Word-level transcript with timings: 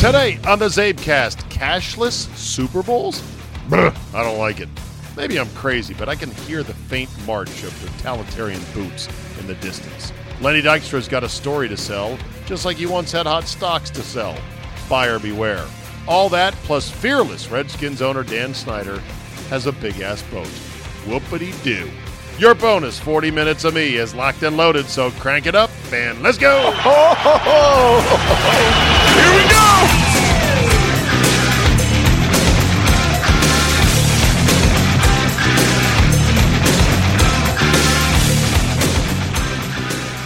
Today 0.00 0.38
on 0.48 0.58
the 0.58 0.68
CzabeCast, 0.68 1.50
cashless 1.50 2.34
Super 2.34 2.82
Bowls? 2.82 3.22
Brr, 3.68 3.92
I 4.14 4.22
don't 4.22 4.38
like 4.38 4.60
it. 4.60 4.70
Maybe 5.14 5.38
I'm 5.38 5.50
crazy, 5.50 5.92
but 5.92 6.08
I 6.08 6.14
can 6.14 6.30
hear 6.30 6.62
the 6.62 6.72
faint 6.72 7.10
march 7.26 7.64
of 7.64 7.98
totalitarian 7.98 8.62
boots 8.72 9.10
in 9.38 9.46
the 9.46 9.56
distance. 9.56 10.10
Lenny 10.40 10.62
Dykstra's 10.62 11.06
got 11.06 11.22
a 11.22 11.28
story 11.28 11.68
to 11.68 11.76
sell, 11.76 12.16
just 12.46 12.64
like 12.64 12.78
he 12.78 12.86
once 12.86 13.12
had 13.12 13.26
hot 13.26 13.44
stocks 13.44 13.90
to 13.90 14.00
sell. 14.00 14.38
Buyer 14.88 15.18
beware. 15.18 15.66
All 16.08 16.30
that 16.30 16.54
plus 16.64 16.90
fearless 16.90 17.50
Redskins 17.50 18.00
owner 18.00 18.22
Dan 18.22 18.54
Snyder 18.54 19.00
has 19.50 19.66
a 19.66 19.72
big 19.72 20.00
ass 20.00 20.22
boat. 20.30 20.48
Whoopity 21.04 21.62
doo. 21.62 21.90
Your 22.38 22.54
bonus 22.54 22.98
40 22.98 23.30
minutes 23.30 23.64
of 23.64 23.74
me 23.74 23.96
is 23.96 24.14
locked 24.14 24.42
and 24.44 24.56
loaded, 24.56 24.86
so 24.86 25.10
crank 25.10 25.44
it 25.44 25.54
up 25.54 25.68
and 25.92 26.22
let's 26.22 26.38
go. 26.38 26.72
Here 29.14 29.32
we 29.36 29.42
go. 29.50 29.66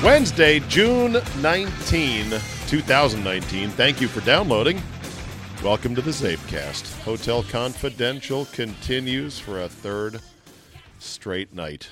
Wednesday, 0.05 0.61
June 0.69 1.17
19, 1.41 2.31
2019. 2.69 3.71
Thank 3.71 4.01
you 4.01 4.09
for 4.09 4.21
downloading. 4.21 4.81
Welcome 5.63 5.95
to 5.95 6.03
the 6.03 6.11
CzabeCast. 6.11 7.03
Hotel 7.05 7.43
Confidential 7.45 8.45
continues 8.53 9.39
for 9.39 9.63
a 9.63 9.69
third 9.69 10.21
straight 10.99 11.55
night. 11.55 11.89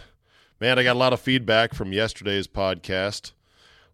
Man, 0.60 0.78
I 0.78 0.82
got 0.82 0.96
a 0.96 0.98
lot 0.98 1.14
of 1.14 1.20
feedback 1.20 1.72
from 1.72 1.94
yesterday's 1.94 2.46
podcast. 2.46 3.32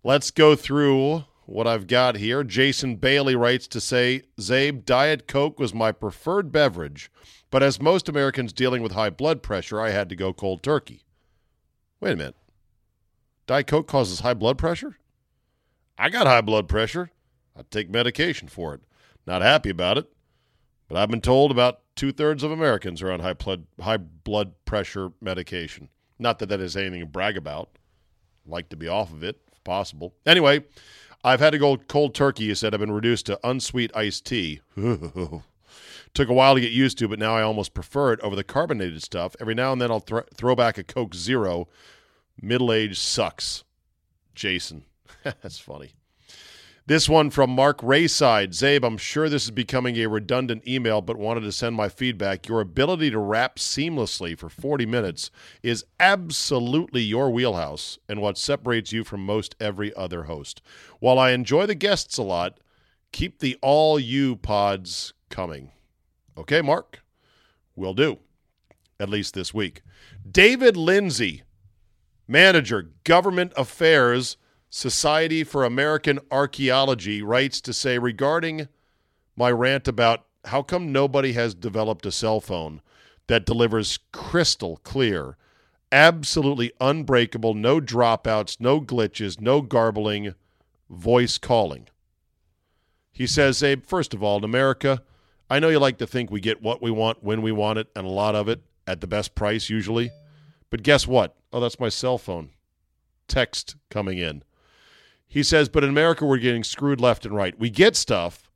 Let's 0.03 0.33
go 0.33 0.57
through 0.57 1.25
what 1.49 1.67
I've 1.67 1.87
got 1.87 2.17
here. 2.17 2.45
Jason 2.45 2.97
Bailey 2.97 3.35
writes 3.35 3.67
to 3.69 3.81
say, 3.81 4.23
Czabe, 4.39 4.85
Diet 4.85 5.27
Coke 5.27 5.59
was 5.59 5.73
my 5.73 5.93
preferred 5.93 6.53
beverage, 6.53 7.11
but 7.51 7.63
as 7.63 7.81
most 7.81 8.09
Americans 8.09 8.53
dealing 8.53 8.83
with 8.83 8.93
high 8.93 9.09
blood 9.09 9.43
pressure, 9.43 9.81
I 9.81 9.91
had 9.91 10.11
to 10.11 10.17
go 10.17 10.35
cold 10.35 10.63
turkey. 10.63 11.05
Wait 12.01 12.13
a 12.13 12.17
minute. 12.17 12.37
Diet 13.47 13.67
Coke 13.67 13.89
causes 13.89 14.21
high 14.21 14.35
blood 14.35 14.59
pressure? 14.59 14.99
I 15.97 16.11
got 16.11 16.27
high 16.27 16.43
blood 16.43 16.69
pressure. 16.69 17.11
I 17.57 17.63
take 17.71 17.89
medication 17.89 18.49
for 18.49 18.75
it. 18.75 18.83
Not 19.27 19.41
happy 19.41 19.71
about 19.71 19.97
it, 19.97 20.07
but 20.87 20.99
I've 20.99 21.11
been 21.11 21.23
told 21.23 21.51
about 21.51 21.81
two 21.97 22.13
thirds 22.13 22.43
of 22.43 22.51
Americans 22.51 23.01
are 23.01 23.11
on 23.11 23.21
high 23.21 23.33
blood 23.33 23.67
high 23.81 23.97
blood 23.97 24.53
pressure 24.67 25.13
medication. 25.23 25.89
Not 26.19 26.41
that 26.41 26.51
that 26.51 26.61
is 26.61 26.77
anything 26.77 27.01
to 27.01 27.07
brag 27.07 27.39
about. 27.39 27.71
Like 28.47 28.69
to 28.69 28.77
be 28.77 28.87
off 28.87 29.13
of 29.13 29.23
it 29.23 29.41
if 29.51 29.65
possible. 29.65 30.15
Anyway, 30.27 30.65
I've 31.25 31.41
had 31.41 31.51
to 31.51 31.59
go 31.59 31.77
cold 31.77 32.15
turkey. 32.15 32.45
You 32.45 32.55
said 32.55 32.75
I've 32.75 32.81
been 32.81 32.93
reduced 32.93 33.27
to 33.27 33.41
unsweet 33.43 33.95
iced 33.95 34.25
tea. 34.25 34.61
Took 36.15 36.29
a 36.29 36.33
while 36.33 36.55
to 36.55 36.61
get 36.61 36.73
used 36.73 36.99
to, 36.99 37.09
but 37.09 37.19
now 37.19 37.35
I 37.37 37.43
almost 37.43 37.75
prefer 37.75 38.13
it 38.13 38.21
over 38.21 38.35
the 38.35 38.45
carbonated 38.45 39.03
stuff. 39.03 39.37
Every 39.41 39.55
now 39.55 39.73
and 39.73 39.81
then 39.81 39.91
I'll 39.91 40.01
th- 40.01 40.25
throw 40.35 40.55
back 40.55 40.79
a 40.79 40.85
Coke 40.85 41.15
Zero 41.15 41.69
Middle 42.41 42.73
age 42.73 42.99
sucks. 42.99 43.65
Jason. 44.35 44.85
That's 45.25 45.59
funny. 45.59 45.93
This 46.89 47.07
one 47.07 47.29
from 47.29 47.51
Mark 47.51 47.83
Rayside. 47.83 48.49
Czabe, 48.49 48.83
I'm 48.83 48.97
sure 48.97 49.29
this 49.29 49.45
is 49.45 49.51
becoming 49.51 49.97
a 49.99 50.07
redundant 50.07 50.67
email, 50.67 51.03
but 51.03 51.19
wanted 51.19 51.43
to 51.43 51.53
send 51.53 51.77
my 51.77 51.91
feedback. 51.91 52.49
Your 52.49 52.63
ability 52.63 53.11
to 53.11 53.19
rap 53.19 53.57
seamlessly 53.57 54.39
for 54.39 54.49
40 54.49 54.87
minutes 54.87 55.31
is 55.63 55.85
absolutely 56.01 57.03
your 57.03 57.29
wheelhouse 57.29 57.99
and 58.09 58.23
what 58.23 58.39
separates 58.39 58.91
you 58.91 59.05
from 59.05 59.21
most 59.23 59.55
every 59.61 59.95
other 59.97 60.23
host. 60.23 60.63
While 60.99 61.19
I 61.19 61.33
enjoy 61.33 61.67
the 61.67 61.75
guests 61.75 62.17
a 62.17 62.23
lot, 62.23 62.59
keep 63.13 63.41
the 63.41 63.59
all 63.61 64.01
you 64.01 64.37
pods 64.37 65.13
coming. 65.29 65.73
Okay, 66.39 66.63
Mark? 66.63 67.03
Will 67.77 67.93
do. 67.93 68.21
At 68.99 69.11
least 69.11 69.35
this 69.35 69.53
week. 69.53 69.83
David 70.27 70.75
Lindsay 70.75 71.43
manager, 72.27 72.93
government 73.05 73.53
affairs, 73.59 74.39
Society 74.71 75.45
for 75.45 75.65
American 75.65 76.19
Archaeology, 76.31 77.23
writes 77.23 77.61
to 77.63 77.73
say 77.73 77.99
regarding 77.99 78.69
my 79.37 79.51
rant 79.51 79.89
about 79.89 80.27
how 80.47 80.63
come 80.63 80.93
nobody 80.93 81.33
has 81.33 81.55
developed 81.55 82.05
a 82.07 82.13
cell 82.13 82.41
phone 82.41 82.83
that 83.29 83.47
delivers 83.47 83.99
crystal 84.13 84.79
clear, 84.83 85.37
absolutely 85.91 86.73
unbreakable, 86.81 87.55
no 87.55 87.81
dropouts, 87.81 88.61
no 88.61 88.81
glitches, 88.81 89.41
no 89.41 89.63
garbling 89.63 90.35
voice 90.91 91.39
calling. 91.39 91.89
He 93.13 93.27
says, 93.27 93.63
Abe, 93.63 93.85
first 93.85 94.15
of 94.15 94.23
all, 94.23 94.39
in 94.39 94.45
America, 94.45 95.03
I 95.51 95.61
know 95.61 95.69
you 95.69 95.79
like 95.79 95.99
to 95.99 96.07
think 96.07 96.31
we 96.31 96.41
get 96.41 96.63
what 96.63 96.83
we 96.83 96.91
want 96.91 97.23
when 97.23 97.43
we 97.43 97.53
want 97.53 97.79
it, 97.79 97.89
and 97.97 98.07
a 98.07 98.11
lot 98.11 98.35
of 98.35 98.49
it 98.49 98.63
at 98.87 99.01
the 99.01 99.07
best 99.07 99.35
price 99.35 99.71
usually. 99.71 100.11
But 100.71 100.83
guess 100.83 101.07
what? 101.07 101.37
Oh, 101.53 101.61
that's 101.61 101.81
my 101.81 101.89
cell 101.89 102.19
phone. 102.19 102.51
Text 103.29 103.77
coming 103.91 104.19
in. 104.19 104.43
He 105.29 105.43
says, 105.43 105.69
but 105.69 105.85
in 105.85 105.91
America, 105.91 106.25
we're 106.25 106.39
getting 106.39 106.65
screwed 106.65 107.01
left 107.01 107.27
and 107.27 107.35
right. 107.37 107.59
We 107.59 107.69
get 107.69 107.97
stuff, 107.97 108.51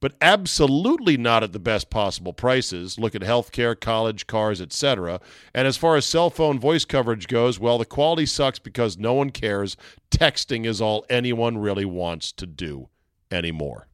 but 0.00 0.14
absolutely 0.20 1.16
not 1.16 1.42
at 1.42 1.52
the 1.52 1.58
best 1.58 1.90
possible 1.90 2.32
prices. 2.32 2.98
Look 2.98 3.14
at 3.16 3.22
healthcare, 3.22 3.78
college, 3.78 4.28
cars, 4.28 4.60
etc. 4.60 5.20
And 5.52 5.66
as 5.66 5.76
far 5.76 5.96
as 5.96 6.06
cell 6.06 6.30
phone 6.30 6.60
voice 6.60 6.84
coverage 6.84 7.26
goes, 7.26 7.58
well, 7.58 7.76
the 7.76 7.84
quality 7.84 8.26
sucks 8.26 8.60
because 8.60 8.96
no 8.96 9.14
one 9.14 9.30
cares. 9.30 9.76
Texting 10.10 10.64
is 10.64 10.80
all 10.80 11.04
anyone 11.10 11.58
really 11.58 11.84
wants 11.84 12.30
to 12.32 12.46
do 12.46 12.88
anymore. 13.30 13.88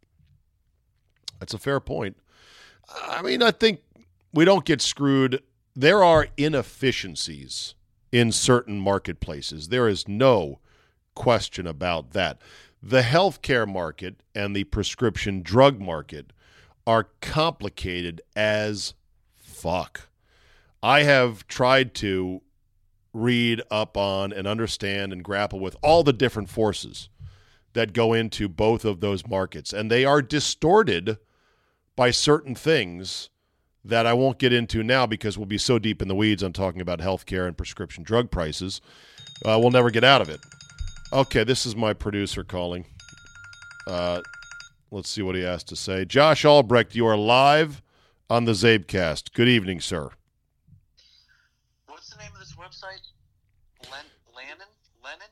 That's 1.41 1.55
a 1.55 1.59
fair 1.59 1.81
point. 1.81 2.17
I 3.07 3.23
mean, 3.23 3.43
I 3.43 3.51
think 3.51 3.81
we 4.35 4.45
don't 4.45 4.65
get 4.65 4.83
screwed. 4.83 5.43
There 5.75 6.03
are 6.03 6.29
inefficiencies 6.37 7.75
in 8.11 8.33
certain 8.33 8.81
marketplaces. 8.81 9.69
There 9.69 9.89
is 9.89 10.09
no 10.09 10.59
question 11.19 11.67
about 11.67 12.13
that. 12.13 12.41
The 12.81 13.03
healthcare 13.03 13.67
market 13.67 14.23
and 14.37 14.55
the 14.55 14.63
prescription 14.65 15.43
drug 15.43 15.81
market 15.81 16.33
are 16.87 17.09
complicated 17.21 18.21
as 18.37 18.95
fuck. 19.37 20.09
I 20.81 21.03
have 21.03 21.49
tried 21.49 21.93
to 21.97 22.41
read 23.13 23.61
up 23.69 23.97
on 23.97 24.33
and 24.33 24.47
understand 24.47 25.13
and 25.13 25.25
grapple 25.25 25.59
with 25.59 25.77
all 25.83 26.05
the 26.05 26.13
different 26.13 26.49
forces 26.49 27.09
that 27.73 27.93
go 27.93 28.13
into 28.13 28.49
both 28.49 28.85
of 28.85 29.01
those 29.01 29.27
markets, 29.27 29.73
and 29.73 29.91
they 29.91 30.05
are 30.05 30.23
distorted 30.23 31.19
by 31.97 32.13
certain 32.13 32.55
things 32.55 33.29
that 33.85 34.07
I 34.07 34.13
won't 34.13 34.39
get 34.39 34.53
into 34.53 34.85
now 34.85 35.05
because 35.05 35.37
we'll 35.37 35.47
be 35.47 35.59
so 35.59 35.81
deep 35.81 36.01
in 36.01 36.07
the 36.07 36.15
weeds 36.15 36.45
on 36.45 36.53
talking 36.53 36.81
about 36.81 37.01
healthcare 37.01 37.49
and 37.49 37.57
prescription 37.57 38.05
drug 38.05 38.31
prices. 38.31 38.81
Uh, 39.45 39.59
we'll 39.61 39.73
never 39.73 39.91
get 39.91 40.05
out 40.05 40.23
of 40.23 40.29
it. 40.29 40.41
Okay, 41.13 41.45
this 41.45 41.65
is 41.65 41.75
my 41.75 41.93
producer 41.95 42.45
calling. 42.45 42.85
Uh, 43.87 44.21
let's 44.91 45.09
see 45.09 45.23
what 45.23 45.35
he 45.35 45.43
has 45.43 45.65
to 45.65 45.77
say. 45.77 46.05
Josh 46.05 46.45
Albrecht, 46.45 46.95
you 46.95 47.07
are 47.07 47.17
live 47.17 47.83
on 48.29 48.45
the 48.45 48.53
CzabeCast. 48.53 49.33
Good 49.33 49.49
evening, 49.49 49.81
sir. 49.81 50.11
What's 51.87 52.11
the 52.11 52.19
name 52.19 52.31
of 52.35 52.41
this 52.41 52.55
website? 52.57 53.01
Len- 53.91 54.05
Lannon? 54.37 54.67
Lennon? 55.03 55.29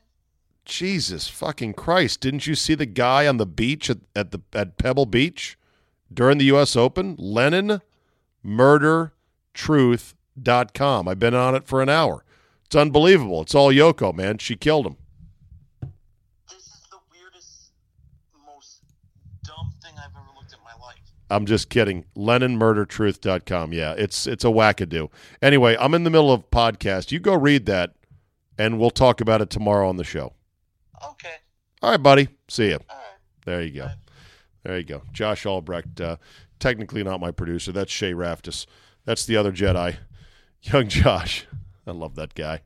Jesus 0.65 1.27
fucking 1.27 1.73
Christ! 1.75 2.21
Didn't 2.21 2.47
you 2.47 2.55
see 2.55 2.73
the 2.73 2.85
guy 2.87 3.27
on 3.27 3.37
the 3.37 3.45
beach 3.45 3.89
at, 3.89 3.99
at 4.15 4.31
the 4.31 4.41
at 4.53 4.77
Pebble 4.77 5.05
Beach 5.05 5.57
during 6.11 6.39
the 6.39 6.45
U.S. 6.45 6.75
Open? 6.75 7.15
Lennon 7.19 7.81
Murder 8.41 9.13
Truth.com. 9.57 11.07
I've 11.07 11.19
been 11.19 11.33
on 11.33 11.55
it 11.55 11.67
for 11.67 11.81
an 11.81 11.89
hour. 11.89 12.23
It's 12.65 12.75
unbelievable. 12.75 13.41
It's 13.41 13.55
all 13.55 13.71
Yoko, 13.71 14.13
man. 14.13 14.37
She 14.37 14.55
killed 14.55 14.85
him. 14.85 14.97
This 16.47 16.67
is 16.67 16.85
the 16.91 16.99
weirdest, 17.11 17.71
most 18.45 18.83
dumb 19.43 19.73
thing 19.81 19.93
I've 19.97 20.11
ever 20.15 20.27
looked 20.35 20.53
at 20.53 20.59
in 20.59 20.63
my 20.63 20.85
life. 20.85 20.99
I'm 21.29 21.45
just 21.45 21.69
kidding. 21.69 22.05
LennonMurderTruth.com. 22.15 23.73
Yeah, 23.73 23.93
it's 23.97 24.27
it's 24.27 24.45
a 24.45 24.49
wackadoo. 24.49 25.09
Anyway, 25.41 25.75
I'm 25.79 25.93
in 25.93 26.03
the 26.03 26.09
middle 26.09 26.31
of 26.31 26.49
podcast. 26.49 27.11
You 27.11 27.19
go 27.19 27.35
read 27.35 27.65
that, 27.65 27.95
and 28.57 28.79
we'll 28.79 28.91
talk 28.91 29.19
about 29.21 29.41
it 29.41 29.49
tomorrow 29.49 29.89
on 29.89 29.97
the 29.97 30.03
show. 30.03 30.33
Okay. 31.11 31.35
All 31.81 31.91
right, 31.91 32.01
buddy. 32.01 32.29
See 32.47 32.67
you. 32.69 32.79
All 32.89 32.95
right. 32.95 33.05
There 33.45 33.61
you 33.61 33.71
go. 33.71 33.89
There 34.63 34.77
you 34.77 34.83
go. 34.83 35.03
Josh 35.13 35.45
Albrecht, 35.45 36.01
uh, 36.01 36.17
technically 36.59 37.03
not 37.03 37.19
my 37.19 37.31
producer. 37.31 37.71
That's 37.71 37.91
Shay 37.91 38.13
Raftis. 38.13 38.65
That's 39.05 39.25
the 39.25 39.37
other 39.37 39.51
Jedi, 39.51 39.97
young 40.61 40.87
Josh. 40.87 41.45
I 41.85 41.91
love 41.91 42.15
that 42.15 42.35
guy. 42.35 42.61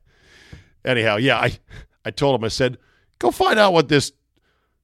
Anyhow, 0.84 1.16
yeah, 1.16 1.38
I, 1.38 1.58
I 2.04 2.10
told 2.10 2.34
him. 2.34 2.44
I 2.44 2.48
said, 2.48 2.78
go 3.18 3.30
find 3.30 3.58
out 3.58 3.72
what 3.72 3.88
this 3.88 4.12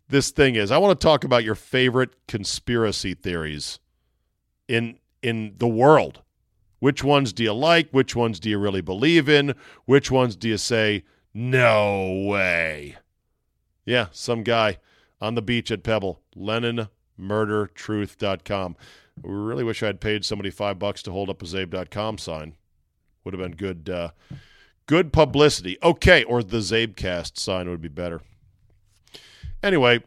this 0.09 0.31
thing 0.31 0.55
is. 0.55 0.71
I 0.71 0.79
want 0.79 0.99
to 0.99 1.05
talk 1.05 1.25
about 1.25 1.45
your 1.45 1.55
favorite 1.55 2.27
conspiracy 2.27 3.13
theories 3.15 3.79
in 4.67 4.99
in 5.23 5.55
the 5.59 5.69
world. 5.69 6.23
Which 6.81 7.03
ones 7.03 7.33
do 7.33 7.43
you 7.43 7.53
like? 7.53 7.91
Which 7.91 8.15
ones 8.15 8.39
do 8.39 8.49
you 8.49 8.57
really 8.59 8.81
believe 8.81 9.29
in? 9.29 9.57
Which 9.85 10.13
ones 10.13 10.37
do 10.37 10.49
you 10.49 10.57
say 10.57 11.03
no 11.35 12.25
way? 12.27 12.97
Yeah, 13.85 14.07
some 14.13 14.45
guy 14.45 14.79
on 15.21 15.35
the 15.35 15.43
beach 15.43 15.73
at 15.73 15.83
Pebble. 15.83 16.21
LennonMurderTruth.com. 16.37 18.77
We 19.23 19.33
really 19.33 19.65
wish 19.65 19.83
I 19.83 19.87
had 19.87 20.01
paid 20.01 20.25
somebody 20.25 20.51
five 20.51 20.79
bucks 20.79 21.03
to 21.03 21.11
hold 21.11 21.31
up 21.31 21.43
a 21.43 21.45
Czabe.com 21.45 22.19
sign. 22.19 22.55
Would 23.25 23.35
have 23.35 23.41
been 23.41 23.57
good, 23.57 23.91
uh, 23.91 24.11
good 24.87 25.13
publicity. 25.13 25.79
Okay, 25.83 26.23
or 26.23 26.45
the 26.45 26.59
CzabeCast 26.59 27.39
sign 27.39 27.69
would 27.69 27.83
be 27.83 27.89
better. 27.89 28.21
Anyway, 29.63 30.03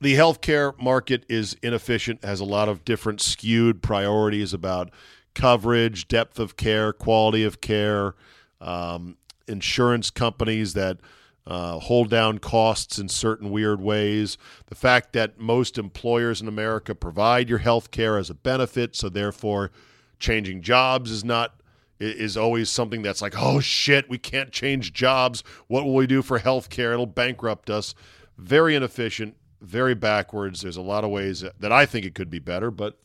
the 0.00 0.14
healthcare 0.14 0.78
market 0.80 1.24
is 1.28 1.56
inefficient, 1.62 2.24
has 2.24 2.40
a 2.40 2.44
lot 2.44 2.68
of 2.68 2.84
different 2.84 3.20
skewed 3.20 3.82
priorities 3.82 4.52
about 4.52 4.90
coverage, 5.34 6.08
depth 6.08 6.38
of 6.38 6.56
care, 6.56 6.92
quality 6.92 7.44
of 7.44 7.60
care, 7.60 8.14
um, 8.60 9.16
insurance 9.48 10.10
companies 10.10 10.74
that 10.74 10.98
uh, 11.46 11.78
hold 11.80 12.08
down 12.08 12.38
costs 12.38 12.98
in 12.98 13.08
certain 13.08 13.50
weird 13.50 13.80
ways. 13.80 14.38
The 14.66 14.74
fact 14.74 15.12
that 15.14 15.38
most 15.38 15.78
employers 15.78 16.40
in 16.40 16.46
America 16.46 16.94
provide 16.94 17.48
your 17.48 17.58
health 17.58 17.90
care 17.90 18.16
as 18.16 18.30
a 18.30 18.34
benefit, 18.34 18.94
so 18.94 19.08
therefore 19.08 19.72
changing 20.20 20.62
jobs 20.62 21.10
is 21.10 21.24
not 21.24 21.60
is 22.02 22.36
always 22.36 22.68
something 22.68 23.02
that's 23.02 23.22
like, 23.22 23.34
oh 23.36 23.60
shit, 23.60 24.08
we 24.08 24.18
can't 24.18 24.50
change 24.50 24.92
jobs. 24.92 25.42
What 25.68 25.84
will 25.84 25.94
we 25.94 26.06
do 26.06 26.22
for 26.22 26.38
healthcare? 26.38 26.92
It'll 26.92 27.06
bankrupt 27.06 27.70
us. 27.70 27.94
Very 28.36 28.74
inefficient, 28.74 29.36
very 29.60 29.94
backwards. 29.94 30.62
There's 30.62 30.76
a 30.76 30.82
lot 30.82 31.04
of 31.04 31.10
ways 31.10 31.44
that 31.58 31.72
I 31.72 31.86
think 31.86 32.04
it 32.04 32.14
could 32.14 32.30
be 32.30 32.38
better, 32.38 32.70
but 32.70 32.98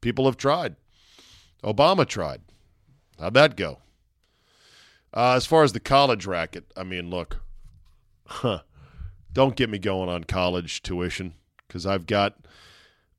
people 0.00 0.24
have 0.26 0.36
tried. 0.36 0.76
Obama 1.62 2.06
tried. 2.06 2.42
How'd 3.18 3.34
that 3.34 3.56
go? 3.56 3.78
Uh, 5.12 5.34
as 5.34 5.46
far 5.46 5.62
as 5.62 5.72
the 5.72 5.80
college 5.80 6.26
racket, 6.26 6.64
I 6.76 6.84
mean, 6.84 7.10
look, 7.10 7.40
huh, 8.26 8.60
don't 9.32 9.56
get 9.56 9.70
me 9.70 9.78
going 9.78 10.08
on 10.08 10.24
college 10.24 10.82
tuition 10.82 11.34
because 11.66 11.86
I've 11.86 12.06
got 12.06 12.36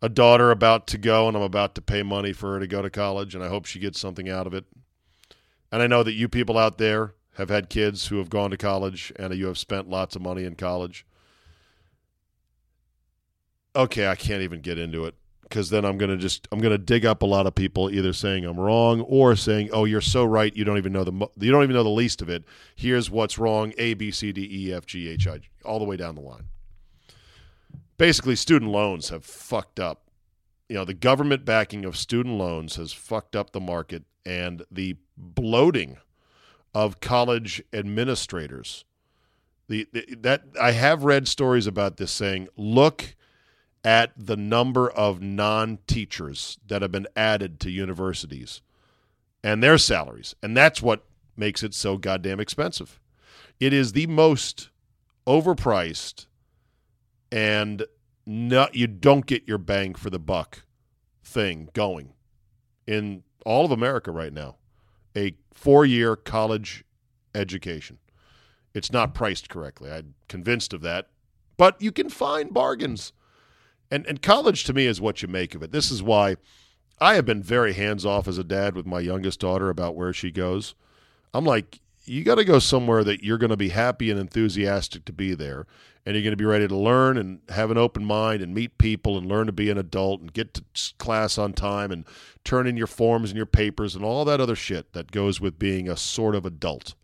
a 0.01 0.09
daughter 0.09 0.51
about 0.51 0.88
to 0.88 0.97
go 0.97 1.27
and 1.27 1.35
I'm 1.35 1.44
about 1.44 1.75
to 1.75 1.81
pay 1.81 2.03
money 2.03 2.33
for 2.33 2.53
her 2.53 2.59
to 2.59 2.67
go 2.67 2.81
to 2.81 2.89
college, 2.89 3.33
and 3.33 3.44
I 3.44 3.47
hope 3.47 3.65
she 3.65 3.79
gets 3.79 3.99
something 3.99 4.29
out 4.29 4.47
of 4.47 4.53
it. 4.53 4.65
And 5.72 5.81
I 5.81 5.88
know 5.88 6.04
that 6.04 6.14
you 6.14 6.30
people 6.30 6.58
out 6.58 6.78
there 6.78 7.14
have 7.34 7.50
had 7.50 7.69
kids 7.69 8.08
who 8.08 8.18
have 8.18 8.30
gone 8.30 8.52
to 8.52 8.58
college 8.58 9.12
and 9.18 9.34
you 9.34 9.48
have 9.48 9.58
spent 9.58 9.90
lots 9.90 10.16
of 10.16 10.22
money 10.22 10.44
in 10.44 10.56
college. 10.56 11.06
Okay, 13.75 14.08
I 14.08 14.16
can't 14.16 14.42
even 14.42 14.62
get 14.62 14.80
into 14.80 15.06
it 15.06 15.14
because 15.44 15.69
then 15.69 15.86
I'm 15.86 15.98
going 15.98 16.10
to 16.10 16.18
just 16.18 16.48
I'm 16.52 16.60
going 16.60 16.72
to 16.72 16.78
dig 16.78 17.06
up 17.06 17.22
a 17.22 17.25
lot 17.25 17.48
of 17.48 17.56
people 17.56 17.90
either 17.90 18.12
saying 18.12 18.44
I'm 18.46 18.60
wrong 18.60 19.02
or 19.02 19.36
saying, 19.36 19.69
"Oh, 19.72 19.86
you're 19.86 20.02
so 20.02 20.25
right, 20.25 20.56
you 20.56 20.64
don't 20.64 20.78
even 20.78 20.94
know 20.94 21.04
the 21.04 21.12
you 21.40 21.52
don't 21.52 21.64
even 21.64 21.75
know 21.75 21.84
the 21.84 21.90
least 21.90 22.22
of 22.22 22.30
it. 22.30 22.44
Here's 22.75 23.10
what's 23.10 23.38
wrong: 23.38 23.74
A, 23.78 23.94
B, 23.94 24.12
C, 24.12 24.31
D, 24.31 24.48
E, 24.52 24.74
F, 24.74 24.86
G, 24.86 25.08
H, 25.08 25.28
I, 25.28 25.40
all 25.64 25.80
the 25.80 25.86
way 25.86 25.96
down 25.96 26.16
the 26.16 26.22
line." 26.22 26.46
Basically, 27.98 28.36
student 28.36 28.72
loans 28.72 29.10
have 29.10 29.25
fucked 29.25 29.80
up. 29.80 30.10
You 30.69 30.75
know, 30.75 30.86
the 30.86 30.94
government 30.94 31.46
backing 31.46 31.86
of 31.86 31.96
student 31.96 32.36
loans 32.36 32.75
has 32.75 32.92
fucked 32.92 33.36
up 33.36 33.52
the 33.52 33.62
market, 33.62 34.04
and 34.25 34.64
the 34.69 34.98
bloating 35.18 35.98
of 36.74 37.00
college 37.00 37.64
administrators. 37.74 38.86
The, 39.68 39.88
the 39.92 40.16
that 40.22 40.44
I 40.62 40.72
have 40.72 41.04
read 41.04 41.28
stories 41.28 41.68
about 41.68 41.98
this 41.98 42.12
saying, 42.12 42.48
look 42.56 43.16
at 43.84 44.12
the 44.18 44.38
number 44.38 44.90
of 44.90 45.22
non 45.22 45.80
teachers 45.88 46.58
that 46.68 46.81
have 46.81 46.92
been 46.92 47.08
added 47.16 47.60
to 47.62 47.72
universities 47.72 48.62
and 49.44 49.64
their 49.64 49.78
salaries. 49.78 50.36
And 50.44 50.56
that's 50.56 50.81
what 50.81 51.06
makes 51.36 51.64
it 51.64 51.74
so 51.74 51.98
goddamn 51.98 52.40
expensive. 52.40 53.00
It 53.60 53.74
is 53.74 53.94
the 53.94 54.08
most 54.08 54.69
overpriced 55.25 56.25
and 57.31 57.86
not, 58.25 58.75
you 58.75 58.88
don't 58.88 59.25
get 59.25 59.48
your 59.48 59.58
bang 59.58 59.96
for 59.96 60.10
the 60.10 60.19
buck 60.19 60.64
thing 61.24 61.69
going 61.74 62.14
in 62.86 63.24
all 63.46 63.66
of 63.66 63.72
America 63.72 64.12
right 64.12 64.34
now. 64.34 64.56
A 65.18 65.36
four 65.54 65.86
year 65.86 66.16
college 66.16 66.84
education. 67.34 67.98
It's 68.74 68.92
not 68.92 69.16
priced 69.16 69.50
correctly. 69.50 69.92
I'm 69.92 70.14
convinced 70.28 70.74
of 70.74 70.81
that. 70.81 71.08
But 71.58 71.81
you 71.81 71.92
can 71.92 72.10
find 72.10 72.54
bargains. 72.54 73.12
And 73.90 74.06
and 74.06 74.22
college 74.22 74.64
to 74.66 74.74
me 74.74 74.86
is 74.86 75.02
what 75.02 75.22
you 75.22 75.28
make 75.28 75.56
of 75.56 75.64
it. 75.64 75.72
This 75.72 75.90
is 75.92 76.04
why 76.04 76.38
I 77.00 77.16
have 77.16 77.25
been 77.25 77.42
very 77.42 77.74
hands 77.74 78.06
off 78.06 78.28
as 78.28 78.38
a 78.38 78.44
dad 78.44 78.75
with 78.75 78.86
my 78.86 79.00
youngest 79.00 79.40
daughter 79.40 79.69
about 79.69 79.96
where 79.96 80.14
she 80.14 80.31
goes. 80.31 80.75
I'm 81.34 81.46
like, 81.46 81.80
you 82.07 82.24
got 82.24 82.36
to 82.36 82.45
go 82.45 82.59
somewhere 82.59 83.04
that 83.04 83.24
you're 83.24 83.38
going 83.38 83.50
to 83.50 83.57
be 83.57 83.69
happy 83.69 84.09
and 84.09 84.19
enthusiastic 84.19 85.06
to 85.06 85.13
be 85.13 85.33
there, 85.33 85.65
and 86.06 86.15
you're 86.15 86.24
going 86.24 86.31
to 86.31 86.38
be 86.38 86.45
ready 86.45 86.68
to 86.68 86.75
learn 86.75 87.18
and 87.18 87.42
have 87.50 87.69
an 87.69 87.77
open 87.77 88.06
mind 88.06 88.42
and 88.42 88.54
meet 88.54 88.77
people 88.77 89.18
and 89.18 89.27
learn 89.27 89.45
to 89.48 89.51
be 89.51 89.69
an 89.69 89.78
adult 89.78 90.21
and 90.21 90.33
get 90.33 90.54
to 90.54 90.64
class 90.97 91.37
on 91.37 91.54
time 91.54 91.92
and 91.92 92.06
turn 92.44 92.68
in 92.68 92.78
your 92.78 92.87
forms 92.87 93.30
and 93.30 93.37
your 93.37 93.45
papers 93.45 93.95
and 93.95 94.06
all 94.06 94.23
that 94.26 94.40
other 94.40 94.56
shit 94.56 94.94
that 94.94 95.11
goes 95.11 95.42
with 95.42 95.59
being 95.59 95.90
a 95.90 95.97
sort 95.97 96.35
of 96.35 96.45
adult. 96.45 96.95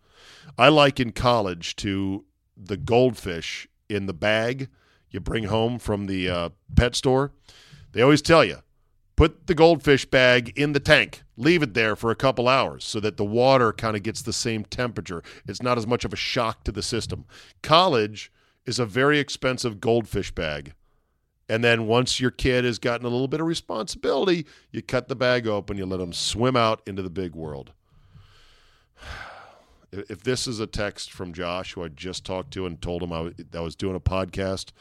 I 0.58 0.70
like 0.70 1.00
in 1.00 1.12
college 1.12 1.76
to 1.78 2.26
the 2.56 2.78
goldfish 2.78 3.68
in 3.90 4.06
the 4.06 4.14
bag 4.14 4.70
you 5.10 5.20
bring 5.20 5.46
home 5.46 5.80
from 5.80 6.08
the 6.08 6.30
uh, 6.30 6.50
pet 6.76 6.96
store. 6.96 7.32
They 7.92 8.02
always 8.02 8.22
tell 8.22 8.44
you 8.44 8.58
put 9.16 9.48
the 9.48 9.56
goldfish 9.56 10.06
bag 10.06 10.58
in 10.58 10.74
the 10.74 10.80
tank, 10.80 11.24
leave 11.38 11.64
it 11.64 11.74
there 11.74 11.96
for 11.96 12.12
a 12.12 12.16
couple 12.16 12.48
hours 12.48 12.84
so 12.84 13.00
that 13.00 13.18
the 13.18 13.26
water 13.26 13.72
kind 13.72 13.96
of 13.96 14.04
gets 14.04 14.22
the 14.22 14.34
same 14.34 14.64
temperature. 14.66 15.24
It's 15.48 15.62
not 15.62 15.78
as 15.78 15.88
much 15.88 16.06
of 16.06 16.14
a 16.14 16.18
shock 16.18 16.64
to 16.64 16.72
the 16.72 16.82
system. 16.82 17.26
College 17.62 18.32
is 18.66 18.80
a 18.80 18.86
very 18.86 19.20
expensive 19.20 19.80
goldfish 19.80 20.32
bag. 20.32 20.74
And 21.50 21.64
then 21.64 21.88
once 21.88 22.20
your 22.20 22.32
kid 22.32 22.64
has 22.64 22.80
gotten 22.80 23.06
a 23.06 23.10
little 23.10 23.28
bit 23.28 23.42
of 23.42 23.48
responsibility, 23.48 24.46
you 24.72 24.82
cut 24.82 25.08
the 25.08 25.16
bag 25.16 25.46
open, 25.46 25.78
you 25.78 25.86
let 25.86 25.98
them 25.98 26.14
swim 26.14 26.56
out 26.56 26.82
into 26.88 27.02
the 27.02 27.10
big 27.10 27.36
world. 27.36 27.72
If 30.10 30.24
this 30.24 30.48
is 30.48 30.60
a 30.60 30.66
text 30.66 31.12
from 31.12 31.34
Josh, 31.34 31.74
who 31.74 31.84
I 31.84 31.88
just 31.88 32.26
talked 32.26 32.52
to 32.54 32.66
and 32.66 32.82
told 32.82 33.04
him 33.04 33.14
I 33.14 33.60
was 33.60 33.76
doing 33.76 33.96
a 33.96 34.00
podcast, 34.00 34.72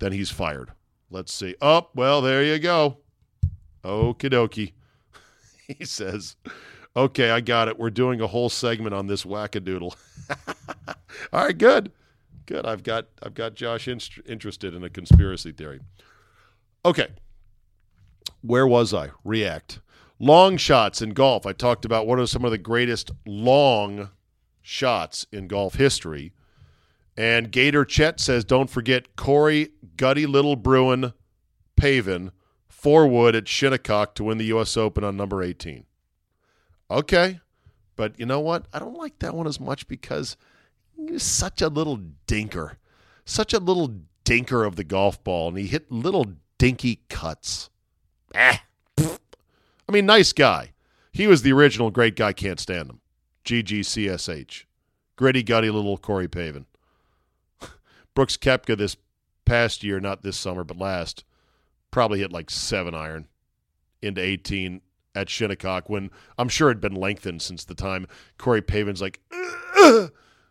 then 0.00 0.10
he's 0.10 0.30
fired. 0.30 0.72
Let's 1.12 1.32
see. 1.32 1.54
Oh, 1.62 1.90
well, 1.94 2.20
there 2.20 2.42
you 2.42 2.58
go. 2.58 3.01
Okie 3.84 4.30
dokie. 4.30 4.72
he 5.78 5.84
says, 5.84 6.36
okay, 6.96 7.30
I 7.30 7.40
got 7.40 7.68
it. 7.68 7.78
We're 7.78 7.90
doing 7.90 8.20
a 8.20 8.26
whole 8.26 8.48
segment 8.48 8.94
on 8.94 9.06
this 9.06 9.24
wackadoodle. 9.24 9.94
All 11.32 11.44
right, 11.44 11.56
good. 11.56 11.92
Good. 12.46 12.66
I've 12.66 12.82
got 12.82 13.06
I've 13.22 13.34
got 13.34 13.54
Josh 13.54 13.88
in- 13.88 14.00
interested 14.26 14.74
in 14.74 14.82
a 14.82 14.90
conspiracy 14.90 15.52
theory. 15.52 15.80
Okay. 16.84 17.08
Where 18.40 18.66
was 18.66 18.92
I? 18.92 19.10
React. 19.24 19.80
Long 20.18 20.56
shots 20.56 21.02
in 21.02 21.10
golf. 21.10 21.46
I 21.46 21.52
talked 21.52 21.84
about 21.84 22.06
what 22.06 22.18
are 22.18 22.26
some 22.26 22.44
of 22.44 22.50
the 22.50 22.58
greatest 22.58 23.10
long 23.26 24.10
shots 24.60 25.26
in 25.32 25.46
golf 25.48 25.74
history. 25.74 26.32
And 27.16 27.52
Gator 27.52 27.84
Chet 27.84 28.20
says, 28.20 28.44
don't 28.44 28.70
forget 28.70 29.16
Corey 29.16 29.70
Gutty 29.96 30.26
Little 30.26 30.56
Bruin 30.56 31.12
Pavin, 31.76 32.32
four 32.82 33.06
wood 33.06 33.36
at 33.36 33.46
Shinnecock 33.46 34.16
to 34.16 34.24
win 34.24 34.38
the 34.38 34.46
U.S. 34.46 34.76
Open 34.76 35.04
on 35.04 35.16
number 35.16 35.40
18. 35.40 35.84
Okay. 36.90 37.40
But 37.94 38.18
you 38.18 38.26
know 38.26 38.40
what? 38.40 38.66
I 38.72 38.80
don't 38.80 38.96
like 38.96 39.20
that 39.20 39.34
one 39.34 39.46
as 39.46 39.60
much 39.60 39.86
because 39.86 40.36
he 40.96 41.12
was 41.12 41.22
such 41.22 41.62
a 41.62 41.68
little 41.68 42.00
dinker, 42.26 42.76
such 43.24 43.52
a 43.52 43.60
little 43.60 44.00
dinker 44.24 44.66
of 44.66 44.74
the 44.74 44.82
golf 44.82 45.22
ball, 45.22 45.48
and 45.48 45.58
he 45.58 45.68
hit 45.68 45.92
little 45.92 46.26
dinky 46.58 47.00
cuts. 47.08 47.70
Eh. 48.34 48.56
I 48.98 49.92
mean, 49.92 50.06
nice 50.06 50.32
guy. 50.32 50.72
He 51.12 51.28
was 51.28 51.42
the 51.42 51.52
original 51.52 51.90
great 51.90 52.16
guy, 52.16 52.32
can't 52.32 52.58
stand 52.58 52.90
him. 52.90 53.00
GGCSH. 53.44 54.64
Gritty, 55.14 55.42
gutty 55.44 55.70
little 55.70 55.98
Corey 55.98 56.28
Pavin. 56.28 56.66
Brooks 58.14 58.36
Koepka 58.36 58.76
this 58.76 58.96
past 59.44 59.84
year, 59.84 60.00
not 60.00 60.22
this 60.22 60.36
summer, 60.36 60.64
but 60.64 60.78
last, 60.78 61.24
probably 61.92 62.18
hit 62.18 62.32
like 62.32 62.50
seven 62.50 62.94
iron 62.94 63.28
into 64.02 64.20
18 64.20 64.80
at 65.14 65.30
Shinnecock 65.30 65.88
when 65.88 66.10
I'm 66.36 66.48
sure 66.48 66.70
it 66.70 66.74
had 66.74 66.80
been 66.80 66.96
lengthened 66.96 67.40
since 67.40 67.64
the 67.64 67.74
time 67.76 68.08
Corey 68.38 68.62
Pavin's 68.62 69.00
like, 69.00 69.20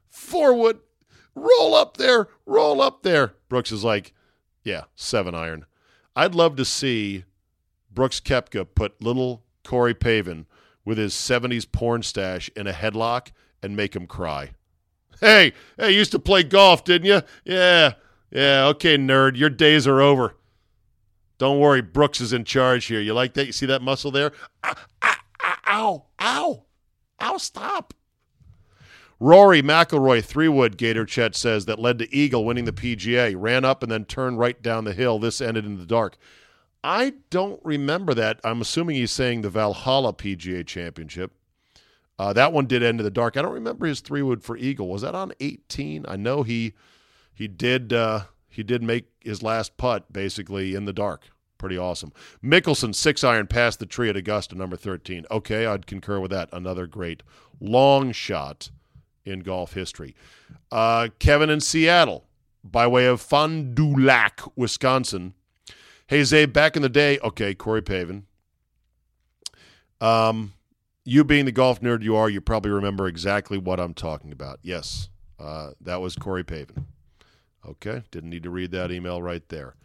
forward, 0.09 0.79
roll 1.35 1.75
up 1.75 1.97
there, 1.97 2.29
roll 2.45 2.81
up 2.81 3.03
there. 3.03 3.33
Brooks 3.49 3.73
is 3.73 3.83
like, 3.83 4.13
yeah, 4.63 4.83
seven 4.95 5.35
iron. 5.35 5.65
I'd 6.15 6.35
love 6.35 6.55
to 6.57 6.65
see 6.65 7.25
Brooks 7.91 8.19
Koepka 8.19 8.67
put 8.73 9.01
little 9.01 9.43
Corey 9.65 9.93
Pavin 9.93 10.45
with 10.85 10.97
his 10.97 11.13
70s 11.13 11.69
porn 11.69 12.03
stash 12.03 12.49
in 12.55 12.67
a 12.67 12.73
headlock 12.73 13.31
and 13.61 13.75
make 13.75 13.95
him 13.95 14.07
cry. 14.07 14.51
Hey, 15.19 15.53
hey, 15.77 15.91
you 15.91 15.97
used 15.97 16.11
to 16.13 16.19
play 16.19 16.43
golf, 16.43 16.83
didn't 16.83 17.07
you? 17.07 17.21
Yeah, 17.45 17.93
yeah, 18.31 18.65
okay, 18.67 18.97
nerd. 18.97 19.37
Your 19.37 19.49
days 19.49 19.85
are 19.87 20.01
over. 20.01 20.35
Don't 21.41 21.57
worry, 21.57 21.81
Brooks 21.81 22.21
is 22.21 22.33
in 22.33 22.45
charge 22.45 22.85
here. 22.85 23.01
You 23.01 23.15
like 23.15 23.33
that? 23.33 23.47
You 23.47 23.51
see 23.51 23.65
that 23.65 23.81
muscle 23.81 24.11
there? 24.11 24.31
Ah, 24.63 24.75
ah, 25.01 25.19
ah, 25.41 25.59
ow, 25.69 26.05
ow, 26.19 26.65
ow, 27.19 27.37
stop. 27.37 27.95
Rory 29.19 29.63
McIlroy, 29.63 30.23
three 30.23 30.47
wood, 30.47 30.77
Gator 30.77 31.03
Chet 31.03 31.35
says, 31.35 31.65
that 31.65 31.79
led 31.79 31.97
to 31.97 32.15
Eagle 32.15 32.45
winning 32.45 32.65
the 32.65 32.71
PGA. 32.71 33.33
Ran 33.35 33.65
up 33.65 33.81
and 33.81 33.91
then 33.91 34.05
turned 34.05 34.37
right 34.37 34.61
down 34.61 34.83
the 34.83 34.93
hill. 34.93 35.17
This 35.17 35.41
ended 35.41 35.65
in 35.65 35.79
the 35.79 35.85
dark. 35.87 36.15
I 36.83 37.13
don't 37.31 37.59
remember 37.63 38.13
that. 38.13 38.39
I'm 38.43 38.61
assuming 38.61 38.97
he's 38.97 39.09
saying 39.09 39.41
the 39.41 39.49
Valhalla 39.49 40.13
PGA 40.13 40.63
Championship. 40.63 41.31
Uh, 42.19 42.33
that 42.33 42.53
one 42.53 42.67
did 42.67 42.83
end 42.83 42.99
in 42.99 43.03
the 43.03 43.09
dark. 43.09 43.35
I 43.35 43.41
don't 43.41 43.51
remember 43.51 43.87
his 43.87 44.01
three 44.01 44.21
wood 44.21 44.43
for 44.43 44.57
Eagle. 44.57 44.89
Was 44.89 45.01
that 45.01 45.15
on 45.15 45.33
18? 45.39 46.05
I 46.07 46.17
know 46.17 46.43
he 46.43 46.73
he 47.33 47.47
did 47.47 47.93
uh, 47.93 48.25
he 48.51 48.63
did 48.63 48.83
make 48.83 49.05
his 49.21 49.41
last 49.41 49.77
putt 49.77 50.11
basically 50.11 50.75
in 50.75 50.85
the 50.85 50.93
dark. 50.93 51.29
Pretty 51.57 51.77
awesome. 51.77 52.11
Mickelson 52.43 52.93
six 52.93 53.23
iron 53.23 53.47
past 53.47 53.79
the 53.79 53.85
tree 53.85 54.09
at 54.09 54.17
Augusta, 54.17 54.55
number 54.55 54.75
13. 54.75 55.25
Okay, 55.31 55.65
I'd 55.65 55.87
concur 55.87 56.19
with 56.19 56.31
that. 56.31 56.49
Another 56.51 56.87
great 56.87 57.23
long 57.59 58.11
shot 58.11 58.71
in 59.23 59.41
golf 59.41 59.73
history. 59.73 60.15
Uh, 60.71 61.09
Kevin 61.19 61.49
in 61.49 61.59
Seattle, 61.59 62.25
by 62.63 62.87
way 62.87 63.05
of 63.05 63.21
Fond 63.21 63.75
du 63.75 63.93
Lac, 63.95 64.41
Wisconsin. 64.55 65.33
Hey, 66.07 66.21
Czabe, 66.21 66.51
back 66.51 66.75
in 66.75 66.81
the 66.81 66.89
day, 66.89 67.19
okay, 67.19 67.53
Corey 67.53 67.81
Pavin. 67.81 68.25
Um, 70.01 70.53
you 71.05 71.23
being 71.23 71.45
the 71.45 71.51
golf 71.51 71.79
nerd 71.81 72.01
you 72.01 72.15
are, 72.15 72.29
you 72.29 72.41
probably 72.41 72.71
remember 72.71 73.07
exactly 73.07 73.57
what 73.57 73.79
I'm 73.79 73.93
talking 73.93 74.31
about. 74.31 74.59
Yes, 74.61 75.09
uh, 75.39 75.71
that 75.79 76.01
was 76.01 76.15
Corey 76.15 76.43
Pavin. 76.43 76.87
Okay, 77.67 78.03
didn't 78.11 78.29
need 78.29 78.43
to 78.43 78.49
read 78.49 78.71
that 78.71 78.91
email 78.91 79.21
right 79.21 79.47
there. 79.49 79.75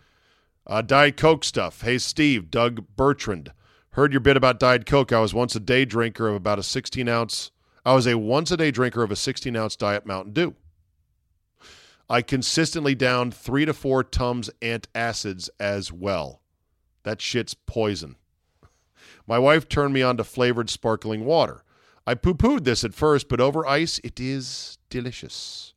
Uh, 0.66 0.82
Diet 0.82 1.16
Coke 1.16 1.44
stuff. 1.44 1.82
Hey, 1.82 1.98
Steve, 1.98 2.50
Doug 2.50 2.84
Bertrand. 2.96 3.52
Heard 3.90 4.12
your 4.12 4.20
bit 4.20 4.36
about 4.36 4.58
Diet 4.58 4.84
Coke. 4.84 5.12
I 5.12 5.20
was 5.20 5.32
once 5.32 5.54
a 5.54 5.60
day 5.60 5.84
drinker 5.84 6.28
of 6.28 6.34
about 6.34 6.58
a 6.58 6.62
16 6.62 7.08
ounce. 7.08 7.50
I 7.84 7.94
was 7.94 8.06
a 8.06 8.18
once 8.18 8.50
a 8.50 8.56
day 8.56 8.70
drinker 8.70 9.02
of 9.02 9.10
a 9.10 9.16
16 9.16 9.54
ounce 9.56 9.76
Diet 9.76 10.06
Mountain 10.06 10.32
Dew. 10.32 10.54
I 12.08 12.22
consistently 12.22 12.94
downed 12.94 13.34
three 13.34 13.64
to 13.64 13.72
four 13.72 14.04
Tums 14.04 14.50
antacids 14.60 15.48
as 15.58 15.92
well. 15.92 16.42
That 17.04 17.20
shit's 17.20 17.54
poison. 17.54 18.16
My 19.26 19.38
wife 19.38 19.68
turned 19.68 19.94
me 19.94 20.02
on 20.02 20.16
to 20.16 20.24
flavored 20.24 20.70
sparkling 20.70 21.24
water. 21.24 21.64
I 22.06 22.14
poo 22.14 22.34
pooed 22.34 22.64
this 22.64 22.84
at 22.84 22.94
first, 22.94 23.28
but 23.28 23.40
over 23.40 23.66
ice, 23.66 23.98
it 24.04 24.20
is 24.20 24.78
delicious. 24.88 25.74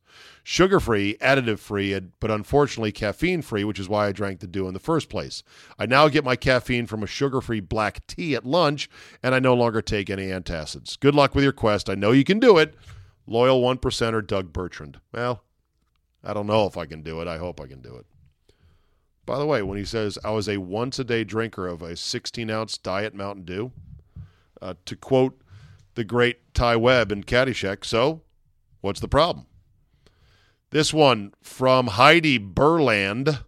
Sugar 0.52 0.80
free, 0.80 1.16
additive 1.20 1.60
free, 1.60 1.96
but 2.18 2.28
unfortunately 2.28 2.90
caffeine 2.90 3.40
free, 3.40 3.62
which 3.62 3.78
is 3.78 3.88
why 3.88 4.08
I 4.08 4.12
drank 4.12 4.40
the 4.40 4.48
dew 4.48 4.66
in 4.66 4.74
the 4.74 4.80
first 4.80 5.08
place. 5.08 5.44
I 5.78 5.86
now 5.86 6.08
get 6.08 6.24
my 6.24 6.34
caffeine 6.34 6.88
from 6.88 7.04
a 7.04 7.06
sugar 7.06 7.40
free 7.40 7.60
black 7.60 8.04
tea 8.08 8.34
at 8.34 8.44
lunch, 8.44 8.90
and 9.22 9.32
I 9.32 9.38
no 9.38 9.54
longer 9.54 9.80
take 9.80 10.10
any 10.10 10.26
antacids. 10.26 10.98
Good 10.98 11.14
luck 11.14 11.36
with 11.36 11.44
your 11.44 11.52
quest. 11.52 11.88
I 11.88 11.94
know 11.94 12.10
you 12.10 12.24
can 12.24 12.40
do 12.40 12.58
it. 12.58 12.74
Loyal 13.28 13.62
one 13.62 13.78
percenter 13.78 14.26
Doug 14.26 14.52
Bertrand. 14.52 14.98
Well, 15.12 15.44
I 16.24 16.34
don't 16.34 16.48
know 16.48 16.66
if 16.66 16.76
I 16.76 16.84
can 16.84 17.04
do 17.04 17.20
it. 17.20 17.28
I 17.28 17.38
hope 17.38 17.60
I 17.60 17.68
can 17.68 17.80
do 17.80 17.94
it. 17.94 18.06
By 19.26 19.38
the 19.38 19.46
way, 19.46 19.62
when 19.62 19.78
he 19.78 19.84
says 19.84 20.18
I 20.24 20.30
was 20.30 20.48
a 20.48 20.56
once 20.56 20.98
a 20.98 21.04
day 21.04 21.22
drinker 21.22 21.68
of 21.68 21.80
a 21.80 21.94
16 21.94 22.50
ounce 22.50 22.76
diet 22.76 23.14
Mountain 23.14 23.44
Dew, 23.44 23.70
uh, 24.60 24.74
to 24.84 24.96
quote 24.96 25.42
the 25.94 26.02
great 26.02 26.54
Ty 26.54 26.74
Webb 26.74 27.12
in 27.12 27.22
Caddyshack, 27.22 27.84
so 27.84 28.22
what's 28.80 28.98
the 28.98 29.06
problem? 29.06 29.46
This 30.70 30.94
one 30.94 31.32
from 31.42 31.88
Heidi 31.88 32.38
Burland. 32.38 33.44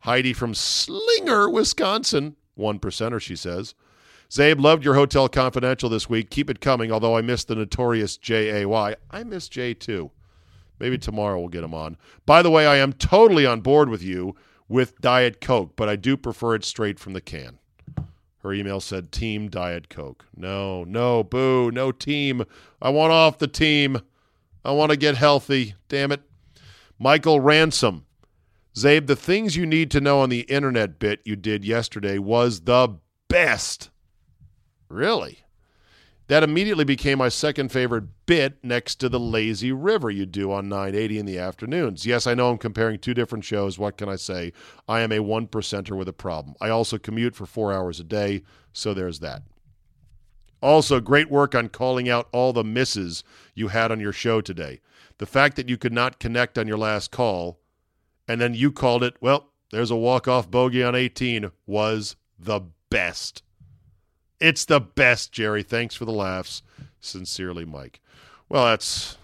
Heidi 0.00 0.32
from 0.32 0.52
Slinger, 0.52 1.48
Wisconsin. 1.48 2.34
One 2.56 2.80
percenter, 2.80 3.20
she 3.20 3.36
says. 3.36 3.74
Czabe, 4.28 4.60
loved 4.60 4.84
your 4.84 4.94
Hotel 4.94 5.28
Confidential 5.28 5.88
this 5.88 6.08
week. 6.08 6.28
Keep 6.30 6.50
it 6.50 6.60
coming, 6.60 6.90
although 6.90 7.16
I 7.16 7.20
missed 7.20 7.46
the 7.46 7.54
notorious 7.54 8.16
J-A-Y. 8.16 8.96
I 9.12 9.22
miss 9.22 9.48
J 9.48 9.74
too. 9.74 10.10
Maybe 10.80 10.98
tomorrow 10.98 11.38
we'll 11.38 11.48
get 11.48 11.62
him 11.62 11.72
on. 11.72 11.96
By 12.26 12.42
the 12.42 12.50
way, 12.50 12.66
I 12.66 12.76
am 12.76 12.92
totally 12.92 13.46
on 13.46 13.60
board 13.60 13.88
with 13.88 14.02
you 14.02 14.34
with 14.68 15.00
Diet 15.00 15.40
Coke, 15.40 15.74
but 15.76 15.88
I 15.88 15.94
do 15.94 16.16
prefer 16.16 16.56
it 16.56 16.64
straight 16.64 16.98
from 16.98 17.12
the 17.12 17.20
can. 17.20 17.60
Her 18.38 18.52
email 18.52 18.80
said 18.80 19.12
Team 19.12 19.48
Diet 19.48 19.88
Coke. 19.88 20.26
No, 20.36 20.82
no, 20.82 21.22
boo, 21.22 21.70
no 21.70 21.92
team. 21.92 22.44
I 22.82 22.90
want 22.90 23.12
off 23.12 23.38
the 23.38 23.46
team. 23.46 24.00
I 24.64 24.72
want 24.72 24.90
to 24.90 24.96
get 24.96 25.16
healthy. 25.16 25.74
Damn 25.88 26.10
it. 26.10 26.22
Michael 26.98 27.40
Ransom. 27.40 28.06
Czabe, 28.74 29.06
the 29.06 29.16
things 29.16 29.56
you 29.56 29.66
need 29.66 29.90
to 29.90 30.00
know 30.00 30.20
on 30.20 30.28
the 30.28 30.40
internet 30.40 30.98
bit 30.98 31.20
you 31.24 31.36
did 31.36 31.64
yesterday 31.64 32.18
was 32.18 32.60
the 32.60 32.96
best. 33.28 33.90
Really? 34.88 35.40
That 36.28 36.42
immediately 36.42 36.84
became 36.84 37.18
my 37.18 37.28
second 37.28 37.70
favorite 37.70 38.04
bit 38.26 38.58
next 38.62 38.96
to 38.96 39.08
the 39.08 39.20
lazy 39.20 39.72
river 39.72 40.10
you 40.10 40.26
do 40.26 40.50
on 40.50 40.68
980 40.68 41.18
in 41.18 41.26
the 41.26 41.38
afternoons. 41.38 42.04
Yes, 42.04 42.26
I 42.26 42.34
know 42.34 42.50
I'm 42.50 42.58
comparing 42.58 42.98
two 42.98 43.14
different 43.14 43.44
shows. 43.44 43.78
What 43.78 43.96
can 43.96 44.08
I 44.08 44.16
say? 44.16 44.52
I 44.88 45.00
am 45.00 45.12
a 45.12 45.20
one 45.20 45.46
percenter 45.46 45.96
with 45.96 46.08
a 46.08 46.12
problem. 46.12 46.56
I 46.60 46.68
also 46.68 46.98
commute 46.98 47.36
for 47.36 47.46
four 47.46 47.72
hours 47.72 48.00
a 48.00 48.04
day, 48.04 48.42
so 48.72 48.92
there's 48.92 49.20
that. 49.20 49.42
Also, 50.60 51.00
great 51.00 51.30
work 51.30 51.54
on 51.54 51.68
calling 51.68 52.08
out 52.08 52.28
all 52.32 52.52
the 52.52 52.64
misses 52.64 53.22
you 53.54 53.68
had 53.68 53.92
on 53.92 54.00
your 54.00 54.12
show 54.12 54.40
today. 54.40 54.80
The 55.18 55.26
fact 55.26 55.56
that 55.56 55.68
you 55.68 55.76
could 55.76 55.92
not 55.92 56.18
connect 56.18 56.58
on 56.58 56.68
your 56.68 56.78
last 56.78 57.10
call 57.10 57.58
and 58.28 58.40
then 58.40 58.54
you 58.54 58.72
called 58.72 59.02
it, 59.02 59.14
well, 59.20 59.50
there's 59.70 59.90
a 59.90 59.96
walk 59.96 60.28
off 60.28 60.50
bogey 60.50 60.82
on 60.82 60.94
18 60.94 61.50
was 61.66 62.16
the 62.38 62.60
best. 62.90 63.42
It's 64.40 64.64
the 64.64 64.80
best, 64.80 65.32
Jerry. 65.32 65.62
Thanks 65.62 65.94
for 65.94 66.04
the 66.04 66.12
laughs. 66.12 66.62
Sincerely, 67.00 67.64
Mike. 67.64 68.00
Well, 68.48 68.66
that's 68.66 69.16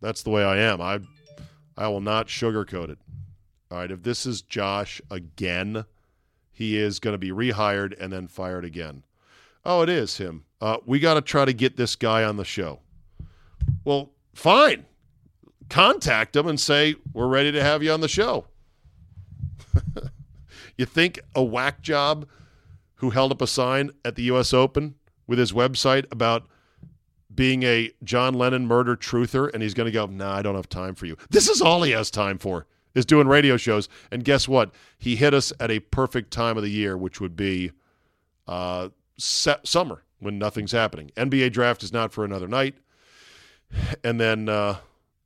that's 0.00 0.22
the 0.22 0.30
way 0.30 0.44
I 0.44 0.58
am. 0.58 0.80
I 0.80 1.00
I 1.76 1.88
will 1.88 2.00
not 2.00 2.28
sugarcoat 2.28 2.90
it. 2.90 2.98
All 3.70 3.78
right, 3.78 3.90
if 3.90 4.02
this 4.02 4.26
is 4.26 4.42
Josh 4.42 5.00
again, 5.10 5.84
he 6.52 6.76
is 6.76 7.00
going 7.00 7.14
to 7.14 7.18
be 7.18 7.30
rehired 7.30 7.94
and 7.98 8.12
then 8.12 8.28
fired 8.28 8.64
again. 8.64 9.04
Oh, 9.64 9.82
it 9.82 9.88
is 9.88 10.18
him. 10.18 10.44
Uh, 10.60 10.76
we 10.84 11.00
got 11.00 11.14
to 11.14 11.22
try 11.22 11.44
to 11.44 11.52
get 11.52 11.76
this 11.76 11.96
guy 11.96 12.22
on 12.24 12.36
the 12.36 12.44
show. 12.44 12.80
Well, 13.84 14.10
fine. 14.34 14.86
Contact 15.72 16.34
them 16.34 16.46
and 16.46 16.60
say 16.60 16.96
we're 17.14 17.26
ready 17.26 17.50
to 17.50 17.62
have 17.62 17.82
you 17.82 17.90
on 17.92 18.02
the 18.02 18.08
show. 18.08 18.44
you 20.76 20.84
think 20.84 21.18
a 21.34 21.42
whack 21.42 21.80
job 21.80 22.28
who 22.96 23.08
held 23.08 23.32
up 23.32 23.40
a 23.40 23.46
sign 23.46 23.90
at 24.04 24.14
the 24.14 24.24
U.S. 24.24 24.52
Open 24.52 24.96
with 25.26 25.38
his 25.38 25.52
website 25.52 26.04
about 26.12 26.46
being 27.34 27.62
a 27.62 27.90
John 28.04 28.34
Lennon 28.34 28.66
murder 28.66 28.96
truther, 28.96 29.50
and 29.54 29.62
he's 29.62 29.72
going 29.72 29.86
to 29.86 29.90
go, 29.90 30.04
nah, 30.04 30.34
I 30.34 30.42
don't 30.42 30.56
have 30.56 30.68
time 30.68 30.94
for 30.94 31.06
you. 31.06 31.16
This 31.30 31.48
is 31.48 31.62
all 31.62 31.82
he 31.82 31.92
has 31.92 32.10
time 32.10 32.36
for, 32.36 32.66
is 32.94 33.06
doing 33.06 33.26
radio 33.26 33.56
shows. 33.56 33.88
And 34.10 34.26
guess 34.26 34.46
what? 34.46 34.74
He 34.98 35.16
hit 35.16 35.32
us 35.32 35.54
at 35.58 35.70
a 35.70 35.80
perfect 35.80 36.32
time 36.32 36.58
of 36.58 36.64
the 36.64 36.68
year, 36.68 36.98
which 36.98 37.18
would 37.18 37.34
be 37.34 37.72
uh, 38.46 38.90
summer 39.16 40.02
when 40.18 40.38
nothing's 40.38 40.72
happening. 40.72 41.12
NBA 41.16 41.50
draft 41.54 41.82
is 41.82 41.94
not 41.94 42.12
for 42.12 42.26
another 42.26 42.46
night. 42.46 42.74
And 44.04 44.20
then 44.20 44.50
uh, 44.50 44.76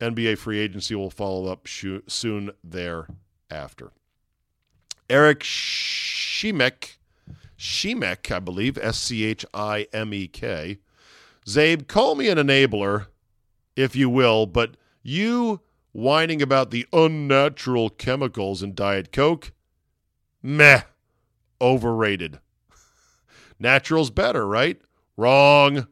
NBA 0.00 0.38
free 0.38 0.58
agency 0.58 0.94
will 0.94 1.10
follow 1.10 1.50
up 1.50 1.66
soon 2.06 2.50
thereafter. 2.62 3.92
Eric 5.08 5.40
Shemek 5.40 6.96
Shemek, 7.58 8.30
I 8.30 8.38
believe, 8.38 8.78
S 8.78 8.98
C 8.98 9.24
H 9.24 9.44
I 9.54 9.86
M 9.92 10.12
E 10.12 10.28
K. 10.28 10.78
Czabe, 11.46 11.86
call 11.86 12.14
me 12.14 12.28
an 12.28 12.38
enabler, 12.38 13.06
if 13.76 13.96
you 13.96 14.10
will, 14.10 14.46
but 14.46 14.76
you 15.02 15.60
whining 15.92 16.42
about 16.42 16.70
the 16.70 16.86
unnatural 16.92 17.88
chemicals 17.88 18.62
in 18.62 18.74
Diet 18.74 19.12
Coke. 19.12 19.52
Meh. 20.42 20.82
Overrated. 21.60 22.40
Natural's 23.58 24.10
better, 24.10 24.46
right? 24.46 24.78
Wrong. 25.16 25.86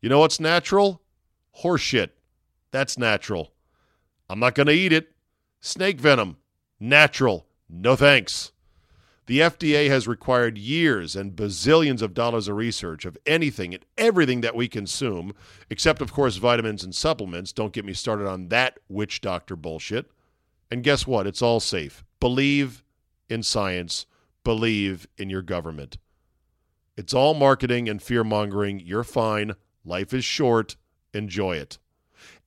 You 0.00 0.08
know 0.08 0.18
what's 0.18 0.40
natural? 0.40 1.02
Horseshit. 1.62 2.10
That's 2.70 2.98
natural. 2.98 3.52
I'm 4.28 4.38
not 4.38 4.54
going 4.54 4.66
to 4.66 4.72
eat 4.72 4.92
it. 4.92 5.12
Snake 5.60 6.00
venom. 6.00 6.36
Natural. 6.78 7.46
No 7.68 7.96
thanks. 7.96 8.52
The 9.26 9.40
FDA 9.40 9.90
has 9.90 10.08
required 10.08 10.56
years 10.56 11.14
and 11.14 11.36
bazillions 11.36 12.00
of 12.00 12.14
dollars 12.14 12.48
of 12.48 12.56
research 12.56 13.04
of 13.04 13.18
anything 13.26 13.74
and 13.74 13.84
everything 13.98 14.40
that 14.40 14.54
we 14.54 14.68
consume, 14.68 15.34
except, 15.68 16.00
of 16.00 16.12
course, 16.12 16.36
vitamins 16.36 16.82
and 16.82 16.94
supplements. 16.94 17.52
Don't 17.52 17.74
get 17.74 17.84
me 17.84 17.92
started 17.92 18.26
on 18.26 18.48
that 18.48 18.78
witch 18.88 19.20
doctor 19.20 19.54
bullshit. 19.54 20.10
And 20.70 20.82
guess 20.82 21.06
what? 21.06 21.26
It's 21.26 21.42
all 21.42 21.60
safe. 21.60 22.04
Believe 22.20 22.82
in 23.28 23.42
science, 23.42 24.06
believe 24.44 25.06
in 25.18 25.28
your 25.28 25.42
government. 25.42 25.98
It's 26.96 27.12
all 27.12 27.34
marketing 27.34 27.86
and 27.88 28.02
fear 28.02 28.24
mongering. 28.24 28.80
You're 28.80 29.04
fine. 29.04 29.56
Life 29.84 30.14
is 30.14 30.24
short. 30.24 30.76
Enjoy 31.12 31.56
it. 31.56 31.78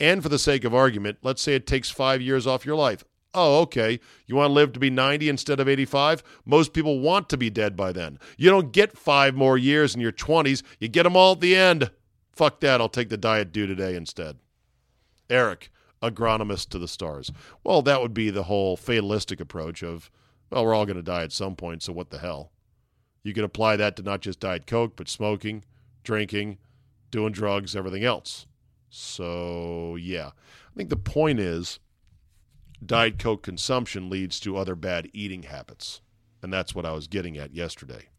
And 0.01 0.23
for 0.23 0.29
the 0.29 0.39
sake 0.39 0.63
of 0.63 0.73
argument, 0.73 1.19
let's 1.21 1.43
say 1.43 1.53
it 1.53 1.67
takes 1.67 1.91
five 1.91 2.21
years 2.21 2.47
off 2.47 2.65
your 2.65 2.75
life. 2.75 3.03
Oh, 3.35 3.61
okay. 3.61 3.99
You 4.25 4.35
want 4.35 4.49
to 4.49 4.53
live 4.53 4.73
to 4.73 4.79
be 4.79 4.89
90 4.89 5.29
instead 5.29 5.59
of 5.59 5.69
85? 5.69 6.23
Most 6.43 6.73
people 6.73 6.99
want 6.99 7.29
to 7.29 7.37
be 7.37 7.51
dead 7.51 7.77
by 7.77 7.91
then. 7.91 8.17
You 8.35 8.49
don't 8.49 8.71
get 8.73 8.97
five 8.97 9.35
more 9.35 9.59
years 9.59 9.93
in 9.93 10.01
your 10.01 10.11
20s, 10.11 10.63
you 10.79 10.87
get 10.87 11.03
them 11.03 11.15
all 11.15 11.33
at 11.33 11.39
the 11.39 11.55
end. 11.55 11.91
Fuck 12.31 12.61
that. 12.61 12.81
I'll 12.81 12.89
take 12.89 13.09
the 13.09 13.15
diet 13.15 13.51
Dew 13.51 13.67
today 13.67 13.95
instead. 13.95 14.39
Eric, 15.29 15.69
agronomist 16.01 16.69
to 16.69 16.79
the 16.79 16.87
stars. 16.87 17.31
Well, 17.63 17.83
that 17.83 18.01
would 18.01 18.15
be 18.15 18.31
the 18.31 18.43
whole 18.43 18.75
fatalistic 18.77 19.39
approach 19.39 19.83
of, 19.83 20.09
well, 20.49 20.65
we're 20.65 20.73
all 20.73 20.87
going 20.87 20.97
to 20.97 21.03
die 21.03 21.21
at 21.21 21.31
some 21.31 21.55
point, 21.55 21.83
so 21.83 21.93
what 21.93 22.09
the 22.09 22.17
hell? 22.17 22.51
You 23.21 23.35
can 23.35 23.43
apply 23.43 23.75
that 23.75 23.95
to 23.97 24.01
not 24.01 24.21
just 24.21 24.39
Diet 24.39 24.65
Coke, 24.65 24.95
but 24.95 25.07
smoking, 25.07 25.63
drinking, 26.03 26.57
doing 27.11 27.33
drugs, 27.33 27.75
everything 27.75 28.03
else. 28.03 28.47
So, 28.91 29.95
yeah. 29.95 30.27
I 30.27 30.75
think 30.75 30.89
the 30.89 30.97
point 30.97 31.39
is 31.39 31.79
Diet 32.85 33.17
Coke 33.17 33.41
consumption 33.41 34.09
leads 34.09 34.39
to 34.41 34.57
other 34.57 34.75
bad 34.75 35.09
eating 35.13 35.43
habits. 35.43 36.01
And 36.43 36.51
that's 36.51 36.75
what 36.75 36.85
I 36.85 36.91
was 36.91 37.07
getting 37.07 37.37
at 37.37 37.55
yesterday. 37.55 38.09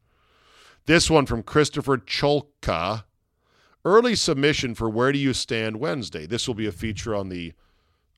This 0.86 1.10
one 1.10 1.26
from 1.26 1.42
Christopher 1.42 1.98
Cholka. 1.98 3.04
Early 3.84 4.14
submission 4.14 4.74
for 4.74 4.88
Where 4.88 5.12
Do 5.12 5.18
You 5.18 5.32
Stand 5.34 5.76
Wednesday. 5.76 6.24
This 6.24 6.46
will 6.46 6.54
be 6.54 6.66
a 6.66 6.72
feature 6.72 7.14
on 7.14 7.28
the 7.28 7.52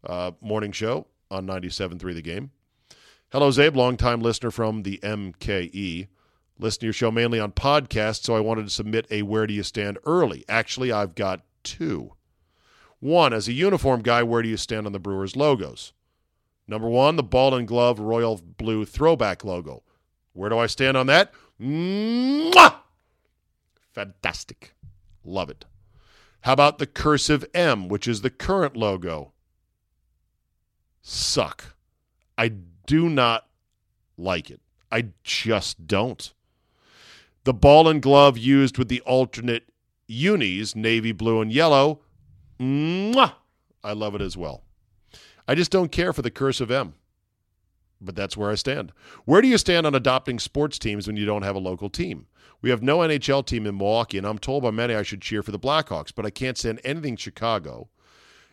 uh, 0.07 0.33
morning 0.41 0.73
show 0.73 1.07
on 1.31 1.47
97.3 1.47 2.15
The 2.15 2.23
Game. 2.23 2.51
Hello, 3.33 3.51
Czabe, 3.51 3.75
longtime 3.75 4.21
listener 4.21 4.51
from 4.51 4.83
the 4.83 4.99
MKE. 5.03 6.07
Listen 6.59 6.81
to 6.81 6.87
your 6.87 6.93
show 6.93 7.11
mainly 7.11 7.41
on 7.41 7.51
podcasts, 7.51 8.23
so 8.23 8.37
I 8.37 8.41
wanted 8.41 8.65
to 8.65 8.71
submit 8.71 9.07
a 9.11 9.23
Where 9.23 9.47
Do 9.47 9.55
You 9.55 9.63
Stand 9.63 9.99
early. 10.05 10.45
Actually, 10.49 10.93
I've 10.93 11.15
got 11.15 11.43
two. 11.65 12.13
One, 13.05 13.35
as 13.35 13.49
a 13.49 13.53
uniform 13.53 14.01
guy, 14.01 14.23
where 14.23 14.41
do 14.41 14.49
you 14.49 14.57
stand 14.57 14.87
on 14.87 14.93
the 14.93 14.99
Brewers 14.99 15.37
logos? 15.37 15.93
Number 16.67 16.89
one, 16.89 17.17
the 17.17 17.23
ball 17.23 17.55
and 17.55 17.69
glove 17.69 18.01
royal 18.01 18.41
blue 18.57 18.87
throwback 18.87 19.45
logo. 19.45 19.83
Where 20.33 20.49
do 20.49 20.59
I 20.59 20.65
stand 20.65 20.97
on 20.97 21.07
that? 21.09 21.31
Mwah! 21.61 22.77
Fantastic. 23.93 24.73
Love 25.23 25.51
it. 25.51 25.67
How 26.41 26.55
about 26.55 26.79
the 26.79 26.87
cursive 26.87 27.45
M, 27.53 27.89
which 27.89 28.09
is 28.09 28.23
the 28.23 28.31
current 28.31 28.75
logo? 28.75 29.33
Suck. 31.03 31.77
I 32.39 32.53
do 32.87 33.11
not 33.11 33.49
like 34.17 34.51
it. 34.51 34.63
I 34.91 35.09
just 35.23 35.87
don't. 35.87 36.33
The 37.45 37.53
ball 37.53 37.87
and 37.87 38.01
glove 38.01 38.39
used 38.39 38.79
with 38.79 38.89
the 38.89 39.03
alternate 39.03 39.69
unis, 40.07 40.75
navy 40.75 41.13
blue 41.13 41.43
and 41.43 41.53
yellow, 41.53 42.01
mwah, 42.61 43.35
I 43.83 43.93
love 43.93 44.15
it 44.15 44.21
as 44.21 44.37
well. 44.37 44.63
I 45.47 45.55
just 45.55 45.71
don't 45.71 45.93
care 45.93 46.13
for 46.13 46.23
the 46.23 46.31
curse 46.31 46.61
of 46.61 46.71
M. 46.71 46.95
But 48.01 48.17
that's 48.17 48.37
where 48.37 48.51
I 48.51 48.55
stand. 48.55 48.93
Where 49.25 49.41
do 49.41 49.49
you 49.49 49.59
stand 49.59 49.87
on 49.87 49.95
adopting 49.95 50.39
sports 50.39 50.79
teams 50.79 51.07
when 51.07 51.17
you 51.17 51.25
don't 51.25 51.43
have 51.43 51.57
a 51.57 51.61
local 51.61 51.89
team? 51.89 52.27
We 52.61 52.71
have 52.71 52.83
no 52.83 52.99
NHL 52.99 53.45
team 53.47 53.67
in 53.67 53.77
Milwaukee, 53.77 54.19
and 54.19 54.27
I'm 54.27 54.39
told 54.39 54.63
by 54.63 54.71
many 54.71 54.95
I 54.95 55.03
should 55.03 55.21
cheer 55.21 55.43
for 55.43 55.53
the 55.53 55.59
Blackhawks, 55.59 56.13
but 56.15 56.25
I 56.25 56.31
can't 56.31 56.57
stand 56.57 56.81
anything 56.83 57.17
Chicago. 57.17 57.89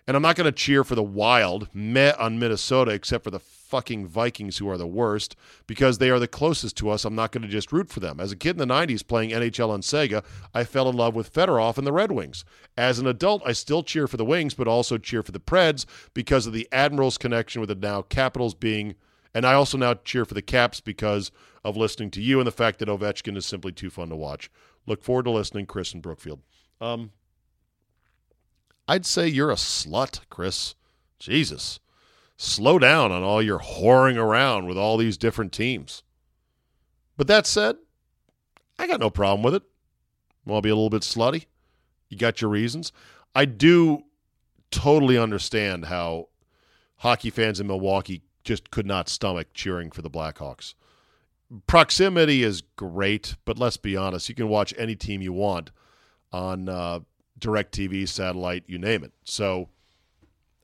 And 0.07 0.17
I'm 0.17 0.23
not 0.23 0.35
going 0.35 0.45
to 0.45 0.51
cheer 0.51 0.83
for 0.83 0.95
the 0.95 1.03
Wild, 1.03 1.69
meh 1.73 2.13
on 2.19 2.39
Minnesota, 2.39 2.91
except 2.91 3.23
for 3.23 3.31
the 3.31 3.39
fucking 3.71 4.05
Vikings, 4.05 4.57
who 4.57 4.69
are 4.69 4.77
the 4.77 4.86
worst, 4.86 5.38
because 5.65 5.97
they 5.97 6.10
are 6.10 6.19
the 6.19 6.27
closest 6.27 6.75
to 6.75 6.89
us. 6.89 7.05
I'm 7.05 7.15
not 7.15 7.31
going 7.31 7.41
to 7.41 7.47
just 7.47 7.71
root 7.71 7.89
for 7.89 8.01
them. 8.01 8.19
As 8.19 8.34
a 8.34 8.36
kid 8.36 8.60
in 8.60 8.67
the 8.67 8.71
90s 8.71 9.07
playing 9.07 9.29
NHL 9.29 9.69
on 9.69 9.81
Sega, 9.81 10.25
I 10.53 10.65
fell 10.65 10.89
in 10.89 10.97
love 10.97 11.15
with 11.15 11.34
Fedorov 11.34 11.77
and 11.77 11.88
the 11.88 11.93
Red 11.93 12.12
Wings. 12.12 12.43
As 12.75 12.99
an 12.99 13.07
adult, 13.07 13.41
I 13.45 13.53
still 13.53 13.81
cheer 13.81 14.07
for 14.07 14.17
the 14.17 14.25
Wings, 14.25 14.53
but 14.53 14.67
also 14.67 14.97
cheer 14.97 15.23
for 15.23 15.31
the 15.31 15.39
Preds 15.39 15.86
because 16.13 16.45
of 16.45 16.51
the 16.51 16.67
Admirals 16.73 17.17
connection 17.17 17.62
with 17.62 17.69
the 17.69 17.75
now 17.75 18.01
Capitals 18.01 18.53
being. 18.53 18.95
And 19.34 19.45
I 19.45 19.53
also 19.53 19.77
now 19.77 19.93
cheer 19.93 20.25
for 20.25 20.34
the 20.34 20.41
Caps 20.41 20.81
because 20.81 21.31
of 21.63 21.77
listening 21.77 22.12
to 22.12 22.21
you 22.21 22.41
and 22.41 22.47
the 22.47 22.51
fact 22.51 22.79
that 22.79 22.89
Ovechkin 22.89 23.38
is 23.38 23.45
simply 23.45 23.71
too 23.71 23.89
fun 23.89 24.10
to 24.10 24.15
watch. 24.17 24.51
Look 24.86 25.01
forward 25.01 25.23
to 25.23 25.31
listening, 25.31 25.65
Chris 25.65 25.93
and 25.93 26.01
Brookfield. 26.01 26.41
Um, 26.81 27.12
I'd 28.86 29.05
say 29.05 29.29
you're 29.29 29.51
a 29.51 29.55
slut, 29.55 30.19
Chris. 30.29 30.75
Jesus 31.19 31.79
slow 32.41 32.80
down 32.80 33.12
on 33.12 33.21
all 33.21 33.41
your 33.41 33.60
whoring 33.60 34.17
around 34.17 34.65
with 34.65 34.77
all 34.77 34.97
these 34.97 35.17
different 35.17 35.51
teams. 35.51 36.01
But 37.15 37.27
that 37.27 37.45
said, 37.45 37.75
I 38.80 38.88
got 38.88 38.99
no 38.99 39.12
problem 39.12 39.43
with 39.43 39.54
it. 39.54 39.63
Want 40.45 40.63
to 40.63 40.67
be 40.67 40.71
a 40.71 40.75
little 40.75 40.89
bit 40.89 41.04
slutty? 41.04 41.45
You 42.10 42.17
got 42.17 42.41
your 42.41 42.49
reasons. 42.49 42.91
I 43.36 43.45
do 43.45 44.06
totally 44.71 45.19
understand 45.19 45.86
how 45.86 46.30
hockey 46.97 47.30
fans 47.30 47.60
in 47.60 47.67
Milwaukee 47.67 48.23
just 48.43 48.71
could 48.71 48.88
not 48.88 49.08
stomach 49.08 49.49
cheering 49.54 49.91
for 49.91 50.01
the 50.01 50.10
Blackhawks. 50.10 50.73
Proximity 51.67 52.41
is 52.41 52.63
great, 52.75 53.36
but 53.45 53.60
let's 53.60 53.77
be 53.77 53.95
honest, 53.95 54.30
you 54.30 54.36
can 54.36 54.49
watch 54.49 54.73
any 54.80 54.95
team 54.95 55.21
you 55.21 55.34
want 55.34 55.69
on 56.32 56.67
uh, 56.69 57.01
TV, 57.39 58.08
satellite, 58.08 58.63
you 58.65 58.80
name 58.80 59.04
it. 59.04 59.12
So 59.25 59.69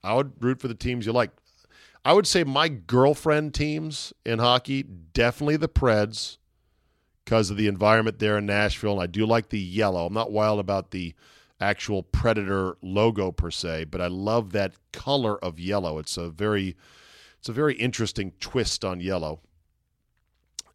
I 0.04 0.16
would 0.16 0.32
root 0.40 0.60
for 0.60 0.68
the 0.68 0.74
teams 0.74 1.06
you 1.06 1.12
like. 1.12 1.30
I 2.08 2.14
would 2.14 2.26
say 2.26 2.46
my 2.46 2.70
girlfriend 2.70 3.54
teams 3.54 4.14
in 4.26 4.40
hockey 4.40 4.82
definitely 4.82 5.58
the 5.58 5.68
Preds 5.68 6.38
because 7.26 7.50
of 7.50 7.58
the 7.58 7.68
environment 7.68 8.20
there 8.20 8.38
in 8.38 8.46
Nashville. 8.46 8.94
And 8.94 9.02
I 9.02 9.08
do 9.08 9.26
like 9.26 9.50
the 9.50 9.60
yellow. 9.60 10.06
I'm 10.06 10.14
not 10.14 10.32
wild 10.32 10.62
about 10.62 10.92
the 10.92 11.16
actual 11.60 12.04
Predator 12.04 12.78
logo 12.82 13.34
per 13.34 13.52
se, 13.52 13.88
but 13.92 14.00
I 14.00 14.08
love 14.08 14.54
that 14.54 14.76
color 14.94 15.38
of 15.44 15.60
yellow. 15.60 16.00
It's 16.00 16.16
a 16.16 16.30
very 16.30 16.78
it's 17.40 17.50
a 17.50 17.52
very 17.52 17.76
interesting 17.76 18.32
twist 18.40 18.86
on 18.86 19.02
yellow. 19.02 19.42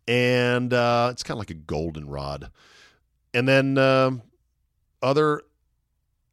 And 0.07 0.75
uh, 0.75 1.09
it's 1.13 1.23
kind 1.23 1.37
of 1.37 1.39
like 1.39 1.51
a 1.51 1.55
goldenrod. 1.55 2.51
And 3.33 3.49
then 3.49 3.79
uh, 3.79 4.11
other 5.01 5.45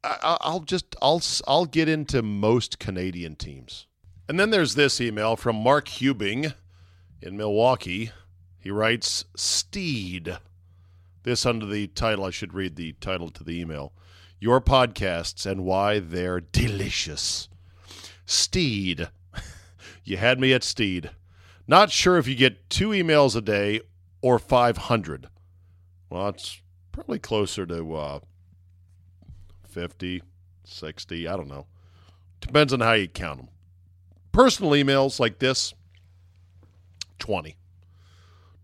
I, 0.04 0.36
I'll 0.42 0.60
just 0.60 0.94
I'll 1.00 1.22
I'll 1.48 1.64
get 1.64 1.88
into 1.88 2.20
most 2.20 2.78
Canadian 2.78 3.36
teams. 3.36 3.86
And 4.30 4.38
then 4.38 4.50
there's 4.50 4.76
this 4.76 5.00
email 5.00 5.34
from 5.34 5.56
Mark 5.56 5.88
Hubing 5.88 6.52
in 7.20 7.36
Milwaukee. 7.36 8.12
He 8.60 8.70
writes, 8.70 9.24
Steed. 9.34 10.38
This 11.24 11.44
under 11.44 11.66
the 11.66 11.88
title, 11.88 12.24
I 12.24 12.30
should 12.30 12.54
read 12.54 12.76
the 12.76 12.92
title 13.00 13.30
to 13.30 13.42
the 13.42 13.60
email. 13.60 13.92
Your 14.38 14.60
podcasts 14.60 15.50
and 15.50 15.64
why 15.64 15.98
they're 15.98 16.38
delicious. 16.38 17.48
Steed. 18.24 19.08
you 20.04 20.16
had 20.16 20.38
me 20.38 20.52
at 20.52 20.62
Steed. 20.62 21.10
Not 21.66 21.90
sure 21.90 22.16
if 22.16 22.28
you 22.28 22.36
get 22.36 22.70
two 22.70 22.90
emails 22.90 23.34
a 23.34 23.40
day 23.40 23.80
or 24.22 24.38
500. 24.38 25.28
Well, 26.08 26.28
it's 26.28 26.60
probably 26.92 27.18
closer 27.18 27.66
to 27.66 27.96
uh, 27.96 28.20
50, 29.66 30.22
60, 30.62 31.26
I 31.26 31.36
don't 31.36 31.48
know. 31.48 31.66
Depends 32.40 32.72
on 32.72 32.78
how 32.78 32.92
you 32.92 33.08
count 33.08 33.38
them. 33.38 33.48
Personal 34.32 34.72
emails 34.72 35.18
like 35.18 35.38
this, 35.38 35.74
20. 37.18 37.56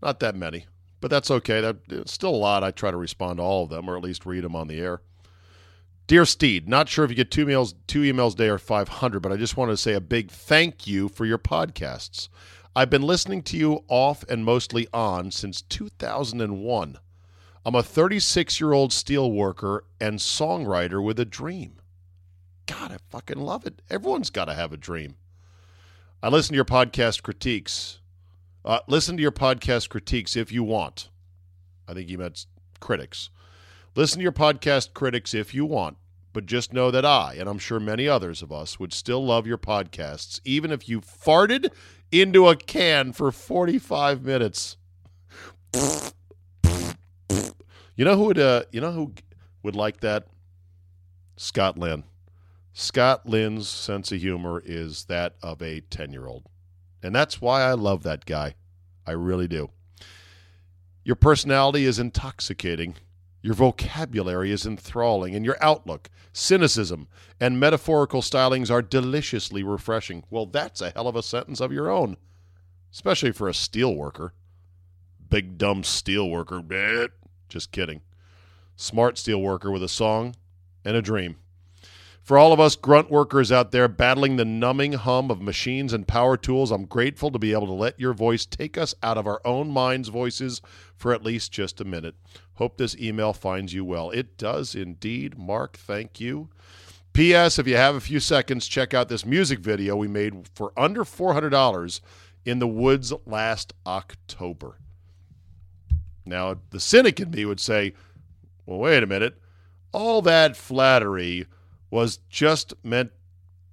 Not 0.01 0.19
that 0.19 0.35
many, 0.35 0.65
but 1.01 1.11
that's 1.11 1.31
okay. 1.31 1.61
That's 1.87 2.13
still 2.13 2.33
a 2.33 2.37
lot. 2.37 2.63
I 2.63 2.71
try 2.71 2.91
to 2.91 2.97
respond 2.97 3.37
to 3.37 3.43
all 3.43 3.63
of 3.63 3.69
them 3.69 3.89
or 3.89 3.97
at 3.97 4.03
least 4.03 4.25
read 4.25 4.43
them 4.43 4.55
on 4.55 4.67
the 4.67 4.79
air. 4.79 5.01
Dear 6.07 6.23
Steed, 6.23 6.69
not 6.69 6.87
sure 6.87 7.03
if 7.03 7.11
you 7.11 7.17
get 7.17 7.31
two 7.31 7.45
emails, 7.45 7.73
two 7.85 8.01
emails 8.01 8.33
a 8.33 8.37
day 8.37 8.49
or 8.49 8.57
500, 8.57 9.19
but 9.19 9.31
I 9.33 9.35
just 9.35 9.57
wanted 9.57 9.73
to 9.73 9.77
say 9.77 9.93
a 9.93 9.99
big 9.99 10.31
thank 10.31 10.87
you 10.87 11.09
for 11.09 11.25
your 11.25 11.37
podcasts. 11.37 12.29
I've 12.73 12.89
been 12.89 13.01
listening 13.01 13.41
to 13.43 13.57
you 13.57 13.83
off 13.89 14.23
and 14.29 14.45
mostly 14.45 14.87
on 14.93 15.31
since 15.31 15.61
2001. 15.63 16.97
I'm 17.65 17.75
a 17.75 17.83
36 17.83 18.61
year 18.61 18.71
old 18.71 18.93
steel 18.93 19.29
worker 19.33 19.83
and 19.99 20.19
songwriter 20.19 21.03
with 21.03 21.19
a 21.19 21.25
dream. 21.25 21.81
God, 22.67 22.93
I 22.93 22.97
fucking 23.09 23.39
love 23.41 23.65
it. 23.65 23.81
Everyone's 23.89 24.29
got 24.29 24.45
to 24.45 24.53
have 24.53 24.71
a 24.71 24.77
dream. 24.77 25.15
I 26.21 26.29
listen 26.29 26.53
to 26.53 26.55
your 26.55 26.65
podcast 26.65 27.21
critiques. 27.21 27.99
Uh, 28.65 28.79
listen 28.87 29.17
to 29.17 29.21
your 29.21 29.31
podcast 29.31 29.89
critiques 29.89 30.35
if 30.35 30.51
you 30.51 30.63
want. 30.63 31.09
I 31.87 31.93
think 31.93 32.09
you 32.09 32.17
meant 32.17 32.47
critics. 32.79 33.29
Listen 33.95 34.17
to 34.19 34.23
your 34.23 34.31
podcast 34.31 34.93
critics 34.95 35.35
if 35.35 35.53
you 35.53 35.63
want, 35.63 35.97
but 36.33 36.47
just 36.47 36.73
know 36.73 36.89
that 36.89 37.05
I, 37.05 37.35
and 37.37 37.47
I'm 37.47 37.59
sure 37.59 37.79
many 37.79 38.07
others 38.07 38.41
of 38.41 38.51
us, 38.51 38.79
would 38.79 38.93
still 38.93 39.23
love 39.23 39.45
your 39.45 39.59
podcasts, 39.59 40.39
even 40.43 40.71
if 40.71 40.89
you 40.89 41.01
farted 41.01 41.69
into 42.11 42.47
a 42.47 42.55
can 42.55 43.13
for 43.13 43.31
45 43.31 44.23
minutes. 44.23 44.75
You 47.95 48.05
know 48.05 48.15
who 48.15 48.25
would 48.25 48.39
uh, 48.39 48.63
you 48.71 48.81
know 48.81 48.91
who 48.91 49.13
would 49.61 49.75
like 49.75 49.99
that? 49.99 50.27
Scott 51.35 51.77
Lynn. 51.77 52.03
Scott 52.79 53.27
Lynn's 53.27 53.67
sense 53.67 54.11
of 54.11 54.21
humor 54.21 54.61
is 54.63 55.05
that 55.05 55.33
of 55.41 55.63
a 55.63 55.81
10-year-old. 55.81 56.43
And 57.01 57.15
that's 57.15 57.41
why 57.41 57.63
I 57.63 57.73
love 57.73 58.03
that 58.03 58.23
guy. 58.27 58.53
I 59.03 59.13
really 59.13 59.47
do. 59.47 59.71
Your 61.03 61.15
personality 61.15 61.85
is 61.85 61.97
intoxicating. 61.97 62.93
Your 63.41 63.55
vocabulary 63.55 64.51
is 64.51 64.67
enthralling, 64.67 65.33
and 65.33 65.43
your 65.43 65.57
outlook, 65.59 66.11
cynicism, 66.33 67.07
and 67.39 67.59
metaphorical 67.59 68.21
stylings 68.21 68.69
are 68.69 68.83
deliciously 68.83 69.63
refreshing. 69.63 70.23
Well, 70.29 70.45
that's 70.45 70.79
a 70.79 70.91
hell 70.91 71.07
of 71.07 71.15
a 71.15 71.23
sentence 71.23 71.59
of 71.59 71.71
your 71.71 71.89
own, 71.89 72.15
especially 72.93 73.31
for 73.31 73.49
a 73.49 73.55
steel 73.55 73.95
worker. 73.95 74.35
Big 75.27 75.57
dumb 75.57 75.83
steel 75.83 76.29
worker. 76.29 76.61
Just 77.49 77.71
kidding. 77.71 78.01
Smart 78.75 79.17
steel 79.17 79.41
worker 79.41 79.71
with 79.71 79.81
a 79.81 79.89
song 79.89 80.35
and 80.85 80.95
a 80.95 81.01
dream. 81.01 81.37
For 82.27 82.37
all 82.37 82.51
of 82.51 82.59
us 82.59 82.75
grunt 82.75 83.09
workers 83.09 83.53
out 83.53 83.71
there 83.71 83.87
battling 83.87 84.35
the 84.35 84.43
numbing 84.43 84.91
hum 84.91 85.31
of 85.31 85.41
machines 85.41 85.93
and 85.93 86.05
power 86.05 86.35
tools, 86.35 86.71
I'm 86.71 86.83
grateful 86.83 87.31
to 87.31 87.39
be 87.39 87.53
able 87.53 87.67
to 87.67 87.71
let 87.71 87.97
your 88.01 88.13
voice 88.13 88.45
take 88.45 88.77
us 88.77 88.93
out 89.01 89.17
of 89.17 89.27
our 89.27 89.39
own 89.45 89.71
minds' 89.71 90.09
voices 90.09 90.61
for 90.97 91.13
at 91.13 91.23
least 91.23 91.53
just 91.53 91.79
a 91.79 91.85
minute. 91.85 92.15
Hope 92.55 92.75
this 92.75 92.97
email 92.97 93.31
finds 93.31 93.73
you 93.73 93.85
well. 93.85 94.09
It 94.09 94.37
does 94.37 94.75
indeed, 94.75 95.37
Mark. 95.37 95.77
Thank 95.77 96.19
you. 96.19 96.49
P.S. 97.13 97.59
If 97.59 97.65
you 97.65 97.77
have 97.77 97.95
a 97.95 98.01
few 98.01 98.19
seconds, 98.19 98.67
check 98.67 98.93
out 98.93 99.07
this 99.07 99.25
music 99.25 99.59
video 99.59 99.95
we 99.95 100.09
made 100.09 100.49
for 100.53 100.73
under 100.75 101.05
$400 101.05 102.01
in 102.43 102.59
the 102.59 102.67
woods 102.67 103.13
last 103.25 103.71
October. 103.85 104.79
Now, 106.25 106.57
the 106.71 106.81
cynic 106.81 107.21
in 107.21 107.31
me 107.31 107.45
would 107.45 107.61
say, 107.61 107.93
well, 108.65 108.79
wait 108.79 109.01
a 109.01 109.07
minute. 109.07 109.39
All 109.93 110.21
that 110.23 110.57
flattery 110.57 111.45
was 111.89 112.17
just 112.29 112.73
meant 112.83 113.11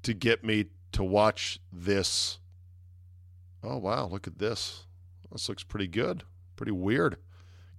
to 0.03 0.15
get 0.15 0.45
me 0.45 0.67
to 0.93 1.03
watch 1.03 1.59
this. 1.73 2.39
Oh, 3.63 3.79
wow. 3.79 4.07
Look 4.07 4.27
at 4.27 4.39
this. 4.39 4.87
This 5.33 5.49
looks 5.49 5.65
pretty 5.65 5.89
good. 5.89 6.23
Pretty 6.57 6.73
weird. 6.73 7.17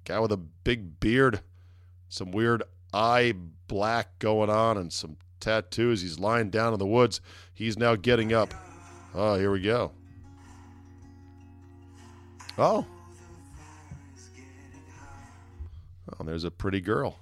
Guy 0.03 0.19
with 0.19 0.31
a 0.31 0.37
big 0.37 0.99
beard, 0.99 1.41
some 2.09 2.31
weird 2.31 2.63
eye 2.93 3.33
black 3.67 4.19
going 4.19 4.49
on, 4.49 4.77
and 4.77 4.91
some 4.91 5.17
tattoos. 5.39 6.01
He's 6.01 6.19
lying 6.19 6.49
down 6.49 6.73
in 6.73 6.79
the 6.79 6.85
woods. 6.85 7.21
He's 7.53 7.77
now 7.77 7.95
getting 7.95 8.33
up. 8.33 8.53
Oh, 9.13 9.35
here 9.35 9.51
we 9.51 9.61
go. 9.61 9.91
Oh. 12.57 12.85
Oh, 16.19 16.23
there's 16.23 16.43
a 16.43 16.51
pretty 16.51 16.81
girl 16.81 17.19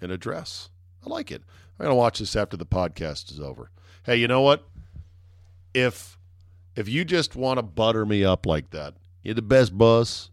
in 0.00 0.10
a 0.10 0.16
dress. 0.16 0.70
I 1.04 1.10
like 1.10 1.30
it. 1.30 1.42
I'm 1.78 1.84
gonna 1.84 1.94
watch 1.94 2.18
this 2.20 2.36
after 2.36 2.56
the 2.56 2.66
podcast 2.66 3.32
is 3.32 3.40
over. 3.40 3.70
Hey, 4.04 4.16
you 4.16 4.28
know 4.28 4.42
what? 4.42 4.66
If 5.72 6.18
if 6.76 6.88
you 6.88 7.04
just 7.04 7.36
want 7.36 7.58
to 7.58 7.62
butter 7.62 8.06
me 8.06 8.24
up 8.24 8.46
like 8.46 8.70
that, 8.70 8.94
you're 9.22 9.34
the 9.34 9.42
best 9.42 9.76
boss, 9.76 10.30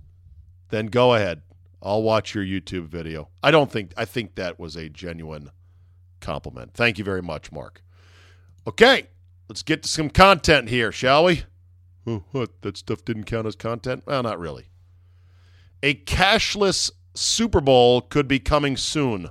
then 0.69 0.88
go 0.88 1.13
ahead. 1.13 1.41
I'll 1.82 2.04
watch 2.04 2.36
your 2.36 2.43
YouTube 2.43 2.88
video. 2.88 3.30
I 3.41 3.49
don't 3.51 3.71
think 3.71 3.93
I 3.97 4.06
think 4.06 4.36
that 4.36 4.60
was 4.60 4.75
a 4.75 4.89
genuine 4.89 5.49
compliment. 6.19 6.73
Thank 6.73 6.97
you 6.97 7.04
very 7.04 7.21
much, 7.21 7.51
Mark. 7.51 7.82
Okay, 8.67 9.08
let's 9.49 9.63
get 9.63 9.84
to 9.84 9.89
some 9.89 10.10
content 10.10 10.69
here, 10.69 10.91
shall 10.91 11.25
we? 11.25 11.43
Oh, 12.06 12.23
what? 12.32 12.62
That 12.62 12.77
stuff 12.77 13.04
didn't 13.04 13.25
count 13.25 13.47
as 13.47 13.56
content? 13.56 14.04
Well, 14.06 14.21
not 14.23 14.39
really. 14.39 14.65
A 15.82 15.95
cashless 15.95 16.91
Super 17.15 17.62
Bowl 17.62 18.01
could 18.01 18.27
be 18.27 18.39
coming 18.39 18.77
soon. 18.77 19.30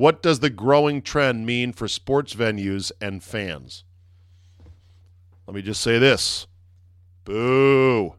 What 0.00 0.22
does 0.22 0.40
the 0.40 0.48
growing 0.48 1.02
trend 1.02 1.44
mean 1.44 1.74
for 1.74 1.86
sports 1.86 2.32
venues 2.32 2.90
and 3.02 3.22
fans? 3.22 3.84
Let 5.46 5.54
me 5.54 5.60
just 5.60 5.82
say 5.82 5.98
this. 5.98 6.46
Boo. 7.24 8.14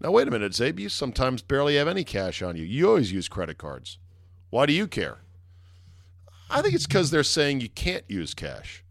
Now, 0.00 0.12
wait 0.12 0.28
a 0.28 0.30
minute, 0.30 0.52
Czabe. 0.52 0.78
You 0.78 0.88
sometimes 0.88 1.42
barely 1.42 1.74
have 1.74 1.88
any 1.88 2.04
cash 2.04 2.42
on 2.42 2.54
you. 2.54 2.62
You 2.62 2.90
always 2.90 3.10
use 3.10 3.28
credit 3.28 3.58
cards. 3.58 3.98
Why 4.50 4.66
do 4.66 4.72
you 4.72 4.86
care? 4.86 5.18
I 6.48 6.62
think 6.62 6.76
it's 6.76 6.86
because 6.86 7.10
they're 7.10 7.24
saying 7.24 7.60
you 7.60 7.68
can't 7.68 8.08
use 8.08 8.32
cash. 8.32 8.84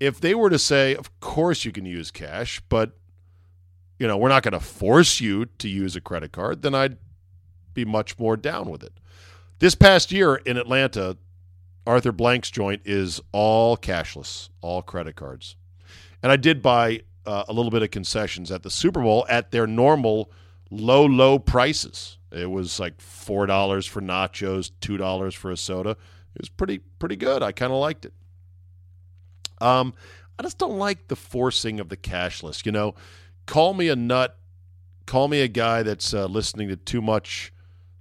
If 0.00 0.22
they 0.22 0.34
were 0.34 0.48
to 0.48 0.58
say, 0.58 0.94
of 0.94 1.20
course 1.20 1.66
you 1.66 1.70
can 1.70 1.84
use 1.84 2.10
cash, 2.10 2.62
but 2.70 2.92
you 3.98 4.06
know, 4.06 4.16
we're 4.16 4.30
not 4.30 4.42
going 4.42 4.52
to 4.52 4.60
force 4.60 5.20
you 5.20 5.44
to 5.58 5.68
use 5.68 5.96
a 5.96 6.00
credit 6.00 6.32
card, 6.32 6.62
then 6.62 6.74
I'd 6.74 6.96
be 7.74 7.84
much 7.84 8.18
more 8.18 8.38
down 8.38 8.70
with 8.70 8.82
it. 8.82 8.94
This 9.60 9.74
past 9.74 10.12
year 10.12 10.36
in 10.36 10.56
Atlanta, 10.56 11.16
Arthur 11.84 12.12
Blank's 12.12 12.48
joint 12.50 12.82
is 12.84 13.20
all 13.32 13.76
cashless, 13.76 14.50
all 14.60 14.82
credit 14.82 15.16
cards. 15.16 15.56
And 16.22 16.30
I 16.30 16.36
did 16.36 16.62
buy 16.62 17.02
uh, 17.26 17.44
a 17.48 17.52
little 17.52 17.72
bit 17.72 17.82
of 17.82 17.90
concessions 17.90 18.52
at 18.52 18.62
the 18.62 18.70
Super 18.70 19.00
Bowl 19.02 19.26
at 19.28 19.50
their 19.50 19.66
normal 19.66 20.30
low, 20.70 21.04
low 21.04 21.40
prices. 21.40 22.18
It 22.30 22.50
was 22.50 22.78
like 22.78 23.00
four 23.00 23.46
dollars 23.46 23.84
for 23.84 24.00
nachos, 24.00 24.70
two 24.80 24.96
dollars 24.96 25.34
for 25.34 25.50
a 25.50 25.56
soda. 25.56 25.90
It 25.90 26.40
was 26.40 26.48
pretty 26.50 26.78
pretty 26.78 27.16
good. 27.16 27.42
I 27.42 27.50
kind 27.50 27.72
of 27.72 27.78
liked 27.78 28.04
it. 28.04 28.12
Um, 29.60 29.92
I 30.38 30.44
just 30.44 30.58
don't 30.58 30.78
like 30.78 31.08
the 31.08 31.16
forcing 31.16 31.80
of 31.80 31.88
the 31.88 31.96
cashless. 31.96 32.64
You 32.64 32.70
know, 32.70 32.94
call 33.46 33.74
me 33.74 33.88
a 33.88 33.96
nut, 33.96 34.38
call 35.06 35.26
me 35.26 35.40
a 35.40 35.48
guy 35.48 35.82
that's 35.82 36.14
uh, 36.14 36.26
listening 36.26 36.68
to 36.68 36.76
too 36.76 37.02
much 37.02 37.52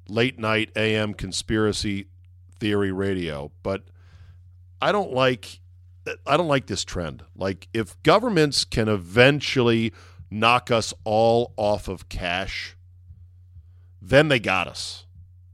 late 0.10 0.40
night 0.40 0.72
AM 0.76 1.14
conspiracy 1.14 2.08
theory 2.60 2.92
radio, 2.92 3.52
but 3.64 3.84
I 4.82 4.92
don't 4.92 5.14
like 5.14 5.60
I 6.26 6.38
don't 6.38 6.48
like 6.48 6.68
this 6.68 6.84
trend. 6.86 7.24
Like 7.36 7.68
if 7.74 8.02
governments 8.04 8.64
can 8.64 8.88
eventually 8.88 9.94
knock 10.30 10.72
us 10.72 10.94
all 11.04 11.54
off 11.58 11.88
of 11.88 12.10
cash, 12.10 12.76
then 14.02 14.28
they 14.30 14.40
got 14.40 14.68
us. 14.68 15.06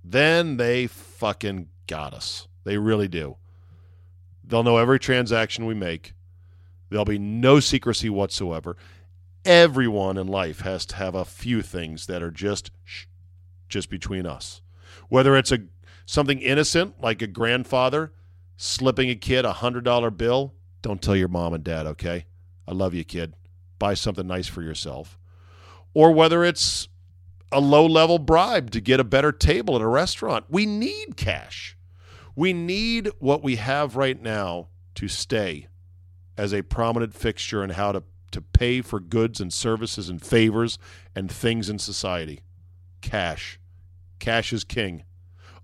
Then 0.04 0.58
they 0.58 0.88
fucking 0.88 1.70
got 1.88 2.13
us. 2.13 2.48
They 2.63 2.78
really 2.78 3.08
do. 3.08 3.38
They'll 4.44 4.63
know 4.63 4.78
every 4.78 5.00
transaction 5.00 5.66
we 5.66 5.74
make. 5.74 6.13
There'll 6.89 7.06
be 7.06 7.18
no 7.18 7.60
secrecy 7.60 8.10
whatsoever. 8.10 8.78
Everyone 9.46 10.18
in 10.18 10.28
life 10.28 10.62
has 10.62 10.86
to 10.88 10.96
have 10.98 11.16
a 11.16 11.26
few 11.26 11.62
things 11.62 12.06
that 12.06 12.22
are 12.22 12.32
just 12.32 12.72
shh, 12.84 13.06
just 13.73 13.89
between 13.89 14.25
us. 14.25 14.62
Whether 15.09 15.36
it's 15.36 15.51
a 15.51 15.59
something 16.05 16.39
innocent 16.39 17.01
like 17.01 17.21
a 17.21 17.27
grandfather 17.27 18.13
slipping 18.55 19.09
a 19.09 19.15
kid 19.15 19.45
a 19.45 19.53
hundred 19.53 19.83
dollar 19.83 20.12
bill, 20.12 20.53
don't 20.81 21.01
tell 21.01 21.15
your 21.15 21.27
mom 21.27 21.53
and 21.53 21.63
dad, 21.63 21.88
okay? 21.88 22.25
I 22.67 22.71
love 22.71 22.93
you, 22.93 23.03
kid. 23.03 23.33
Buy 23.79 23.95
something 23.95 24.27
nice 24.27 24.47
for 24.47 24.62
yourself. 24.62 25.17
Or 25.93 26.12
whether 26.12 26.43
it's 26.43 26.88
a 27.51 27.59
low 27.59 27.86
level 27.86 28.19
bribe 28.19 28.71
to 28.71 28.81
get 28.81 28.99
a 28.99 29.03
better 29.03 29.31
table 29.31 29.75
at 29.75 29.81
a 29.81 29.88
restaurant. 29.88 30.45
We 30.49 30.65
need 30.65 31.17
cash. 31.17 31.77
We 32.36 32.53
need 32.53 33.09
what 33.19 33.43
we 33.43 33.57
have 33.57 33.95
right 33.95 34.19
now 34.19 34.69
to 34.95 35.07
stay 35.07 35.67
as 36.38 36.53
a 36.53 36.63
prominent 36.63 37.13
fixture 37.13 37.63
in 37.63 37.71
how 37.71 37.91
to, 37.91 38.03
to 38.31 38.41
pay 38.41 38.81
for 38.81 38.99
goods 38.99 39.39
and 39.39 39.53
services 39.53 40.09
and 40.09 40.21
favors 40.21 40.79
and 41.15 41.31
things 41.31 41.69
in 41.69 41.77
society. 41.77 42.41
Cash. 43.01 43.59
Cash 44.23 44.53
is 44.53 44.63
king. 44.63 45.03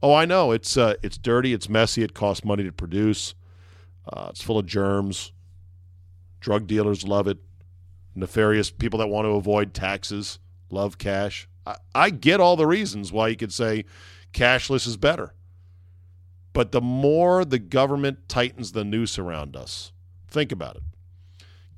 Oh, 0.03 0.13
I 0.13 0.25
know. 0.25 0.51
It's 0.51 0.75
uh, 0.75 0.95
it's 1.01 1.17
dirty. 1.17 1.53
It's 1.53 1.69
messy. 1.69 2.03
It 2.03 2.13
costs 2.13 2.43
money 2.43 2.65
to 2.65 2.73
produce. 2.73 3.33
Uh, 4.05 4.27
it's 4.31 4.41
full 4.41 4.57
of 4.57 4.65
germs. 4.65 5.31
Drug 6.41 6.67
dealers 6.67 7.07
love 7.07 7.25
it. 7.25 7.37
Nefarious 8.15 8.69
people 8.69 8.99
that 8.99 9.07
want 9.07 9.23
to 9.23 9.29
avoid 9.29 9.73
taxes 9.73 10.39
love 10.69 10.97
cash. 10.97 11.47
I, 11.65 11.77
I 11.95 12.09
get 12.09 12.41
all 12.41 12.57
the 12.57 12.67
reasons 12.67 13.13
why 13.13 13.29
you 13.29 13.37
could 13.37 13.53
say 13.53 13.85
cashless 14.33 14.85
is 14.85 14.97
better. 14.97 15.33
But 16.51 16.73
the 16.73 16.81
more 16.81 17.45
the 17.45 17.59
government 17.59 18.27
tightens 18.27 18.73
the 18.73 18.83
noose 18.83 19.17
around 19.17 19.55
us, 19.55 19.93
think 20.27 20.51
about 20.51 20.75
it. 20.75 20.83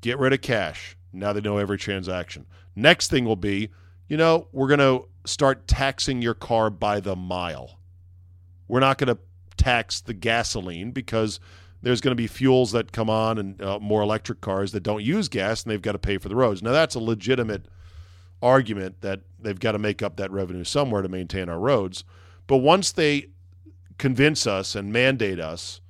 Get 0.01 0.17
rid 0.17 0.33
of 0.33 0.41
cash. 0.41 0.97
Now 1.13 1.31
they 1.31 1.41
know 1.41 1.59
every 1.59 1.77
transaction. 1.77 2.47
Next 2.75 3.11
thing 3.11 3.25
will 3.25 3.35
be, 3.35 3.69
you 4.07 4.17
know, 4.17 4.47
we're 4.51 4.67
going 4.67 4.79
to 4.79 5.10
start 5.25 5.67
taxing 5.67 6.21
your 6.21 6.33
car 6.33 6.69
by 6.69 6.99
the 6.99 7.15
mile. 7.15 7.79
We're 8.67 8.79
not 8.79 8.97
going 8.97 9.15
to 9.15 9.21
tax 9.57 10.01
the 10.01 10.13
gasoline 10.13 10.91
because 10.91 11.39
there's 11.81 12.01
going 12.01 12.11
to 12.11 12.15
be 12.15 12.27
fuels 12.27 12.71
that 12.71 12.91
come 12.91 13.09
on 13.09 13.37
and 13.37 13.61
uh, 13.61 13.79
more 13.79 14.01
electric 14.01 14.41
cars 14.41 14.71
that 14.71 14.83
don't 14.83 15.03
use 15.03 15.27
gas, 15.27 15.63
and 15.63 15.71
they've 15.71 15.81
got 15.81 15.93
to 15.93 15.99
pay 15.99 16.17
for 16.17 16.29
the 16.29 16.35
roads. 16.35 16.61
Now, 16.61 16.71
that's 16.71 16.95
a 16.95 16.99
legitimate 16.99 17.65
argument 18.41 19.01
that 19.01 19.21
they've 19.39 19.59
got 19.59 19.73
to 19.73 19.79
make 19.79 20.01
up 20.01 20.17
that 20.17 20.31
revenue 20.31 20.63
somewhere 20.63 21.01
to 21.01 21.09
maintain 21.09 21.49
our 21.49 21.59
roads. 21.59 22.03
But 22.47 22.57
once 22.57 22.91
they 22.91 23.27
convince 23.97 24.47
us 24.47 24.75
and 24.75 24.91
mandate 24.91 25.39
us 25.39 25.81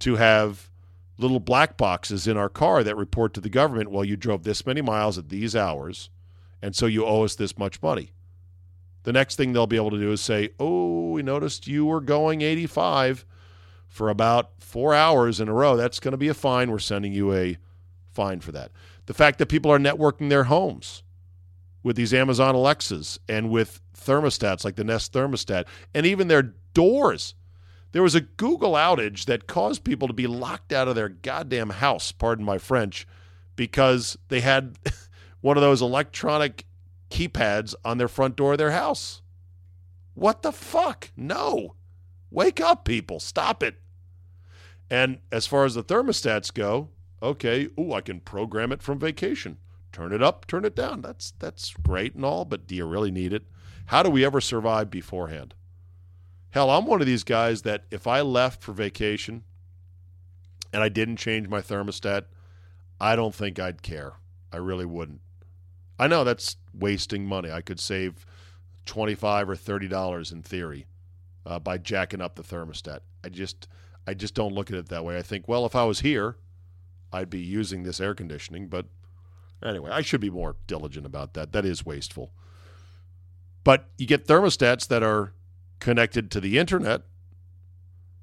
to 0.00 0.16
have 0.16 0.70
little 1.18 1.40
black 1.40 1.76
boxes 1.76 2.28
in 2.28 2.36
our 2.36 2.48
car 2.48 2.84
that 2.84 2.96
report 2.96 3.34
to 3.34 3.40
the 3.40 3.48
government, 3.48 3.90
well, 3.90 4.04
you 4.04 4.16
drove 4.16 4.44
this 4.44 4.64
many 4.64 4.80
miles 4.80 5.18
at 5.18 5.28
these 5.28 5.56
hours, 5.56 6.10
and 6.62 6.74
so 6.74 6.86
you 6.86 7.04
owe 7.04 7.24
us 7.24 7.34
this 7.34 7.58
much 7.58 7.82
money. 7.82 8.12
The 9.04 9.12
next 9.12 9.36
thing 9.36 9.52
they'll 9.52 9.66
be 9.66 9.76
able 9.76 9.90
to 9.90 9.98
do 9.98 10.12
is 10.12 10.20
say, 10.20 10.50
oh, 10.58 11.10
we 11.10 11.22
noticed 11.22 11.66
you 11.66 11.86
were 11.86 12.00
going 12.00 12.42
85 12.42 13.24
for 13.86 14.10
about 14.10 14.50
four 14.58 14.94
hours 14.94 15.40
in 15.40 15.48
a 15.48 15.52
row. 15.52 15.76
That's 15.76 16.00
going 16.00 16.12
to 16.12 16.18
be 16.18 16.28
a 16.28 16.34
fine. 16.34 16.70
We're 16.70 16.78
sending 16.78 17.12
you 17.12 17.32
a 17.32 17.56
fine 18.12 18.40
for 18.40 18.52
that. 18.52 18.72
The 19.06 19.14
fact 19.14 19.38
that 19.38 19.46
people 19.46 19.72
are 19.72 19.78
networking 19.78 20.28
their 20.28 20.44
homes 20.44 21.02
with 21.82 21.96
these 21.96 22.12
Amazon 22.12 22.54
Alexas 22.54 23.18
and 23.28 23.50
with 23.50 23.80
thermostats 23.96 24.64
like 24.64 24.76
the 24.76 24.84
Nest 24.84 25.12
thermostat 25.12 25.64
and 25.94 26.04
even 26.04 26.28
their 26.28 26.54
doors. 26.74 27.34
There 27.92 28.02
was 28.02 28.14
a 28.14 28.20
Google 28.20 28.72
outage 28.72 29.24
that 29.24 29.46
caused 29.46 29.84
people 29.84 30.08
to 30.08 30.14
be 30.14 30.26
locked 30.26 30.72
out 30.72 30.88
of 30.88 30.94
their 30.94 31.08
goddamn 31.08 31.70
house, 31.70 32.12
pardon 32.12 32.44
my 32.44 32.58
French, 32.58 33.06
because 33.56 34.18
they 34.28 34.40
had 34.40 34.78
one 35.40 35.56
of 35.56 35.62
those 35.62 35.80
electronic 35.80 36.66
keypads 37.10 37.74
on 37.84 37.98
their 37.98 38.08
front 38.08 38.36
door 38.36 38.52
of 38.52 38.58
their 38.58 38.72
house. 38.72 39.22
What 40.14 40.42
the 40.42 40.52
fuck? 40.52 41.10
No. 41.16 41.74
Wake 42.30 42.60
up, 42.60 42.84
people. 42.84 43.20
Stop 43.20 43.62
it. 43.62 43.76
And 44.90 45.18
as 45.30 45.46
far 45.46 45.64
as 45.64 45.74
the 45.74 45.84
thermostats 45.84 46.52
go, 46.52 46.90
okay, 47.22 47.68
ooh, 47.78 47.92
I 47.92 48.00
can 48.00 48.20
program 48.20 48.72
it 48.72 48.82
from 48.82 48.98
vacation 48.98 49.58
turn 49.92 50.12
it 50.12 50.22
up, 50.22 50.46
turn 50.46 50.64
it 50.64 50.76
down. 50.76 51.02
That's 51.02 51.32
that's 51.38 51.74
great 51.74 52.14
and 52.14 52.24
all, 52.24 52.44
but 52.44 52.66
do 52.66 52.74
you 52.74 52.86
really 52.86 53.10
need 53.10 53.32
it? 53.32 53.44
How 53.86 54.02
do 54.02 54.10
we 54.10 54.24
ever 54.24 54.40
survive 54.40 54.90
beforehand? 54.90 55.54
Hell, 56.50 56.70
I'm 56.70 56.86
one 56.86 57.00
of 57.00 57.06
these 57.06 57.24
guys 57.24 57.62
that 57.62 57.84
if 57.90 58.06
I 58.06 58.20
left 58.20 58.62
for 58.62 58.72
vacation 58.72 59.44
and 60.72 60.82
I 60.82 60.88
didn't 60.88 61.16
change 61.16 61.48
my 61.48 61.60
thermostat, 61.60 62.24
I 63.00 63.16
don't 63.16 63.34
think 63.34 63.58
I'd 63.58 63.82
care. 63.82 64.14
I 64.52 64.58
really 64.58 64.84
wouldn't. 64.86 65.20
I 65.98 66.06
know 66.06 66.24
that's 66.24 66.56
wasting 66.72 67.26
money. 67.26 67.50
I 67.50 67.60
could 67.60 67.80
save 67.80 68.24
25 68.86 69.50
or 69.50 69.56
30 69.56 69.88
dollars 69.88 70.32
in 70.32 70.42
theory 70.42 70.86
uh, 71.44 71.58
by 71.58 71.78
jacking 71.78 72.20
up 72.20 72.36
the 72.36 72.42
thermostat. 72.42 73.00
I 73.24 73.28
just 73.28 73.68
I 74.06 74.14
just 74.14 74.34
don't 74.34 74.54
look 74.54 74.70
at 74.70 74.76
it 74.76 74.88
that 74.88 75.04
way. 75.04 75.18
I 75.18 75.22
think, 75.22 75.48
well, 75.48 75.66
if 75.66 75.76
I 75.76 75.84
was 75.84 76.00
here, 76.00 76.36
I'd 77.12 77.30
be 77.30 77.40
using 77.40 77.82
this 77.82 78.00
air 78.00 78.14
conditioning, 78.14 78.68
but 78.68 78.86
Anyway, 79.64 79.90
I 79.90 80.02
should 80.02 80.20
be 80.20 80.30
more 80.30 80.56
diligent 80.66 81.06
about 81.06 81.34
that. 81.34 81.52
That 81.52 81.64
is 81.64 81.84
wasteful. 81.84 82.32
But 83.64 83.88
you 83.98 84.06
get 84.06 84.26
thermostats 84.26 84.86
that 84.88 85.02
are 85.02 85.32
connected 85.80 86.30
to 86.30 86.40
the 86.40 86.58
internet. 86.58 87.02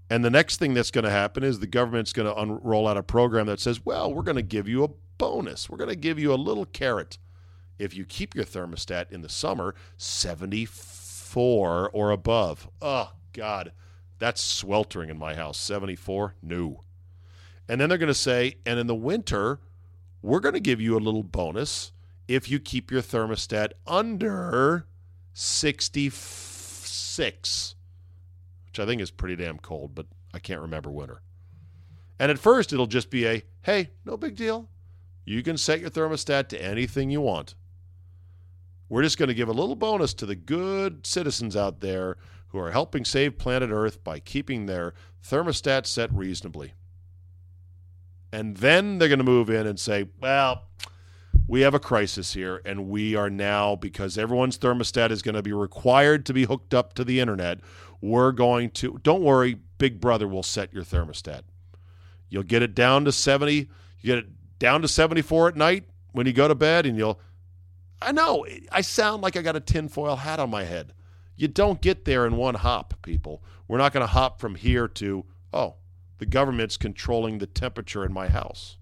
And 0.09 0.23
the 0.23 0.29
next 0.29 0.57
thing 0.57 0.73
that's 0.73 0.91
going 0.91 1.03
to 1.03 1.11
happen 1.11 1.43
is 1.43 1.59
the 1.59 1.67
government's 1.67 2.13
going 2.13 2.27
to 2.27 2.39
un- 2.39 2.59
roll 2.61 2.87
out 2.87 2.97
a 2.97 3.03
program 3.03 3.47
that 3.47 3.59
says, 3.59 3.83
well, 3.83 4.13
we're 4.13 4.23
going 4.23 4.35
to 4.35 4.41
give 4.43 4.67
you 4.67 4.83
a 4.83 4.89
bonus. 5.17 5.69
We're 5.69 5.77
going 5.77 5.89
to 5.89 5.95
give 5.95 6.19
you 6.19 6.31
a 6.33 6.35
little 6.35 6.65
carrot. 6.65 7.17
If 7.77 7.95
you 7.95 8.05
keep 8.05 8.35
your 8.35 8.45
thermostat 8.45 9.11
in 9.11 9.21
the 9.21 9.29
summer 9.29 9.75
74 9.97 11.89
or 11.91 12.11
above. 12.11 12.69
Oh, 12.81 13.11
God. 13.33 13.73
That's 14.19 14.41
sweltering 14.41 15.09
in 15.09 15.17
my 15.17 15.35
house. 15.35 15.59
74? 15.59 16.35
No. 16.41 16.83
And 17.67 17.81
then 17.81 17.89
they're 17.89 17.97
going 17.97 18.07
to 18.07 18.13
say, 18.13 18.55
and 18.65 18.79
in 18.79 18.87
the 18.87 18.95
winter, 18.95 19.59
we're 20.21 20.39
going 20.39 20.53
to 20.53 20.59
give 20.59 20.79
you 20.79 20.97
a 20.97 20.99
little 20.99 21.23
bonus 21.23 21.91
if 22.27 22.49
you 22.49 22.59
keep 22.59 22.91
your 22.91 23.01
thermostat 23.01 23.71
under 23.85 24.87
66, 25.33 27.75
which 28.67 28.79
I 28.79 28.85
think 28.85 29.01
is 29.01 29.11
pretty 29.11 29.35
damn 29.35 29.59
cold, 29.59 29.93
but 29.93 30.05
I 30.33 30.39
can't 30.39 30.61
remember 30.61 30.89
winter. 30.89 31.21
And 32.19 32.31
at 32.31 32.39
first, 32.39 32.71
it'll 32.71 32.87
just 32.87 33.09
be 33.09 33.27
a 33.27 33.43
hey, 33.63 33.89
no 34.05 34.15
big 34.15 34.35
deal. 34.35 34.69
You 35.25 35.43
can 35.43 35.57
set 35.57 35.81
your 35.81 35.89
thermostat 35.89 36.47
to 36.49 36.61
anything 36.61 37.09
you 37.09 37.21
want. 37.21 37.55
We're 38.87 39.03
just 39.03 39.17
going 39.17 39.29
to 39.29 39.35
give 39.35 39.49
a 39.49 39.53
little 39.53 39.75
bonus 39.75 40.13
to 40.15 40.25
the 40.25 40.35
good 40.35 41.05
citizens 41.05 41.55
out 41.55 41.81
there 41.81 42.17
who 42.49 42.59
are 42.59 42.71
helping 42.71 43.03
save 43.03 43.37
planet 43.37 43.69
Earth 43.71 44.03
by 44.03 44.19
keeping 44.19 44.65
their 44.65 44.93
thermostat 45.23 45.85
set 45.85 46.13
reasonably. 46.13 46.73
And 48.31 48.57
then 48.57 48.97
they're 48.97 49.09
going 49.09 49.19
to 49.19 49.25
move 49.25 49.49
in 49.49 49.65
and 49.65 49.79
say, 49.79 50.07
well, 50.19 50.63
we 51.47 51.61
have 51.61 51.73
a 51.73 51.79
crisis 51.79 52.33
here, 52.33 52.61
and 52.65 52.89
we 52.89 53.15
are 53.15 53.29
now, 53.29 53.75
because 53.75 54.17
everyone's 54.17 54.57
thermostat 54.57 55.11
is 55.11 55.21
going 55.21 55.35
to 55.35 55.43
be 55.43 55.53
required 55.53 56.25
to 56.25 56.33
be 56.33 56.45
hooked 56.45 56.73
up 56.73 56.93
to 56.93 57.03
the 57.03 57.19
internet, 57.19 57.59
we're 58.01 58.31
going 58.31 58.69
to, 58.71 58.99
don't 59.03 59.21
worry, 59.21 59.57
Big 59.77 59.99
Brother 59.99 60.27
will 60.27 60.43
set 60.43 60.73
your 60.73 60.83
thermostat. 60.83 61.41
You'll 62.29 62.43
get 62.43 62.63
it 62.63 62.73
down 62.73 63.05
to 63.05 63.11
70, 63.11 63.53
you 63.53 63.67
get 64.03 64.17
it 64.17 64.27
down 64.59 64.81
to 64.81 64.87
74 64.87 65.49
at 65.49 65.55
night 65.55 65.85
when 66.11 66.25
you 66.25 66.33
go 66.33 66.47
to 66.47 66.55
bed, 66.55 66.85
and 66.85 66.97
you'll, 66.97 67.19
I 68.01 68.11
know, 68.11 68.45
I 68.71 68.81
sound 68.81 69.21
like 69.21 69.37
I 69.37 69.41
got 69.41 69.55
a 69.55 69.61
tinfoil 69.61 70.17
hat 70.17 70.39
on 70.39 70.49
my 70.49 70.63
head. 70.63 70.93
You 71.35 71.47
don't 71.47 71.81
get 71.81 72.05
there 72.05 72.25
in 72.25 72.37
one 72.37 72.55
hop, 72.55 72.93
people. 73.01 73.43
We're 73.67 73.77
not 73.77 73.93
going 73.93 74.01
to 74.01 74.07
hop 74.07 74.39
from 74.39 74.55
here 74.55 74.87
to, 74.87 75.25
oh, 75.53 75.75
the 76.17 76.25
government's 76.25 76.77
controlling 76.77 77.37
the 77.37 77.47
temperature 77.47 78.05
in 78.05 78.13
my 78.13 78.27
house. 78.27 78.77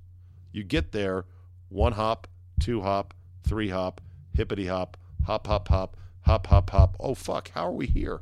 You 0.52 0.64
get 0.64 0.92
there, 0.92 1.26
one 1.70 1.94
hop, 1.94 2.28
two 2.60 2.82
hop, 2.82 3.14
three 3.44 3.70
hop, 3.70 4.02
hippity 4.36 4.68
hop, 4.68 4.98
hop, 5.26 5.48
hop, 5.48 5.68
hop, 5.68 5.98
hop, 6.22 6.48
hop, 6.48 6.70
hop. 6.70 6.96
Oh, 7.00 7.16
fuck, 7.16 7.50
how 7.50 7.68
are 7.68 7.74
we 7.74 7.88
here? 7.88 8.22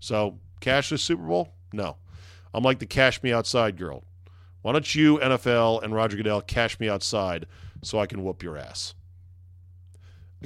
So, 0.00 0.38
cashless 0.60 1.00
Super 1.00 1.24
Bowl? 1.24 1.54
No. 1.72 1.96
I'm 2.54 2.62
like 2.62 2.78
the 2.78 2.86
cash 2.86 3.22
me 3.22 3.32
outside 3.32 3.76
girl. 3.76 4.04
Why 4.62 4.72
don't 4.72 4.94
you, 4.94 5.18
NFL 5.18 5.82
and 5.82 5.94
Roger 5.94 6.16
Goodell, 6.16 6.40
cash 6.40 6.78
me 6.78 6.88
outside 6.88 7.46
so 7.82 7.98
I 7.98 8.06
can 8.06 8.22
whoop 8.22 8.42
your 8.42 8.56
ass? 8.56 8.94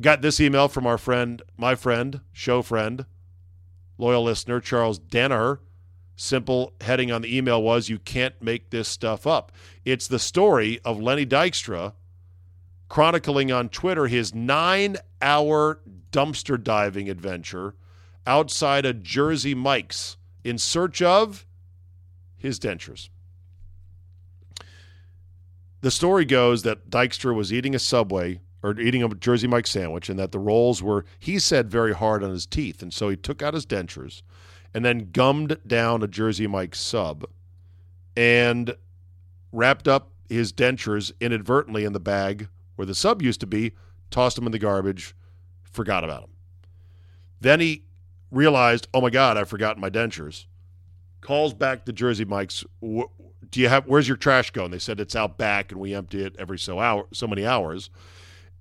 Got 0.00 0.22
this 0.22 0.40
email 0.40 0.68
from 0.68 0.86
our 0.86 0.98
friend, 0.98 1.42
my 1.56 1.74
friend, 1.74 2.20
show 2.32 2.62
friend, 2.62 3.04
loyal 3.98 4.24
listener, 4.24 4.60
Charles 4.60 4.98
Danaher 4.98 5.58
simple 6.16 6.72
heading 6.80 7.10
on 7.10 7.22
the 7.22 7.36
email 7.36 7.62
was 7.62 7.88
You 7.88 7.98
can't 7.98 8.40
make 8.40 8.70
this 8.70 8.88
stuff 8.88 9.26
up. 9.26 9.52
It's 9.84 10.06
the 10.06 10.18
story 10.18 10.80
of 10.84 11.00
Lenny 11.00 11.26
Dykstra 11.26 11.94
chronicling 12.88 13.50
on 13.50 13.68
Twitter 13.68 14.06
his 14.06 14.34
nine 14.34 14.96
hour 15.20 15.80
dumpster 16.10 16.62
diving 16.62 17.08
adventure 17.08 17.74
outside 18.26 18.84
a 18.84 18.92
Jersey 18.92 19.54
Mike's 19.54 20.16
in 20.44 20.58
search 20.58 21.02
of 21.02 21.46
his 22.36 22.60
dentures. 22.60 23.08
The 25.80 25.90
story 25.90 26.24
goes 26.24 26.62
that 26.62 26.90
Dykstra 26.90 27.34
was 27.34 27.52
eating 27.52 27.74
a 27.74 27.78
Subway 27.78 28.40
or 28.62 28.78
eating 28.78 29.02
a 29.02 29.08
Jersey 29.08 29.46
Mike 29.46 29.66
sandwich 29.66 30.08
and 30.08 30.18
that 30.18 30.32
the 30.32 30.38
rolls 30.38 30.82
were, 30.82 31.04
he 31.18 31.38
said, 31.38 31.70
very 31.70 31.94
hard 31.94 32.22
on 32.22 32.30
his 32.30 32.46
teeth. 32.46 32.82
And 32.82 32.92
so 32.92 33.08
he 33.08 33.16
took 33.16 33.42
out 33.42 33.54
his 33.54 33.66
dentures 33.66 34.22
and 34.72 34.84
then 34.84 35.10
gummed 35.12 35.58
down 35.66 36.02
a 36.02 36.08
Jersey 36.08 36.46
Mike 36.46 36.74
sub 36.74 37.24
and 38.16 38.74
wrapped 39.50 39.88
up 39.88 40.12
his 40.28 40.52
dentures 40.52 41.12
inadvertently 41.20 41.84
in 41.84 41.92
the 41.92 42.00
bag 42.00 42.48
where 42.76 42.86
the 42.86 42.94
sub 42.94 43.20
used 43.20 43.40
to 43.40 43.46
be, 43.46 43.72
tossed 44.10 44.36
them 44.36 44.46
in 44.46 44.52
the 44.52 44.58
garbage, 44.58 45.14
forgot 45.64 46.04
about 46.04 46.22
them. 46.22 46.30
Then 47.40 47.60
he 47.60 47.84
realized, 48.30 48.88
oh 48.94 49.00
my 49.00 49.10
God, 49.10 49.36
I've 49.36 49.48
forgotten 49.48 49.80
my 49.80 49.90
dentures. 49.90 50.46
Calls 51.20 51.54
back 51.54 51.84
the 51.84 51.92
Jersey 51.92 52.24
Mike's. 52.24 52.64
Do 52.80 53.60
you 53.60 53.68
have? 53.68 53.86
Where's 53.86 54.08
your 54.08 54.16
trash 54.16 54.50
going? 54.50 54.70
They 54.70 54.78
said 54.78 54.98
it's 54.98 55.14
out 55.14 55.38
back, 55.38 55.70
and 55.70 55.80
we 55.80 55.94
empty 55.94 56.24
it 56.24 56.34
every 56.38 56.58
so 56.58 56.80
hour, 56.80 57.06
so 57.12 57.26
many 57.26 57.46
hours. 57.46 57.90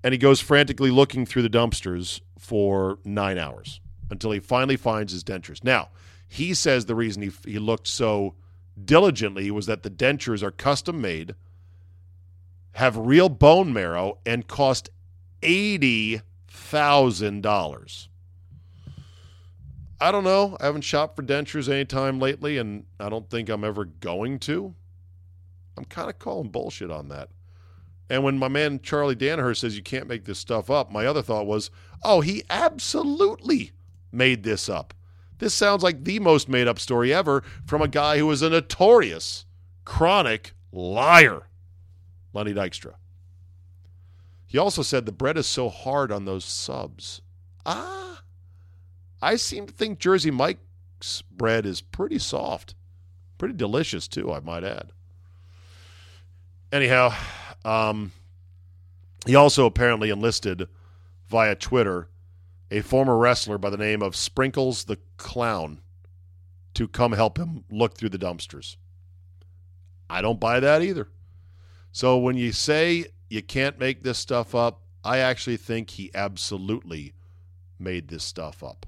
And 0.04 0.14
he 0.14 0.18
goes 0.18 0.40
frantically 0.40 0.92
looking 0.92 1.26
through 1.26 1.44
the 1.44 1.50
dumpsters 1.50 2.22
for 2.38 3.00
nine 3.06 3.38
hours 3.38 3.80
until 4.10 4.32
he 4.32 4.40
finally 4.40 4.78
finds 4.78 5.14
his 5.14 5.24
dentures. 5.24 5.64
Now, 5.64 5.90
he 6.28 6.54
says 6.54 6.86
the 6.86 6.96
reason 6.96 7.22
he, 7.22 7.32
he 7.46 7.60
looked 7.60 7.88
so 7.88 8.36
diligently 8.84 9.52
was 9.52 9.68
that 9.68 9.84
the 9.84 9.90
dentures 9.90 10.42
are 10.42 10.52
custom 10.52 11.02
made, 11.02 11.36
have 12.74 12.98
real 12.98 13.30
bone 13.30 13.72
marrow, 13.74 14.18
and 14.26 14.48
cost 14.48 14.90
$80,000. 15.42 18.08
I 20.00 20.12
don't 20.12 20.24
know. 20.24 20.58
I 20.60 20.66
haven't 20.66 20.82
shopped 20.82 21.16
for 21.16 21.22
dentures 21.22 21.70
anytime 21.70 22.20
lately, 22.20 22.58
and 22.58 22.86
I 23.00 23.10
don't 23.10 23.30
think 23.30 23.50
I'm 23.50 23.64
ever 23.64 23.86
going 23.86 24.40
to. 24.40 24.74
I'm 25.78 25.86
kind 25.86 26.10
of 26.10 26.18
calling 26.18 26.50
bullshit 26.50 26.90
on 26.90 27.10
that. 27.10 27.30
And 28.12 28.26
when 28.26 28.38
my 28.38 28.50
man 28.50 28.82
Charlie 28.82 29.16
Danaher 29.16 29.56
says 29.56 29.78
you 29.78 29.82
can't 29.82 30.06
make 30.06 30.26
this 30.26 30.38
stuff 30.38 30.70
up, 30.70 30.92
my 30.92 31.06
other 31.06 31.22
thought 31.22 31.48
was, 31.48 31.72
oh, 32.04 32.20
he 32.20 32.44
absolutely 32.50 33.72
made 34.12 34.44
this 34.44 34.68
up. 34.68 34.94
This 35.38 35.54
sounds 35.54 35.82
like 35.82 36.04
the 36.04 36.20
most 36.20 36.50
made 36.50 36.68
up 36.68 36.78
story 36.78 37.14
ever 37.14 37.42
from 37.66 37.82
a 37.82 37.88
guy 37.88 38.18
who 38.18 38.30
is 38.30 38.42
a 38.42 38.50
notorious 38.50 39.46
chronic 39.86 40.52
liar, 40.74 41.48
Lenny 42.34 42.54
Dykstra. 42.54 42.96
He 44.46 44.58
also 44.58 44.82
said 44.82 45.06
the 45.06 45.14
bread 45.14 45.38
is 45.38 45.48
so 45.48 45.70
hard 45.70 46.12
on 46.12 46.26
those 46.26 46.44
subs. 46.44 47.22
Ah, 47.66 48.24
I 49.22 49.38
seem 49.38 49.68
to 49.68 49.74
think 49.74 50.00
Jersey 50.00 50.32
Mike's 50.32 51.22
bread 51.32 51.66
is 51.66 51.80
pretty 51.80 52.20
soft. 52.20 52.76
Pretty 53.38 53.56
delicious, 53.56 54.10
too, 54.10 54.34
I 54.34 54.42
might 54.42 54.66
add. 54.66 54.92
Anyhow, 56.74 57.14
um, 57.66 58.12
he 59.26 59.36
also 59.36 59.66
apparently 59.66 60.10
enlisted 60.10 60.68
via 61.30 61.56
Twitter 61.56 62.10
a 62.70 62.82
former 62.82 63.18
wrestler 63.18 63.58
by 63.58 63.70
the 63.70 63.78
name 63.78 64.02
of 64.02 64.16
Sprinkles 64.16 64.86
the 64.86 64.98
Clown 65.18 65.82
to 66.74 66.88
come 66.88 67.12
help 67.12 67.38
him 67.38 67.66
look 67.70 67.96
through 67.98 68.10
the 68.10 68.18
dumpsters. 68.18 68.78
I 70.10 70.22
don't 70.22 70.40
buy 70.40 70.60
that 70.60 70.82
either. 70.82 71.10
So 71.92 72.18
when 72.18 72.38
you 72.38 72.52
say 72.54 73.08
you 73.30 73.42
can't 73.42 73.80
make 73.80 74.04
this 74.04 74.18
stuff 74.18 74.56
up, 74.56 74.82
I 75.04 75.18
actually 75.18 75.58
think 75.58 75.92
he 75.92 76.12
absolutely 76.14 77.14
made 77.78 78.08
this 78.08 78.24
stuff 78.24 78.64
up. 78.64 78.86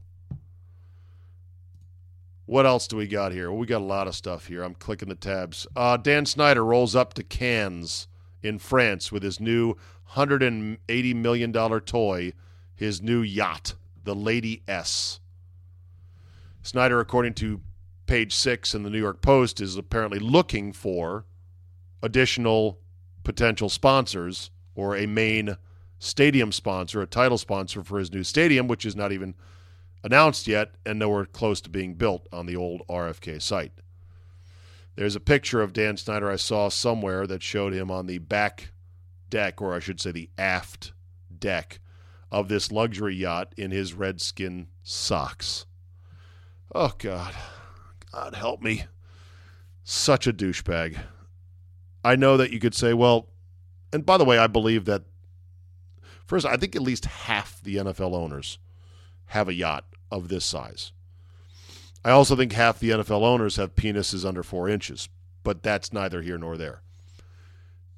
What 2.45 2.65
else 2.65 2.87
do 2.87 2.97
we 2.97 3.07
got 3.07 3.31
here? 3.31 3.49
Well, 3.49 3.59
we 3.59 3.67
got 3.67 3.81
a 3.81 3.85
lot 3.85 4.07
of 4.07 4.15
stuff 4.15 4.47
here. 4.47 4.63
I'm 4.63 4.75
clicking 4.75 5.09
the 5.09 5.15
tabs. 5.15 5.65
Uh, 5.75 5.97
Dan 5.97 6.25
Snyder 6.25 6.63
rolls 6.63 6.95
up 6.95 7.13
to 7.15 7.23
Cannes 7.23 8.07
in 8.43 8.59
France 8.59 9.11
with 9.11 9.23
his 9.23 9.39
new 9.39 9.75
$180 10.11 11.15
million 11.15 11.53
toy, 11.53 12.33
his 12.75 13.01
new 13.01 13.21
yacht, 13.21 13.73
the 14.03 14.13
Lady 14.13 14.61
S. 14.67 15.19
Snyder, 16.61 16.99
according 16.99 17.33
to 17.35 17.61
page 18.05 18.33
six 18.33 18.75
in 18.75 18.83
the 18.83 18.89
New 18.89 18.99
York 18.99 19.21
Post, 19.21 19.59
is 19.59 19.75
apparently 19.75 20.19
looking 20.19 20.71
for 20.71 21.25
additional 22.01 22.79
potential 23.23 23.69
sponsors 23.69 24.51
or 24.75 24.95
a 24.95 25.05
main 25.05 25.57
stadium 25.99 26.51
sponsor, 26.51 27.01
a 27.01 27.07
title 27.07 27.37
sponsor 27.37 27.83
for 27.83 27.99
his 27.99 28.11
new 28.11 28.23
stadium, 28.23 28.67
which 28.67 28.85
is 28.85 28.95
not 28.95 29.11
even 29.11 29.33
announced 30.03 30.47
yet 30.47 30.75
and 30.85 30.99
nowhere 30.99 31.25
close 31.25 31.61
to 31.61 31.69
being 31.69 31.95
built 31.95 32.27
on 32.31 32.45
the 32.45 32.55
old 32.55 32.81
RFK 32.89 33.41
site. 33.41 33.71
There's 34.95 35.15
a 35.15 35.19
picture 35.19 35.61
of 35.61 35.73
Dan 35.73 35.97
Snyder 35.97 36.29
I 36.29 36.35
saw 36.35 36.69
somewhere 36.69 37.25
that 37.25 37.41
showed 37.41 37.73
him 37.73 37.89
on 37.89 38.05
the 38.05 38.19
back 38.19 38.71
deck, 39.29 39.61
or 39.61 39.73
I 39.73 39.79
should 39.79 39.99
say 39.99 40.11
the 40.11 40.29
aft 40.37 40.93
deck, 41.37 41.79
of 42.31 42.47
this 42.47 42.71
luxury 42.71 43.15
yacht 43.15 43.53
in 43.57 43.71
his 43.71 43.93
redskin 43.93 44.67
socks. 44.83 45.65
Oh, 46.73 46.93
God. 46.97 47.33
God 48.11 48.35
help 48.35 48.61
me. 48.61 48.85
Such 49.83 50.27
a 50.27 50.33
douchebag. 50.33 50.97
I 52.03 52.15
know 52.15 52.37
that 52.37 52.51
you 52.51 52.59
could 52.59 52.75
say, 52.75 52.93
well, 52.93 53.29
and 53.91 54.05
by 54.05 54.17
the 54.17 54.25
way, 54.25 54.37
I 54.37 54.47
believe 54.47 54.85
that, 54.85 55.03
first, 56.25 56.45
I 56.45 56.57
think 56.57 56.75
at 56.75 56.81
least 56.81 57.05
half 57.05 57.61
the 57.61 57.77
NFL 57.77 58.15
owners 58.15 58.59
have 59.27 59.47
a 59.47 59.53
yacht 59.53 59.85
of 60.11 60.27
this 60.27 60.45
size. 60.45 60.91
I 62.05 62.11
also 62.11 62.35
think 62.35 62.51
half 62.51 62.79
the 62.79 62.89
NFL 62.89 63.23
owners 63.23 63.55
have 63.55 63.75
penises 63.75 64.25
under 64.25 64.43
four 64.43 64.67
inches, 64.67 65.07
but 65.43 65.63
that's 65.63 65.93
neither 65.93 66.21
here 66.21 66.37
nor 66.37 66.57
there. 66.57 66.81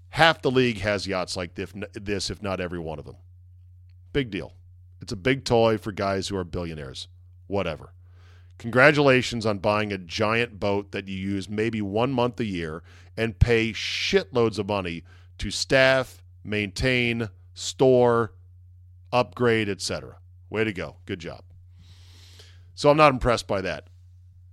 Half 0.09 0.41
the 0.41 0.51
league 0.51 0.79
has 0.79 1.07
yachts 1.07 1.35
like 1.35 1.55
this, 1.55 2.29
if 2.29 2.41
not 2.41 2.61
every 2.61 2.79
one 2.79 2.99
of 2.99 3.05
them. 3.05 3.17
Big 4.13 4.29
deal. 4.29 4.53
It's 5.01 5.11
a 5.11 5.17
big 5.17 5.43
toy 5.43 5.77
for 5.77 5.91
guys 5.91 6.27
who 6.27 6.37
are 6.37 6.43
billionaires. 6.43 7.07
Whatever. 7.47 7.93
Congratulations 8.57 9.45
on 9.45 9.57
buying 9.57 9.91
a 9.91 9.97
giant 9.97 10.59
boat 10.59 10.93
that 10.93 11.09
you 11.09 11.17
use 11.17 11.49
maybe 11.49 11.81
one 11.81 12.13
month 12.13 12.39
a 12.39 12.45
year 12.45 12.81
and 13.17 13.37
pay 13.37 13.71
shitloads 13.73 14.57
of 14.57 14.67
money 14.67 15.03
to 15.39 15.51
staff, 15.51 16.23
maintain, 16.43 17.27
store, 17.53 18.31
upgrade, 19.11 19.67
etc. 19.67 20.17
Way 20.49 20.63
to 20.63 20.71
go. 20.71 20.95
Good 21.05 21.19
job. 21.19 21.41
So 22.75 22.89
I'm 22.89 22.97
not 22.97 23.11
impressed 23.11 23.47
by 23.47 23.59
that. 23.61 23.87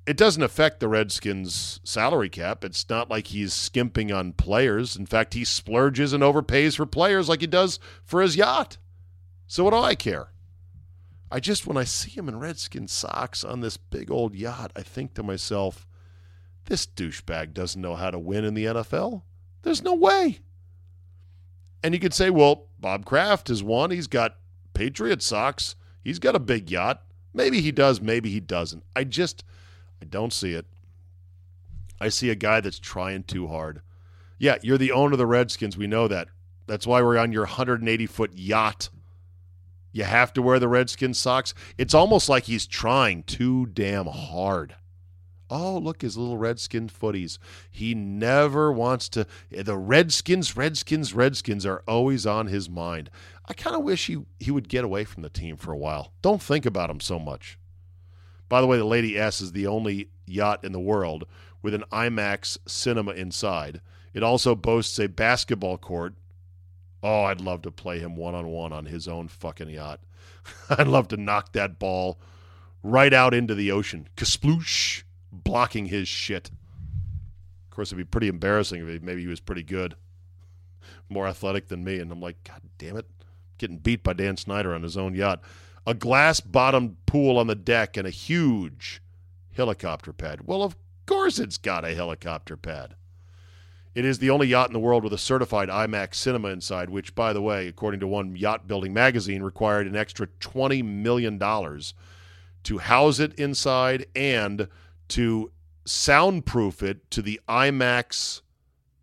It 0.05 0.17
doesn't 0.17 0.43
affect 0.43 0.81
the 0.81 0.89
Redskins' 0.89 1.81
salary 1.85 2.29
cap. 2.29 2.65
It's 2.65 2.89
not 2.89 3.09
like 3.09 3.29
he's 3.29 3.53
skimping 3.53 4.11
on 4.11 4.33
players. 4.33 4.97
In 4.97 5.07
fact, 5.07 5.35
he 5.35 5.45
splurges 5.45 6.13
and 6.13 6.23
overpays 6.23 6.77
for 6.77 6.87
players 6.87 7.29
like 7.29 7.41
he 7.41 7.47
does 7.47 7.79
for 8.05 8.21
his 8.21 8.37
yacht. 8.37 8.79
So 9.47 9.63
what 9.63 9.71
do 9.71 9.77
I 9.77 9.95
care? 9.95 10.33
I 11.31 11.39
just, 11.39 11.67
when 11.67 11.77
I 11.77 11.85
see 11.85 12.11
him 12.11 12.29
in 12.29 12.39
Redskin 12.39 12.89
socks 12.89 13.45
on 13.45 13.61
this 13.61 13.77
big 13.77 14.11
old 14.11 14.35
yacht, 14.35 14.73
I 14.75 14.83
think 14.83 15.15
to 15.15 15.23
myself, 15.23 15.87
this 16.67 16.87
douchebag 16.87 17.55
doesn't 17.55 17.81
know 17.81 17.95
how 17.95 18.11
to 18.11 18.19
win 18.19 18.45
in 18.45 18.55
the 18.55 18.67
NFL. 18.67 19.23
There's 19.63 19.83
no 19.83 19.95
way. 19.95 20.41
And 21.83 21.95
you 21.95 22.01
could 22.01 22.15
say, 22.15 22.29
well, 22.31 22.69
Bob 22.79 23.05
Kraft 23.05 23.49
has 23.49 23.63
won. 23.63 23.91
He's 23.91 24.09
got 24.09 24.37
Patriot 24.75 25.23
socks. 25.23 25.77
He's 26.03 26.19
got 26.19 26.37
a 26.37 26.41
big 26.41 26.71
yacht. 26.71 27.03
Maybe 27.33 27.61
he 27.61 27.73
does, 27.73 28.01
maybe 28.01 28.31
he 28.31 28.41
doesn't. 28.41 28.85
I 28.95 29.05
just 29.05 29.45
I 30.03 30.05
don't 30.05 30.33
see 30.33 30.53
it. 30.53 30.67
I 32.01 32.09
see 32.09 32.29
a 32.29 32.35
guy 32.35 32.61
that's 32.61 32.81
trying 32.81 33.23
too 33.23 33.47
hard. 33.47 33.83
Yeah, 34.37 34.57
you're 34.61 34.77
the 34.77 34.91
owner 34.91 35.13
of 35.13 35.19
the 35.19 35.29
Redskins. 35.29 35.77
We 35.77 35.87
know 35.87 36.09
that. 36.09 36.27
That's 36.67 36.89
why 36.89 37.01
we're 37.01 37.19
on 37.19 37.31
your 37.31 37.45
180 37.45 38.07
foot 38.07 38.33
yacht. 38.35 38.89
You 39.93 40.03
have 40.03 40.33
to 40.33 40.43
wear 40.43 40.59
the 40.59 40.67
Redskins 40.67 41.21
socks. 41.21 41.55
It's 41.79 41.95
almost 41.95 42.29
like 42.29 42.45
he's 42.45 42.67
trying 42.67 43.23
too 43.23 43.67
damn 43.67 44.07
hard. 44.07 44.75
Oh, 45.49 45.79
look, 45.79 46.03
his 46.03 46.17
little 46.17 46.37
Redskin 46.37 46.89
footies. 46.89 47.39
He 47.71 47.95
never 47.95 48.73
wants 48.73 49.09
to. 49.11 49.25
The 49.53 49.79
Redskins, 49.79 50.57
Redskins, 50.57 51.15
Redskins 51.15 51.65
are 51.65 51.85
always 51.87 52.27
on 52.27 52.49
his 52.49 52.69
mind. 52.69 53.09
I 53.47 53.53
kind 53.53 53.77
of 53.77 53.85
wish 53.85 54.09
he, 54.09 54.25
he 54.41 54.51
would 54.51 54.69
get 54.69 54.83
away 54.83 55.05
from 55.05 55.23
the 55.23 55.31
team 55.31 55.57
for 55.57 55.71
a 55.71 55.79
while. 55.79 56.13
Don't 56.23 56.43
think 56.43 56.67
about 56.67 56.91
him 56.91 56.99
so 56.99 57.21
much. 57.21 57.57
By 58.53 58.61
the 58.61 58.67
way, 58.67 58.77
the 58.77 58.85
Lady 58.85 59.19
S 59.19 59.41
is 59.41 59.53
the 59.53 59.67
only 59.67 60.11
yacht 60.27 60.63
in 60.63 60.73
the 60.73 60.79
world 60.79 61.25
with 61.63 61.73
an 61.73 61.85
IMAX 61.91 62.59
cinema 62.67 63.13
inside. 63.13 63.81
It 64.13 64.23
also 64.23 64.55
boasts 64.55 64.99
a 64.99 65.09
basketball 65.09 65.79
court. 65.79 66.13
Oh, 67.03 67.23
I'd 67.23 67.41
love 67.41 67.63
to 67.63 67.71
play 67.71 67.99
him 67.99 68.15
one 68.15 68.35
on 68.35 68.49
one 68.49 68.71
on 68.71 68.85
his 68.85 69.09
own 69.09 69.29
fucking 69.29 69.71
yacht. 69.71 70.01
I'd 70.69 70.87
love 70.87 71.09
to 71.09 71.17
knock 71.17 71.55
that 71.55 71.79
ball 71.79 72.21
right 72.83 73.15
out 73.15 73.33
into 73.33 73.55
the 73.55 73.73
ocean. 73.73 74.07
Kasploosh, 74.19 75.05
blocking 75.33 75.87
his 75.87 76.07
shit. 76.07 76.51
Of 76.51 77.75
course, 77.75 77.89
it'd 77.89 77.97
be 77.97 78.05
pretty 78.05 78.29
embarrassing 78.29 78.87
if 78.87 79.01
maybe 79.01 79.23
he 79.23 79.29
was 79.29 79.41
pretty 79.41 79.63
good, 79.63 79.95
more 81.09 81.27
athletic 81.27 81.69
than 81.69 81.85
me. 81.85 82.01
And 82.01 82.13
I'm 82.13 82.21
like, 82.21 82.45
God 82.45 82.61
damn 82.77 82.99
it, 82.99 83.07
getting 83.57 83.79
beat 83.79 84.03
by 84.03 84.13
Dan 84.13 84.37
Snyder 84.37 84.75
on 84.75 84.83
his 84.83 84.99
own 84.99 85.15
yacht. 85.15 85.41
A 85.87 85.95
glass 85.95 86.41
bottomed 86.41 86.97
pool 87.07 87.39
on 87.39 87.49
the 87.49 87.55
deck 87.55 87.97
and 87.97 88.07
a 88.07 88.11
huge 88.11 89.03
helicopter 89.55 90.13
pad. 90.13 90.43
Well, 90.47 90.63
of 90.63 90.77
course 91.07 91.39
it's 91.39 91.59
got 91.59 91.85
a 91.85 91.95
helicopter 91.95 92.57
pad. 92.57 92.95
It 93.95 94.05
is 94.07 94.19
the 94.19 94.31
only 94.31 94.47
yacht 94.47 94.69
in 94.69 94.73
the 94.73 94.79
world 94.79 95.05
with 95.05 95.13
a 95.13 95.19
certified 95.19 95.69
IMAX 95.69 96.15
cinema 96.15 96.49
inside, 96.49 96.89
which, 96.89 97.15
by 97.15 97.35
the 97.35 97.43
way, 97.43 97.69
according 97.69 98.01
to 98.01 98.07
one 98.07 98.37
yacht 98.37 98.67
building 98.67 98.95
magazine, 98.95 99.43
required 99.43 99.87
an 99.87 99.97
extra 99.97 100.29
$20 100.41 100.83
million 100.83 101.39
to 101.39 102.79
house 102.79 103.19
it 103.19 103.35
inside 103.35 104.07
and 104.17 104.69
to 105.09 105.53
soundproof 105.85 106.83
it 106.83 107.11
to 107.11 107.21
the 107.21 107.41
IMAX 107.49 108.41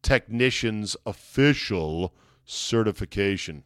technician's 0.02 0.96
official 1.06 2.16
certification. 2.46 3.64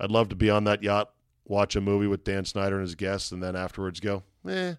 I'd 0.00 0.10
love 0.10 0.30
to 0.30 0.36
be 0.36 0.48
on 0.48 0.64
that 0.64 0.82
yacht, 0.82 1.13
watch 1.46 1.76
a 1.76 1.80
movie 1.80 2.06
with 2.06 2.24
Dan 2.24 2.44
Snyder 2.44 2.76
and 2.76 2.82
his 2.82 2.94
guests, 2.94 3.32
and 3.32 3.42
then 3.42 3.56
afterwards 3.56 4.00
go, 4.00 4.22
eh, 4.48 4.74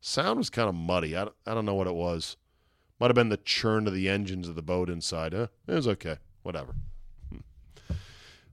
sound 0.00 0.38
was 0.38 0.50
kind 0.50 0.68
of 0.68 0.74
muddy. 0.74 1.16
I, 1.16 1.28
I 1.46 1.54
don't 1.54 1.66
know 1.66 1.74
what 1.74 1.86
it 1.86 1.94
was. 1.94 2.36
Might 2.98 3.08
have 3.08 3.14
been 3.14 3.30
the 3.30 3.38
churn 3.38 3.86
of 3.86 3.94
the 3.94 4.08
engines 4.08 4.48
of 4.48 4.54
the 4.54 4.62
boat 4.62 4.90
inside. 4.90 5.32
Huh? 5.32 5.46
It 5.66 5.74
was 5.74 5.88
okay. 5.88 6.18
Whatever. 6.42 6.74
Hmm. 7.30 7.94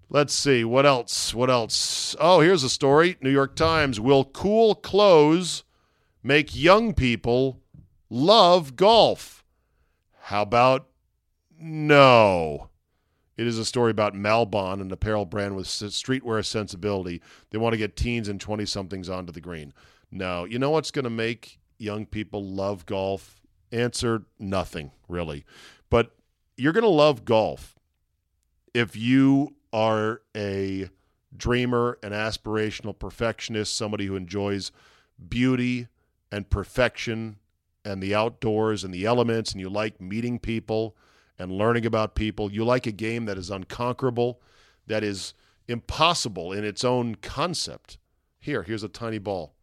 Let's 0.09 0.33
see. 0.33 0.63
What 0.63 0.85
else? 0.85 1.33
What 1.33 1.49
else? 1.49 2.15
Oh, 2.19 2.39
here's 2.39 2.63
a 2.63 2.69
story. 2.69 3.17
New 3.21 3.29
York 3.29 3.55
Times. 3.55 3.99
Will 3.99 4.23
cool 4.23 4.73
clothes 4.73 5.63
make 6.23 6.55
young 6.55 6.93
people 6.93 7.59
love 8.09 8.77
golf? 8.77 9.43
How 10.21 10.43
about 10.43 10.87
no? 11.59 12.66
It 13.37 13.47
is 13.47 13.59
a 13.59 13.65
story 13.65 13.91
about 13.91 14.15
Malbon, 14.15 14.81
an 14.81 14.91
apparel 14.91 15.25
brand 15.25 15.55
with 15.55 15.67
streetwear 15.67 16.43
sensibility. 16.43 17.21
They 17.51 17.59
want 17.59 17.73
to 17.73 17.77
get 17.77 17.95
teens 17.95 18.27
and 18.27 18.41
20 18.41 18.65
somethings 18.65 19.09
onto 19.09 19.31
the 19.31 19.41
green. 19.41 19.73
No. 20.11 20.45
You 20.45 20.57
know 20.57 20.71
what's 20.71 20.91
going 20.91 21.03
to 21.03 21.09
make 21.09 21.59
young 21.77 22.05
people 22.05 22.43
love 22.43 22.85
golf? 22.85 23.39
Answer 23.71 24.23
nothing, 24.39 24.91
really. 25.07 25.45
But 25.89 26.15
you're 26.57 26.73
going 26.73 26.83
to 26.83 26.89
love 26.89 27.25
golf 27.25 27.75
if 28.73 28.95
you 28.95 29.55
are 29.71 30.21
a 30.35 30.89
dreamer, 31.35 31.99
an 32.01 32.11
aspirational 32.13 32.97
perfectionist, 32.97 33.75
somebody 33.75 34.07
who 34.07 34.15
enjoys 34.15 34.71
beauty 35.29 35.87
and 36.31 36.49
perfection 36.49 37.37
and 37.85 38.01
the 38.01 38.15
outdoors 38.15 38.83
and 38.83 38.93
the 38.93 39.05
elements, 39.05 39.51
and 39.51 39.61
you 39.61 39.69
like 39.69 40.01
meeting 40.01 40.39
people 40.39 40.95
and 41.39 41.51
learning 41.51 41.85
about 41.85 42.15
people, 42.15 42.51
you 42.51 42.63
like 42.65 42.87
a 42.87 42.91
game 42.91 43.25
that 43.25 43.37
is 43.37 43.49
unconquerable, 43.49 44.41
that 44.87 45.03
is 45.03 45.33
impossible 45.67 46.51
in 46.53 46.63
its 46.63 46.83
own 46.83 47.15
concept. 47.15 47.97
Here, 48.39 48.63
here's 48.63 48.83
a 48.83 48.89
tiny 48.89 49.17
ball. 49.17 49.53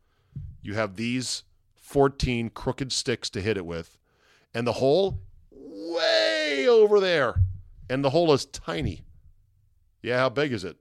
You 0.62 0.74
have 0.74 0.96
these 0.96 1.44
14 1.76 2.50
crooked 2.50 2.92
sticks 2.92 3.30
to 3.30 3.40
hit 3.40 3.56
it 3.56 3.66
with, 3.66 3.98
and 4.52 4.66
the 4.66 4.72
hole 4.74 5.20
way 5.50 6.66
over 6.68 7.00
there. 7.00 7.36
And 7.88 8.04
the 8.04 8.10
hole 8.10 8.32
is 8.32 8.46
tiny. 8.46 9.02
Yeah, 10.02 10.18
how 10.18 10.28
big 10.28 10.52
is 10.52 10.64
it? 10.64 10.76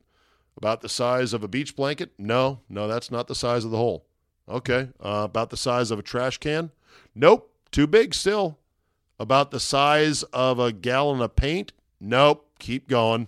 About 0.56 0.82
the 0.82 0.90
size 0.90 1.34
of 1.34 1.44
a 1.44 1.48
beach 1.48 1.76
blanket? 1.76 2.12
No, 2.18 2.62
no, 2.70 2.88
that's 2.88 3.12
not 3.12 3.28
the 3.28 3.36
size 3.36 3.66
of 3.66 3.72
the 3.72 3.78
hole. 3.78 4.06
Okay. 4.48 4.90
Uh, 5.00 5.24
about 5.26 5.50
the 5.50 5.58
size 5.58 5.92
of 5.92 6.00
a 6.00 6.04
trash 6.04 6.38
can? 6.38 6.72
Nope. 7.16 7.50
Too 7.72 7.88
big 7.88 8.14
still. 8.14 8.60
About 9.20 9.52
the 9.52 9.60
size 9.60 10.24
of 10.24 10.60
a 10.60 10.72
gallon 10.72 11.22
of 11.22 11.36
paint? 11.36 11.72
Nope. 12.00 12.50
Keep 12.60 12.88
going. 12.88 13.28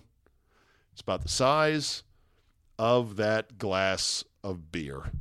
It's 0.91 1.01
about 1.01 1.21
the 1.21 1.29
size 1.29 2.03
of 2.79 3.15
that 3.17 3.57
glass 3.57 4.23
of 4.43 4.71
beer. 4.71 5.11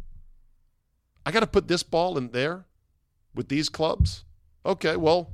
I 1.26 1.30
got 1.30 1.40
to 1.40 1.46
put 1.46 1.68
this 1.68 1.82
ball 1.82 2.18
in 2.18 2.30
there 2.30 2.66
with 3.34 3.48
these 3.48 3.68
clubs? 3.68 4.24
Okay, 4.64 4.96
well, 4.96 5.30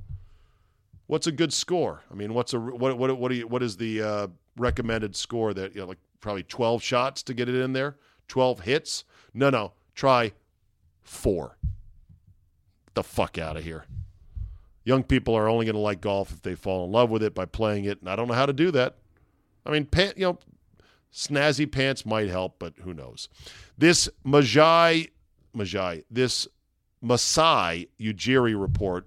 what's 1.06 1.26
a 1.26 1.32
good 1.32 1.52
score? 1.52 2.02
I 2.10 2.14
mean, 2.14 2.34
what's 2.34 2.52
a 2.52 2.60
what 2.60 2.96
what 2.96 3.16
what, 3.18 3.28
do 3.28 3.34
you, 3.34 3.46
what 3.46 3.62
is 3.62 3.76
the 3.76 4.02
uh, 4.02 4.26
recommended 4.56 5.14
score 5.14 5.54
that 5.54 5.74
you 5.74 5.80
know 5.80 5.86
like 5.86 5.98
probably 6.20 6.42
12 6.42 6.82
shots 6.82 7.22
to 7.24 7.34
get 7.34 7.48
it 7.48 7.54
in 7.54 7.72
there? 7.72 7.96
12 8.28 8.60
hits? 8.60 9.04
No, 9.34 9.50
no. 9.50 9.72
Try 9.94 10.32
4. 11.02 11.56
Get 12.86 12.94
the 12.94 13.02
fuck 13.02 13.38
out 13.38 13.56
of 13.56 13.64
here. 13.64 13.84
Young 14.84 15.02
people 15.02 15.34
are 15.34 15.48
only 15.48 15.66
going 15.66 15.74
to 15.74 15.80
like 15.80 16.00
golf 16.00 16.32
if 16.32 16.42
they 16.42 16.54
fall 16.54 16.84
in 16.84 16.92
love 16.92 17.10
with 17.10 17.22
it 17.22 17.34
by 17.34 17.44
playing 17.44 17.84
it, 17.84 18.00
and 18.00 18.08
I 18.08 18.16
don't 18.16 18.28
know 18.28 18.34
how 18.34 18.46
to 18.46 18.52
do 18.52 18.70
that. 18.70 18.96
I 19.66 19.70
mean, 19.70 19.84
pant, 19.84 20.16
you 20.16 20.24
know, 20.24 20.38
snazzy 21.12 21.70
pants 21.70 22.06
might 22.06 22.28
help, 22.28 22.58
but 22.58 22.74
who 22.82 22.94
knows? 22.94 23.28
This 23.76 24.08
Majai, 24.24 25.10
Majai, 25.54 26.04
this 26.10 26.48
Masai 27.02 27.88
Ujiri 28.00 28.60
report 28.60 29.06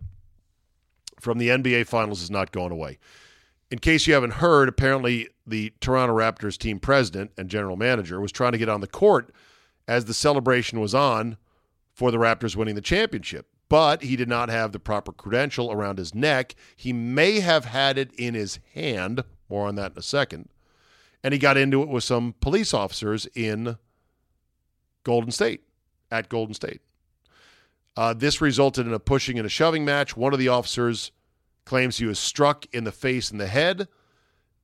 from 1.20 1.38
the 1.38 1.50
NBA 1.50 1.88
Finals 1.88 2.22
is 2.22 2.30
not 2.30 2.52
going 2.52 2.72
away. 2.72 3.00
In 3.72 3.80
case 3.80 4.06
you 4.06 4.14
haven't 4.14 4.34
heard, 4.34 4.70
apparently 4.70 5.30
the 5.48 5.74
Toronto 5.80 6.16
Raptors 6.16 6.58
team 6.58 6.80
president 6.80 7.32
and 7.38 7.50
general 7.50 7.76
manager 7.76 8.20
was 8.22 8.32
trying 8.32 8.52
to 8.52 8.58
get 8.58 8.70
on 8.70 8.82
the 8.82 8.88
court 8.88 9.34
as 9.88 10.06
the 10.06 10.14
celebration 10.14 10.80
was 10.80 10.94
on 10.94 11.38
for 11.94 12.12
the 12.12 12.18
Raptors 12.18 12.56
winning 12.56 12.76
the 12.76 12.82
championship. 12.82 13.48
But 13.74 14.04
he 14.04 14.16
did 14.16 14.30
not 14.30 14.50
have 14.50 14.72
the 14.72 14.78
proper 14.78 15.12
credential 15.12 15.72
around 15.72 15.98
his 15.98 16.14
neck. 16.14 16.54
He 16.76 16.94
may 16.94 17.40
have 17.40 17.66
had 17.66 17.98
it 17.98 18.12
in 18.20 18.36
his 18.36 18.60
hand. 18.76 19.24
More 19.50 19.68
on 19.68 19.74
that 19.78 19.94
in 19.94 19.98
a 19.98 20.04
second. 20.04 20.50
And 21.24 21.34
he 21.34 21.40
got 21.40 21.58
into 21.58 21.82
it 21.82 21.88
with 21.88 22.04
some 22.04 22.36
police 22.40 22.72
officers 22.72 23.26
in 23.34 23.78
Golden 25.04 25.32
State, 25.32 25.64
at 26.12 26.30
Golden 26.30 26.54
State. 26.54 26.82
Uh, 27.98 28.14
this 28.14 28.42
resulted 28.42 28.86
in 28.86 28.94
a 28.94 29.00
pushing 29.00 29.40
and 29.40 29.46
a 29.48 29.50
shoving 29.50 29.84
match. 29.84 30.16
One 30.16 30.34
of 30.34 30.40
the 30.40 30.50
officers 30.50 31.12
claims 31.66 31.98
he 31.98 32.06
was 32.06 32.20
struck 32.20 32.68
in 32.76 32.84
the 32.84 32.92
face 32.92 33.32
and 33.32 33.42
the 33.42 33.48
head. 33.48 33.88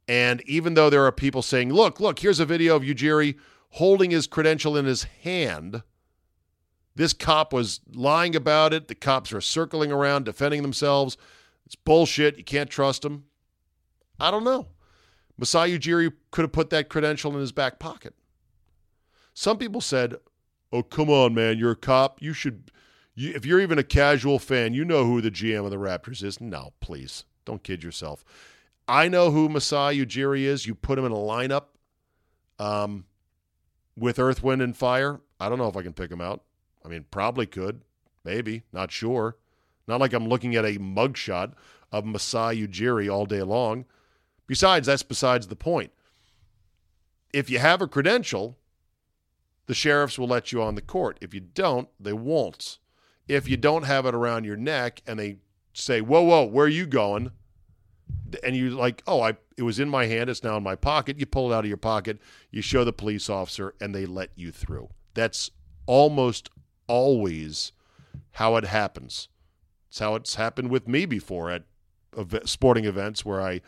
And 0.08 0.44
even 0.48 0.76
though 0.76 0.92
there 0.92 1.06
are 1.06 1.12
people 1.12 1.42
saying, 1.42 1.74
look, 1.74 2.00
look, 2.00 2.20
here's 2.20 2.40
a 2.40 2.46
video 2.46 2.76
of 2.76 2.84
Ujiri 2.84 3.40
holding 3.70 4.12
his 4.12 4.28
credential 4.28 4.78
in 4.78 4.86
his 4.86 5.06
hand, 5.24 5.82
this 7.00 7.14
cop 7.14 7.54
was 7.54 7.80
lying 7.94 8.36
about 8.36 8.74
it. 8.74 8.90
The 8.90 8.94
cops 8.94 9.32
are 9.32 9.40
circling 9.40 9.90
around, 9.90 10.26
defending 10.26 10.64
themselves. 10.64 11.16
It's 11.66 11.74
bullshit. 11.74 12.38
You 12.38 12.44
can't 12.44 12.70
trust 12.70 13.04
them. 13.04 13.24
I 14.20 14.30
don't 14.30 14.44
know. 14.44 14.68
Masai 15.38 15.80
Ujiri 15.80 16.12
could 16.32 16.42
have 16.42 16.52
put 16.52 16.72
that 16.72 16.90
credential 16.90 17.34
in 17.34 17.40
his 17.40 17.54
back 17.54 17.80
pocket. 17.80 18.16
Some 19.34 19.58
people 19.58 19.80
said, 19.80 20.16
oh, 20.74 20.84
come 20.84 21.10
on, 21.10 21.34
man, 21.34 21.58
you're 21.58 21.72
a 21.72 21.78
cop. 21.78 22.22
You 22.22 22.34
should 22.34 22.70
you, 23.16 23.32
if 23.34 23.46
you're 23.46 23.62
even 23.62 23.80
a 23.80 23.84
casual 23.84 24.38
fan, 24.38 24.74
you 24.74 24.84
know 24.84 25.06
who 25.06 25.22
the 25.22 25.32
GM 25.32 25.64
of 25.64 25.72
the 25.72 25.78
Raptors 25.78 26.22
is. 26.22 26.42
No, 26.42 26.74
please 26.82 27.24
don't 27.46 27.64
kid 27.64 27.82
yourself. 27.82 28.26
I 28.90 29.08
know 29.08 29.32
who 29.32 29.48
Masai 29.48 30.06
Ujiri 30.06 30.42
is. 30.42 30.68
You 30.68 30.76
put 30.76 31.00
him 31.00 31.06
in 31.06 31.14
a 31.14 31.16
lineup 31.16 31.68
um, 32.60 33.06
with 33.96 34.20
Earth, 34.20 34.44
Wind, 34.44 34.62
and 34.62 34.76
Fire. 34.76 35.22
I 35.40 35.48
don't 35.48 35.60
know 35.60 35.70
if 35.70 35.78
I 35.78 35.82
can 35.82 35.94
pick 35.94 36.12
him 36.12 36.20
out. 36.20 36.44
I 36.84 36.88
mean, 36.88 37.06
probably 37.12 37.46
could, 37.46 37.82
maybe, 38.24 38.64
not 38.72 38.92
sure. 38.92 39.38
Not 39.88 40.00
like 40.00 40.14
I'm 40.14 40.28
looking 40.28 40.56
at 40.56 40.66
a 40.66 40.80
mugshot 40.80 41.54
of 41.92 42.06
Masai 42.06 42.68
Ujiri 42.68 43.12
all 43.12 43.26
day 43.26 43.42
long. 43.42 43.86
Besides, 44.48 44.88
that's 44.88 45.04
besides 45.04 45.48
the 45.48 45.56
point. 45.56 45.92
If 47.34 47.50
you 47.50 47.60
have 47.60 47.82
a 47.82 47.88
credential, 47.88 48.58
the 49.68 49.74
sheriffs 49.74 50.18
will 50.18 50.28
let 50.28 50.52
you 50.52 50.62
on 50.62 50.76
the 50.76 50.82
court. 50.82 51.18
If 51.22 51.34
you 51.34 51.40
don't, 51.40 51.90
they 52.00 52.14
won't 52.14 52.80
if 53.30 53.48
you 53.48 53.56
don't 53.56 53.84
have 53.84 54.06
it 54.08 54.16
around 54.16 54.44
your 54.44 54.58
neck 54.58 55.02
and 55.08 55.18
they 55.18 55.38
say, 55.72 56.02
"Whoa, 56.02 56.24
whoa, 56.24 56.44
where 56.44 56.66
are 56.66 56.68
you 56.68 56.86
going?" 56.86 57.32
and 58.44 58.56
you 58.56 58.72
like, 58.72 59.04
"Oh, 59.08 59.22
I 59.22 59.38
it 59.56 59.64
was 59.64 59.80
in 59.80 59.88
my 59.88 60.08
hand, 60.08 60.30
it's 60.30 60.44
now 60.44 60.58
in 60.58 60.64
my 60.64 60.76
pocket." 60.76 61.20
You 61.20 61.28
pull 61.28 61.52
it 61.52 61.56
out 61.56 61.64
of 61.64 61.70
your 61.70 61.78
pocket, 61.78 62.20
you 62.52 62.62
show 62.62 62.84
the 62.84 62.92
police 62.92 63.30
officer 63.30 63.76
and 63.80 63.94
they 63.94 64.06
let 64.06 64.32
you 64.36 64.52
through. 64.52 64.90
That's 65.14 65.52
almost 65.86 66.50
always 66.90 67.72
how 68.32 68.58
it 68.58 68.66
happens. 68.66 69.30
It's 69.88 70.00
how 70.00 70.16
it's 70.16 70.36
happened 70.36 70.70
with 70.70 70.88
me 70.88 71.06
before 71.06 71.50
at 71.50 71.64
sporting 72.46 72.86
events 72.86 73.24
where 73.24 73.42
I 73.42 73.62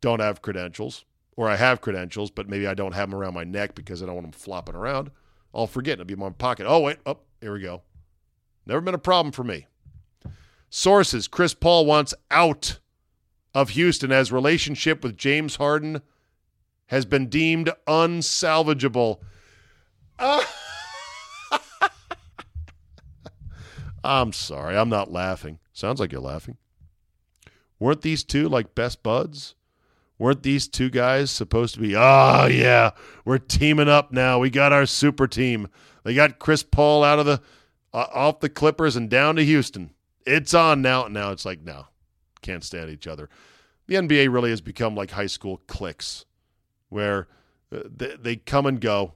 don't 0.00 0.20
have 0.20 0.42
credentials 0.42 1.04
or 1.36 1.48
I 1.48 1.56
have 1.56 1.80
credentials, 1.80 2.30
but 2.30 2.48
maybe 2.48 2.66
I 2.66 2.74
don't 2.74 2.92
have 2.94 3.10
them 3.10 3.18
around 3.18 3.34
my 3.34 3.44
neck 3.44 3.74
because 3.74 4.02
I 4.02 4.06
don't 4.06 4.16
want 4.16 4.26
them 4.26 4.32
flopping 4.32 4.74
around. 4.74 5.10
I'll 5.54 5.66
forget. 5.66 5.94
It'll 5.94 6.04
be 6.04 6.14
in 6.14 6.20
my 6.20 6.30
pocket. 6.30 6.66
Oh, 6.68 6.80
wait. 6.80 6.98
Oh, 7.06 7.18
here 7.40 7.52
we 7.52 7.60
go. 7.60 7.82
Never 8.66 8.80
been 8.80 8.94
a 8.94 8.98
problem 8.98 9.32
for 9.32 9.44
me. 9.44 9.66
Sources 10.70 11.28
Chris 11.28 11.54
Paul 11.54 11.86
wants 11.86 12.12
out 12.30 12.78
of 13.54 13.70
Houston 13.70 14.12
as 14.12 14.30
relationship 14.30 15.02
with 15.02 15.16
James 15.16 15.56
Harden 15.56 16.02
has 16.86 17.04
been 17.04 17.28
deemed 17.28 17.70
unsalvageable. 17.86 19.18
Uh, 20.18 20.42
I'm 24.08 24.32
sorry. 24.32 24.74
I'm 24.74 24.88
not 24.88 25.12
laughing. 25.12 25.58
Sounds 25.74 26.00
like 26.00 26.12
you're 26.12 26.20
laughing. 26.22 26.56
Weren't 27.78 28.00
these 28.00 28.24
two 28.24 28.48
like 28.48 28.74
best 28.74 29.02
buds? 29.02 29.54
Weren't 30.18 30.42
these 30.42 30.66
two 30.66 30.88
guys 30.90 31.30
supposed 31.30 31.74
to 31.74 31.80
be, 31.80 31.94
oh, 31.94 32.46
yeah, 32.50 32.90
we're 33.24 33.38
teaming 33.38 33.88
up 33.88 34.10
now. 34.10 34.40
We 34.40 34.50
got 34.50 34.72
our 34.72 34.84
super 34.86 35.28
team. 35.28 35.68
They 36.02 36.14
got 36.14 36.40
Chris 36.40 36.64
Paul 36.64 37.04
out 37.04 37.20
of 37.20 37.26
the 37.26 37.40
uh, 37.92 38.06
off 38.12 38.40
the 38.40 38.48
Clippers 38.48 38.96
and 38.96 39.08
down 39.10 39.36
to 39.36 39.44
Houston. 39.44 39.90
It's 40.26 40.54
on 40.54 40.82
now. 40.82 41.06
Now 41.06 41.30
it's 41.30 41.44
like, 41.44 41.62
no, 41.62 41.86
can't 42.40 42.64
stand 42.64 42.90
each 42.90 43.06
other. 43.06 43.28
The 43.86 43.96
NBA 43.96 44.32
really 44.32 44.50
has 44.50 44.60
become 44.62 44.94
like 44.94 45.10
high 45.10 45.26
school 45.26 45.60
cliques 45.66 46.24
where 46.88 47.28
uh, 47.70 47.80
they, 47.84 48.16
they 48.16 48.36
come 48.36 48.64
and 48.64 48.80
go. 48.80 49.12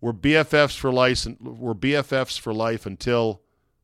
We're 0.00 0.12
BFFs 0.14 0.76
for 0.76 0.90
life. 0.90 1.26
We're 1.40 1.74
BFFs 1.74 2.40
for 2.40 2.52
life 2.52 2.86
until, 2.86 3.41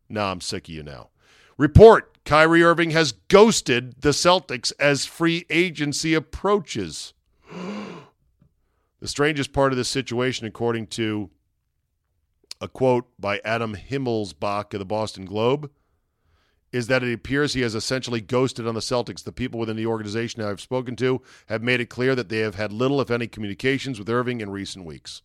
nah, 0.08 0.30
I'm 0.30 0.40
sick 0.40 0.68
of 0.68 0.74
you 0.74 0.82
now. 0.82 1.10
Report 1.56 2.18
Kyrie 2.24 2.62
Irving 2.62 2.90
has 2.90 3.12
ghosted 3.12 4.00
the 4.00 4.10
Celtics 4.10 4.72
as 4.78 5.06
free 5.06 5.46
agency 5.50 6.14
approaches. 6.14 7.14
the 9.00 9.08
strangest 9.08 9.52
part 9.52 9.72
of 9.72 9.78
this 9.78 9.88
situation, 9.88 10.46
according 10.46 10.88
to 10.88 11.30
a 12.60 12.68
quote 12.68 13.08
by 13.18 13.40
Adam 13.44 13.76
Himmelsbach 13.76 14.72
of 14.74 14.78
the 14.78 14.84
Boston 14.84 15.24
Globe 15.24 15.70
is 16.70 16.86
that 16.88 17.02
it 17.02 17.12
appears 17.12 17.54
he 17.54 17.62
has 17.62 17.74
essentially 17.74 18.20
ghosted 18.20 18.66
on 18.66 18.74
the 18.74 18.80
Celtics. 18.80 19.24
The 19.24 19.32
people 19.32 19.58
within 19.58 19.76
the 19.76 19.86
organization 19.86 20.42
I've 20.42 20.60
spoken 20.60 20.96
to 20.96 21.22
have 21.46 21.62
made 21.62 21.80
it 21.80 21.88
clear 21.88 22.14
that 22.14 22.28
they 22.28 22.40
have 22.40 22.56
had 22.56 22.72
little, 22.72 23.00
if 23.00 23.10
any, 23.10 23.26
communications 23.26 23.98
with 23.98 24.10
Irving 24.10 24.40
in 24.40 24.50
recent 24.50 24.84
weeks. 24.84 25.22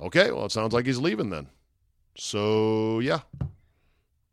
Okay, 0.00 0.30
well, 0.30 0.46
it 0.46 0.52
sounds 0.52 0.72
like 0.72 0.86
he's 0.86 0.98
leaving 0.98 1.30
then. 1.30 1.48
So, 2.16 3.00
yeah. 3.00 3.20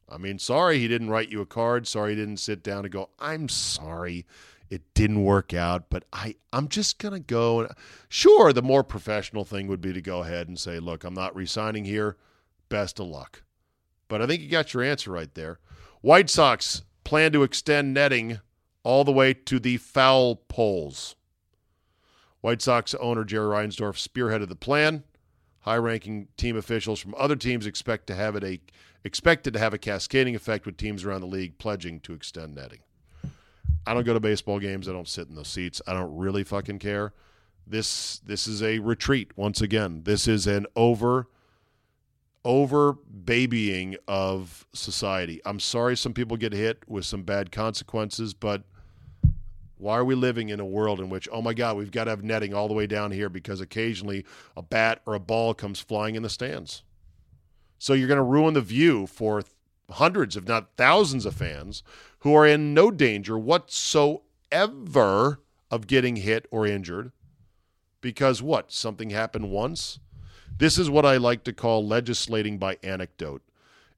I 0.09 0.17
mean, 0.17 0.39
sorry 0.39 0.79
he 0.79 0.87
didn't 0.87 1.09
write 1.09 1.29
you 1.29 1.41
a 1.41 1.45
card. 1.45 1.87
Sorry 1.87 2.11
he 2.11 2.15
didn't 2.15 2.37
sit 2.37 2.63
down 2.63 2.85
and 2.85 2.91
go, 2.91 3.09
I'm 3.19 3.49
sorry 3.49 4.25
it 4.69 4.81
didn't 4.93 5.23
work 5.23 5.53
out, 5.53 5.89
but 5.89 6.03
I 6.11 6.35
I'm 6.51 6.67
just 6.67 6.99
gonna 6.99 7.19
go. 7.19 7.61
And, 7.61 7.71
sure, 8.09 8.51
the 8.53 8.61
more 8.61 8.83
professional 8.83 9.45
thing 9.45 9.67
would 9.67 9.81
be 9.81 9.93
to 9.93 10.01
go 10.01 10.23
ahead 10.23 10.47
and 10.47 10.59
say, 10.59 10.79
look, 10.79 11.03
I'm 11.03 11.13
not 11.13 11.35
resigning 11.35 11.85
here. 11.85 12.17
Best 12.69 12.99
of 12.99 13.07
luck. 13.07 13.43
But 14.07 14.21
I 14.21 14.27
think 14.27 14.41
you 14.41 14.49
got 14.49 14.73
your 14.73 14.83
answer 14.83 15.11
right 15.11 15.33
there. 15.33 15.59
White 16.01 16.29
Sox 16.29 16.83
plan 17.03 17.31
to 17.31 17.43
extend 17.43 17.93
netting 17.93 18.39
all 18.83 19.03
the 19.03 19.11
way 19.11 19.33
to 19.33 19.59
the 19.59 19.77
foul 19.77 20.35
poles. 20.35 21.15
White 22.41 22.61
Sox 22.61 22.93
owner 22.95 23.23
Jerry 23.23 23.47
Reinsdorf 23.47 23.95
spearheaded 23.95 24.47
the 24.47 24.55
plan, 24.55 25.03
high-ranking 25.61 26.27
team 26.37 26.55
officials 26.55 26.99
from 26.99 27.15
other 27.17 27.35
teams 27.35 27.65
expect 27.65 28.07
to 28.07 28.15
have 28.15 28.35
it 28.35 28.43
a 28.43 28.61
expected 29.03 29.53
to 29.53 29.59
have 29.59 29.73
a 29.73 29.77
cascading 29.77 30.35
effect 30.35 30.65
with 30.65 30.77
teams 30.77 31.03
around 31.03 31.21
the 31.21 31.27
league 31.27 31.57
pledging 31.57 31.99
to 32.01 32.13
extend 32.13 32.55
netting. 32.55 32.79
I 33.85 33.93
don't 33.93 34.05
go 34.05 34.13
to 34.13 34.19
baseball 34.19 34.59
games. 34.59 34.89
I 34.89 34.91
don't 34.91 35.07
sit 35.07 35.29
in 35.29 35.35
those 35.35 35.47
seats. 35.47 35.81
I 35.87 35.93
don't 35.93 36.15
really 36.17 36.43
fucking 36.43 36.79
care. 36.79 37.13
This 37.65 38.19
this 38.19 38.47
is 38.47 38.61
a 38.61 38.79
retreat 38.79 39.37
once 39.37 39.61
again. 39.61 40.03
This 40.03 40.27
is 40.27 40.47
an 40.47 40.67
over 40.75 41.27
over 42.43 42.93
babying 42.93 43.97
of 44.07 44.65
society. 44.73 45.41
I'm 45.45 45.59
sorry 45.59 45.97
some 45.97 46.13
people 46.13 46.37
get 46.37 46.53
hit 46.53 46.83
with 46.87 47.05
some 47.05 47.23
bad 47.23 47.51
consequences, 47.51 48.33
but 48.33 48.63
why 49.77 49.97
are 49.97 50.05
we 50.05 50.15
living 50.15 50.49
in 50.49 50.59
a 50.59 50.65
world 50.65 50.99
in 50.99 51.09
which, 51.09 51.27
oh 51.31 51.41
my 51.41 51.53
God, 51.53 51.77
we've 51.77 51.91
got 51.91 52.05
to 52.05 52.09
have 52.11 52.23
netting 52.23 52.53
all 52.53 52.67
the 52.67 52.73
way 52.73 52.87
down 52.87 53.11
here 53.11 53.29
because 53.29 53.61
occasionally 53.61 54.25
a 54.55 54.61
bat 54.61 55.01
or 55.05 55.13
a 55.13 55.19
ball 55.19 55.53
comes 55.53 55.79
flying 55.79 56.15
in 56.15 56.23
the 56.23 56.29
stands? 56.29 56.83
So 57.79 57.93
you're 57.93 58.07
going 58.07 58.17
to 58.17 58.23
ruin 58.23 58.53
the 58.53 58.61
view 58.61 59.07
for 59.07 59.43
hundreds, 59.91 60.35
if 60.35 60.47
not 60.47 60.75
thousands, 60.77 61.25
of 61.25 61.35
fans 61.35 61.83
who 62.19 62.33
are 62.33 62.47
in 62.47 62.73
no 62.73 62.91
danger 62.91 63.37
whatsoever 63.37 65.39
of 65.69 65.87
getting 65.87 66.17
hit 66.17 66.47
or 66.51 66.65
injured 66.65 67.11
because 68.01 68.41
what? 68.41 68.71
Something 68.71 69.09
happened 69.09 69.51
once? 69.51 69.99
This 70.57 70.77
is 70.77 70.89
what 70.89 71.05
I 71.05 71.17
like 71.17 71.43
to 71.43 71.53
call 71.53 71.85
legislating 71.85 72.57
by 72.57 72.77
anecdote. 72.83 73.41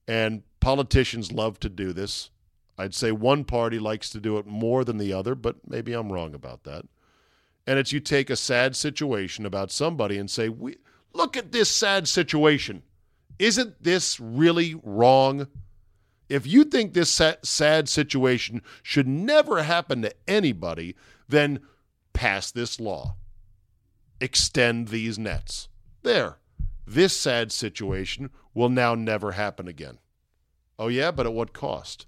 And 0.07 0.43
politicians 0.59 1.31
love 1.31 1.59
to 1.59 1.69
do 1.69 1.93
this. 1.93 2.31
I'd 2.77 2.95
say 2.95 3.11
one 3.11 3.43
party 3.43 3.77
likes 3.77 4.09
to 4.11 4.19
do 4.19 4.37
it 4.37 4.47
more 4.47 4.83
than 4.83 4.97
the 4.97 5.13
other, 5.13 5.35
but 5.35 5.57
maybe 5.67 5.93
I'm 5.93 6.11
wrong 6.11 6.33
about 6.33 6.63
that. 6.63 6.85
And 7.67 7.77
it's 7.77 7.91
you 7.91 7.99
take 7.99 8.29
a 8.29 8.35
sad 8.35 8.75
situation 8.75 9.45
about 9.45 9.71
somebody 9.71 10.17
and 10.17 10.29
say, 10.29 10.49
we, 10.49 10.77
look 11.13 11.37
at 11.37 11.51
this 11.51 11.69
sad 11.69 12.07
situation. 12.07 12.83
Isn't 13.39 13.81
this 13.81 14.19
really 14.19 14.79
wrong? 14.83 15.47
If 16.27 16.45
you 16.45 16.63
think 16.63 16.93
this 16.93 17.21
sad 17.43 17.89
situation 17.89 18.61
should 18.83 19.07
never 19.07 19.63
happen 19.63 20.03
to 20.03 20.13
anybody, 20.27 20.95
then 21.27 21.61
pass 22.13 22.51
this 22.51 22.79
law. 22.79 23.15
Extend 24.21 24.89
these 24.89 25.17
nets. 25.17 25.69
There. 26.03 26.37
This 26.85 27.17
sad 27.17 27.51
situation 27.51 28.29
will 28.53 28.69
now 28.69 28.93
never 28.93 29.31
happen 29.31 29.67
again. 29.67 29.99
Oh, 30.77 30.87
yeah, 30.87 31.11
but 31.11 31.25
at 31.25 31.33
what 31.33 31.53
cost? 31.53 32.05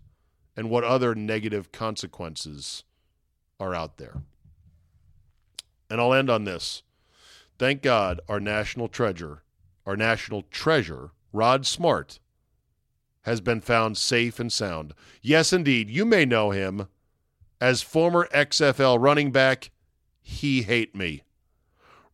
and 0.56 0.70
what 0.70 0.84
other 0.84 1.16
negative 1.16 1.72
consequences 1.72 2.84
are 3.60 3.74
out 3.74 3.98
there. 3.98 4.22
And 5.90 6.00
I'll 6.00 6.14
end 6.14 6.30
on 6.30 6.46
this. 6.46 6.84
Thank 7.58 7.82
God 7.82 8.22
our 8.28 8.40
national 8.40 8.88
treasure, 8.88 9.44
our 9.86 9.96
national 9.96 10.44
treasure, 10.44 11.12
Rod 11.32 11.66
Smart, 11.66 12.20
has 13.22 13.40
been 13.42 13.62
found 13.62 13.98
safe 13.98 14.40
and 14.40 14.52
sound. 14.52 14.94
Yes, 15.22 15.54
indeed, 15.54 15.90
you 15.90 16.06
may 16.06 16.26
know 16.26 16.52
him 16.52 16.88
as 17.60 17.82
former 17.82 18.28
XFL 18.34 19.00
running 19.00 19.32
back, 19.32 19.70
He 20.22 20.64
Hate 20.64 20.96
Me. 20.96 21.24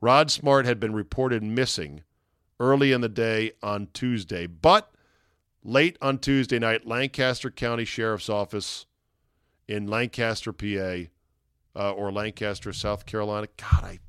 Rod 0.01 0.29
Smart 0.29 0.65
had 0.65 0.79
been 0.79 0.93
reported 0.93 1.43
missing 1.43 2.03
early 2.59 2.91
in 2.91 3.01
the 3.01 3.09
day 3.09 3.53
on 3.63 3.87
Tuesday, 3.93 4.47
but 4.47 4.91
Late 5.67 5.97
on 6.01 6.17
Tuesday 6.17 6.59
night, 6.59 6.87
Lancaster 6.87 7.51
County 7.51 7.83
Sheriff's 7.83 8.29
Office 8.29 8.85
in 9.67 9.85
Lancaster, 9.85 10.53
PA, 10.53 11.09
uh, 11.75 11.91
or 11.91 12.09
Lancaster, 12.09 12.71
South 12.71 13.05
Carolina. 13.05 13.47
God, 13.57 13.83
I 13.83 13.99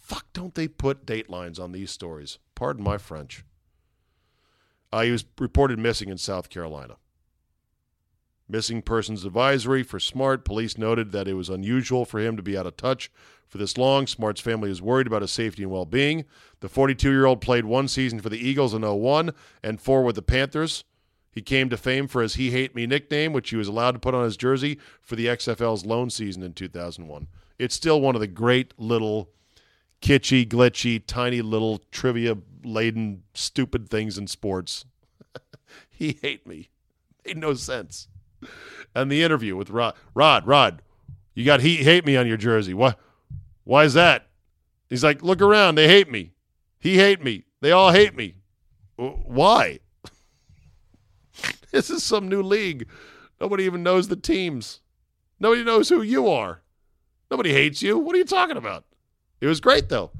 fuck 0.00 0.26
don't 0.32 0.56
they 0.56 0.66
put 0.66 1.06
datelines 1.06 1.60
on 1.60 1.70
these 1.70 1.92
stories? 1.92 2.40
Pardon 2.56 2.82
my 2.82 2.98
French. 2.98 3.44
Uh, 4.92 5.02
he 5.02 5.10
was 5.10 5.24
reported 5.38 5.78
missing 5.78 6.08
in 6.08 6.18
South 6.18 6.48
Carolina. 6.48 6.96
Missing 8.48 8.82
persons 8.82 9.24
advisory 9.24 9.82
for 9.82 10.00
Smart. 10.00 10.44
Police 10.44 10.78
noted 10.78 11.12
that 11.12 11.28
it 11.28 11.34
was 11.34 11.50
unusual 11.50 12.06
for 12.06 12.18
him 12.18 12.36
to 12.36 12.42
be 12.42 12.56
out 12.56 12.66
of 12.66 12.76
touch 12.78 13.10
for 13.46 13.58
this 13.58 13.76
long. 13.76 14.06
Smart's 14.06 14.40
family 14.40 14.70
is 14.70 14.80
worried 14.80 15.06
about 15.06 15.20
his 15.20 15.30
safety 15.30 15.62
and 15.62 15.72
well 15.72 15.84
being. 15.84 16.24
The 16.60 16.68
42 16.68 17.10
year 17.10 17.26
old 17.26 17.42
played 17.42 17.66
one 17.66 17.88
season 17.88 18.20
for 18.20 18.30
the 18.30 18.38
Eagles 18.38 18.72
in 18.72 18.82
01 18.82 19.32
and 19.62 19.80
four 19.80 20.02
with 20.02 20.16
the 20.16 20.22
Panthers. 20.22 20.84
He 21.30 21.42
came 21.42 21.68
to 21.68 21.76
fame 21.76 22.08
for 22.08 22.22
his 22.22 22.34
He 22.34 22.50
Hate 22.50 22.74
Me 22.74 22.86
nickname, 22.86 23.32
which 23.32 23.50
he 23.50 23.56
was 23.56 23.68
allowed 23.68 23.92
to 23.92 23.98
put 23.98 24.14
on 24.14 24.24
his 24.24 24.36
jersey 24.36 24.78
for 25.02 25.14
the 25.14 25.26
XFL's 25.26 25.84
lone 25.84 26.10
season 26.10 26.42
in 26.42 26.54
2001. 26.54 27.28
It's 27.58 27.74
still 27.74 28.00
one 28.00 28.14
of 28.14 28.20
the 28.20 28.26
great 28.26 28.72
little 28.78 29.30
kitschy, 30.00 30.46
glitchy, 30.46 31.02
tiny 31.04 31.42
little 31.42 31.82
trivia 31.90 32.36
laden, 32.64 33.22
stupid 33.34 33.88
things 33.88 34.18
in 34.18 34.26
sports. 34.26 34.84
he 35.90 36.18
hate 36.20 36.46
me. 36.46 36.68
Made 37.24 37.38
no 37.38 37.54
sense. 37.54 38.08
And 38.94 39.10
the 39.10 39.22
interview 39.22 39.56
with 39.56 39.70
Rod, 39.70 39.94
Rod, 40.14 40.46
Rod, 40.46 40.82
you 41.34 41.44
got 41.44 41.60
he 41.60 41.76
hate 41.76 42.04
me 42.04 42.16
on 42.16 42.26
your 42.26 42.36
jersey. 42.36 42.74
What? 42.74 42.98
Why 43.64 43.84
is 43.84 43.94
that? 43.94 44.28
He's 44.88 45.04
like, 45.04 45.22
look 45.22 45.42
around. 45.42 45.74
They 45.74 45.86
hate 45.86 46.10
me. 46.10 46.32
He 46.78 46.96
hate 46.96 47.22
me. 47.22 47.44
They 47.60 47.72
all 47.72 47.92
hate 47.92 48.16
me. 48.16 48.36
Why? 48.96 49.80
this 51.70 51.90
is 51.90 52.02
some 52.02 52.28
new 52.28 52.42
league. 52.42 52.88
Nobody 53.40 53.64
even 53.64 53.82
knows 53.82 54.08
the 54.08 54.16
teams. 54.16 54.80
Nobody 55.38 55.62
knows 55.62 55.88
who 55.88 56.02
you 56.02 56.28
are. 56.28 56.62
Nobody 57.30 57.52
hates 57.52 57.82
you. 57.82 57.98
What 57.98 58.14
are 58.14 58.18
you 58.18 58.24
talking 58.24 58.56
about? 58.56 58.84
It 59.40 59.46
was 59.46 59.60
great 59.60 59.88
though. 59.88 60.10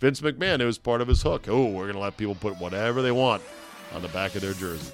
Vince 0.00 0.20
McMahon, 0.20 0.60
it 0.60 0.66
was 0.66 0.78
part 0.78 1.00
of 1.00 1.08
his 1.08 1.22
hook. 1.22 1.46
Oh, 1.48 1.66
we're 1.66 1.86
gonna 1.86 2.00
let 2.00 2.16
people 2.16 2.34
put 2.34 2.60
whatever 2.60 3.00
they 3.00 3.12
want 3.12 3.42
on 3.94 4.02
the 4.02 4.08
back 4.08 4.34
of 4.34 4.42
their 4.42 4.52
jersey. 4.52 4.92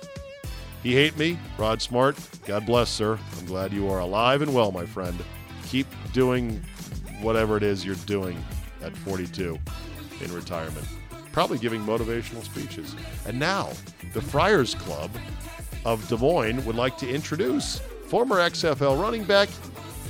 He 0.83 0.95
hate 0.95 1.17
me, 1.17 1.39
Rod 1.59 1.81
Smart. 1.81 2.17
God 2.47 2.67
bless, 2.67 2.91
sir. 2.91 3.19
I'm 3.39 3.47
glad 3.47 3.73
you 3.73 3.89
are 3.89 4.01
alive 4.01 4.43
and 4.43 4.53
well, 4.53 4.73
my 4.73 4.85
friend. 4.87 5.17
Keep 5.67 5.87
doing 6.13 6.63
whatever 7.21 7.57
it 7.57 7.63
is 7.63 7.85
you're 7.85 7.95
doing 8.07 8.43
at 8.83 8.97
42 8.97 9.59
in 10.21 10.33
retirement. 10.33 10.87
Probably 11.31 11.59
giving 11.59 11.81
motivational 11.83 12.43
speeches. 12.43 12.95
And 13.27 13.39
now, 13.39 13.71
the 14.13 14.21
Friars 14.21 14.75
Club 14.75 15.11
of 15.85 16.07
Des 16.09 16.17
Moines 16.17 16.65
would 16.65 16.77
like 16.77 16.99
to 16.99 17.09
introduce 17.09 17.79
former 18.07 18.37
XFL 18.37 19.01
running 19.01 19.25
back, 19.25 19.49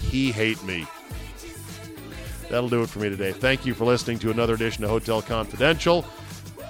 He 0.01 0.33
Hate 0.33 0.62
Me. 0.64 0.87
That'll 2.53 2.68
do 2.68 2.82
it 2.82 2.90
for 2.90 2.98
me 2.98 3.09
today. 3.09 3.32
Thank 3.32 3.64
you 3.64 3.72
for 3.72 3.86
listening 3.86 4.18
to 4.18 4.30
another 4.30 4.53
edition 4.53 4.84
of 4.84 4.90
Hotel 4.90 5.22
Confidential. 5.22 6.05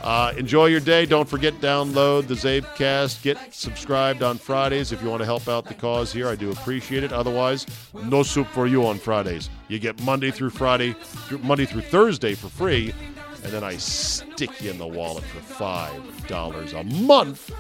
Uh, 0.01 0.33
enjoy 0.37 0.67
your 0.67 0.79
day. 0.79 1.07
Don't 1.07 1.29
forget, 1.29 1.55
download 1.55 2.29
the 2.29 2.35
CzabeCast. 2.35 3.21
Get 3.25 3.53
subscribed 3.53 4.23
on 4.23 4.39
Fridays 4.39 4.93
if 4.93 5.03
you 5.03 5.11
want 5.11 5.23
to 5.23 5.25
help 5.25 5.49
out 5.49 5.65
the 5.65 5.75
cause 5.75 6.13
here. 6.13 6.29
I 6.29 6.37
do 6.37 6.53
appreciate 6.53 7.03
it. 7.03 7.13
Otherwise, 7.13 7.67
no 8.05 8.23
soup 8.23 8.47
for 8.53 8.69
you 8.69 8.87
on 8.87 8.97
Fridays. 8.97 9.51
You 9.67 9.81
get 9.81 10.01
Monday 10.05 10.31
through 10.31 10.51
Friday, 10.51 10.95
Monday 11.41 11.67
through 11.67 11.81
Thursday 11.81 12.37
for 12.37 12.49
free, 12.49 12.95
and 13.43 13.53
then 13.53 13.65
I 13.65 13.77
stick 13.77 14.63
you 14.63 14.71
in 14.71 14.79
the 14.79 14.87
wallet 14.87 15.25
for 15.25 15.41
$5 15.65 16.81
a 16.81 16.85
month 17.03 17.51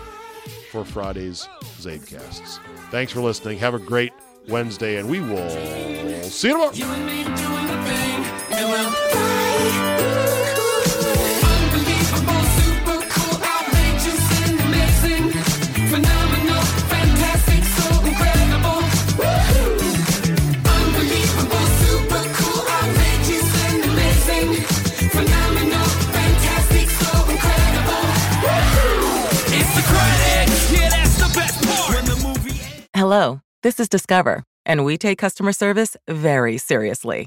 for 0.71 0.85
Friday's 0.85 1.49
CzabeCasts. 1.61 2.61
Thanks 2.93 3.11
for 3.11 3.21
listening. 3.21 3.59
Have 3.59 3.75
a 3.75 3.81
great 3.81 4.13
Wednesday, 4.47 4.99
and 4.99 5.11
we 5.11 5.19
will 5.19 6.23
see 6.23 6.51
you 6.51 6.71
tomorrow. 6.71 7.72
Hello, 32.95 33.41
this 33.63 33.81
is 33.81 33.89
Discover, 33.89 34.45
and 34.65 34.85
we 34.85 34.97
take 34.97 35.19
customer 35.19 35.53
service 35.53 35.97
very 36.09 36.57
seriously. 36.57 37.27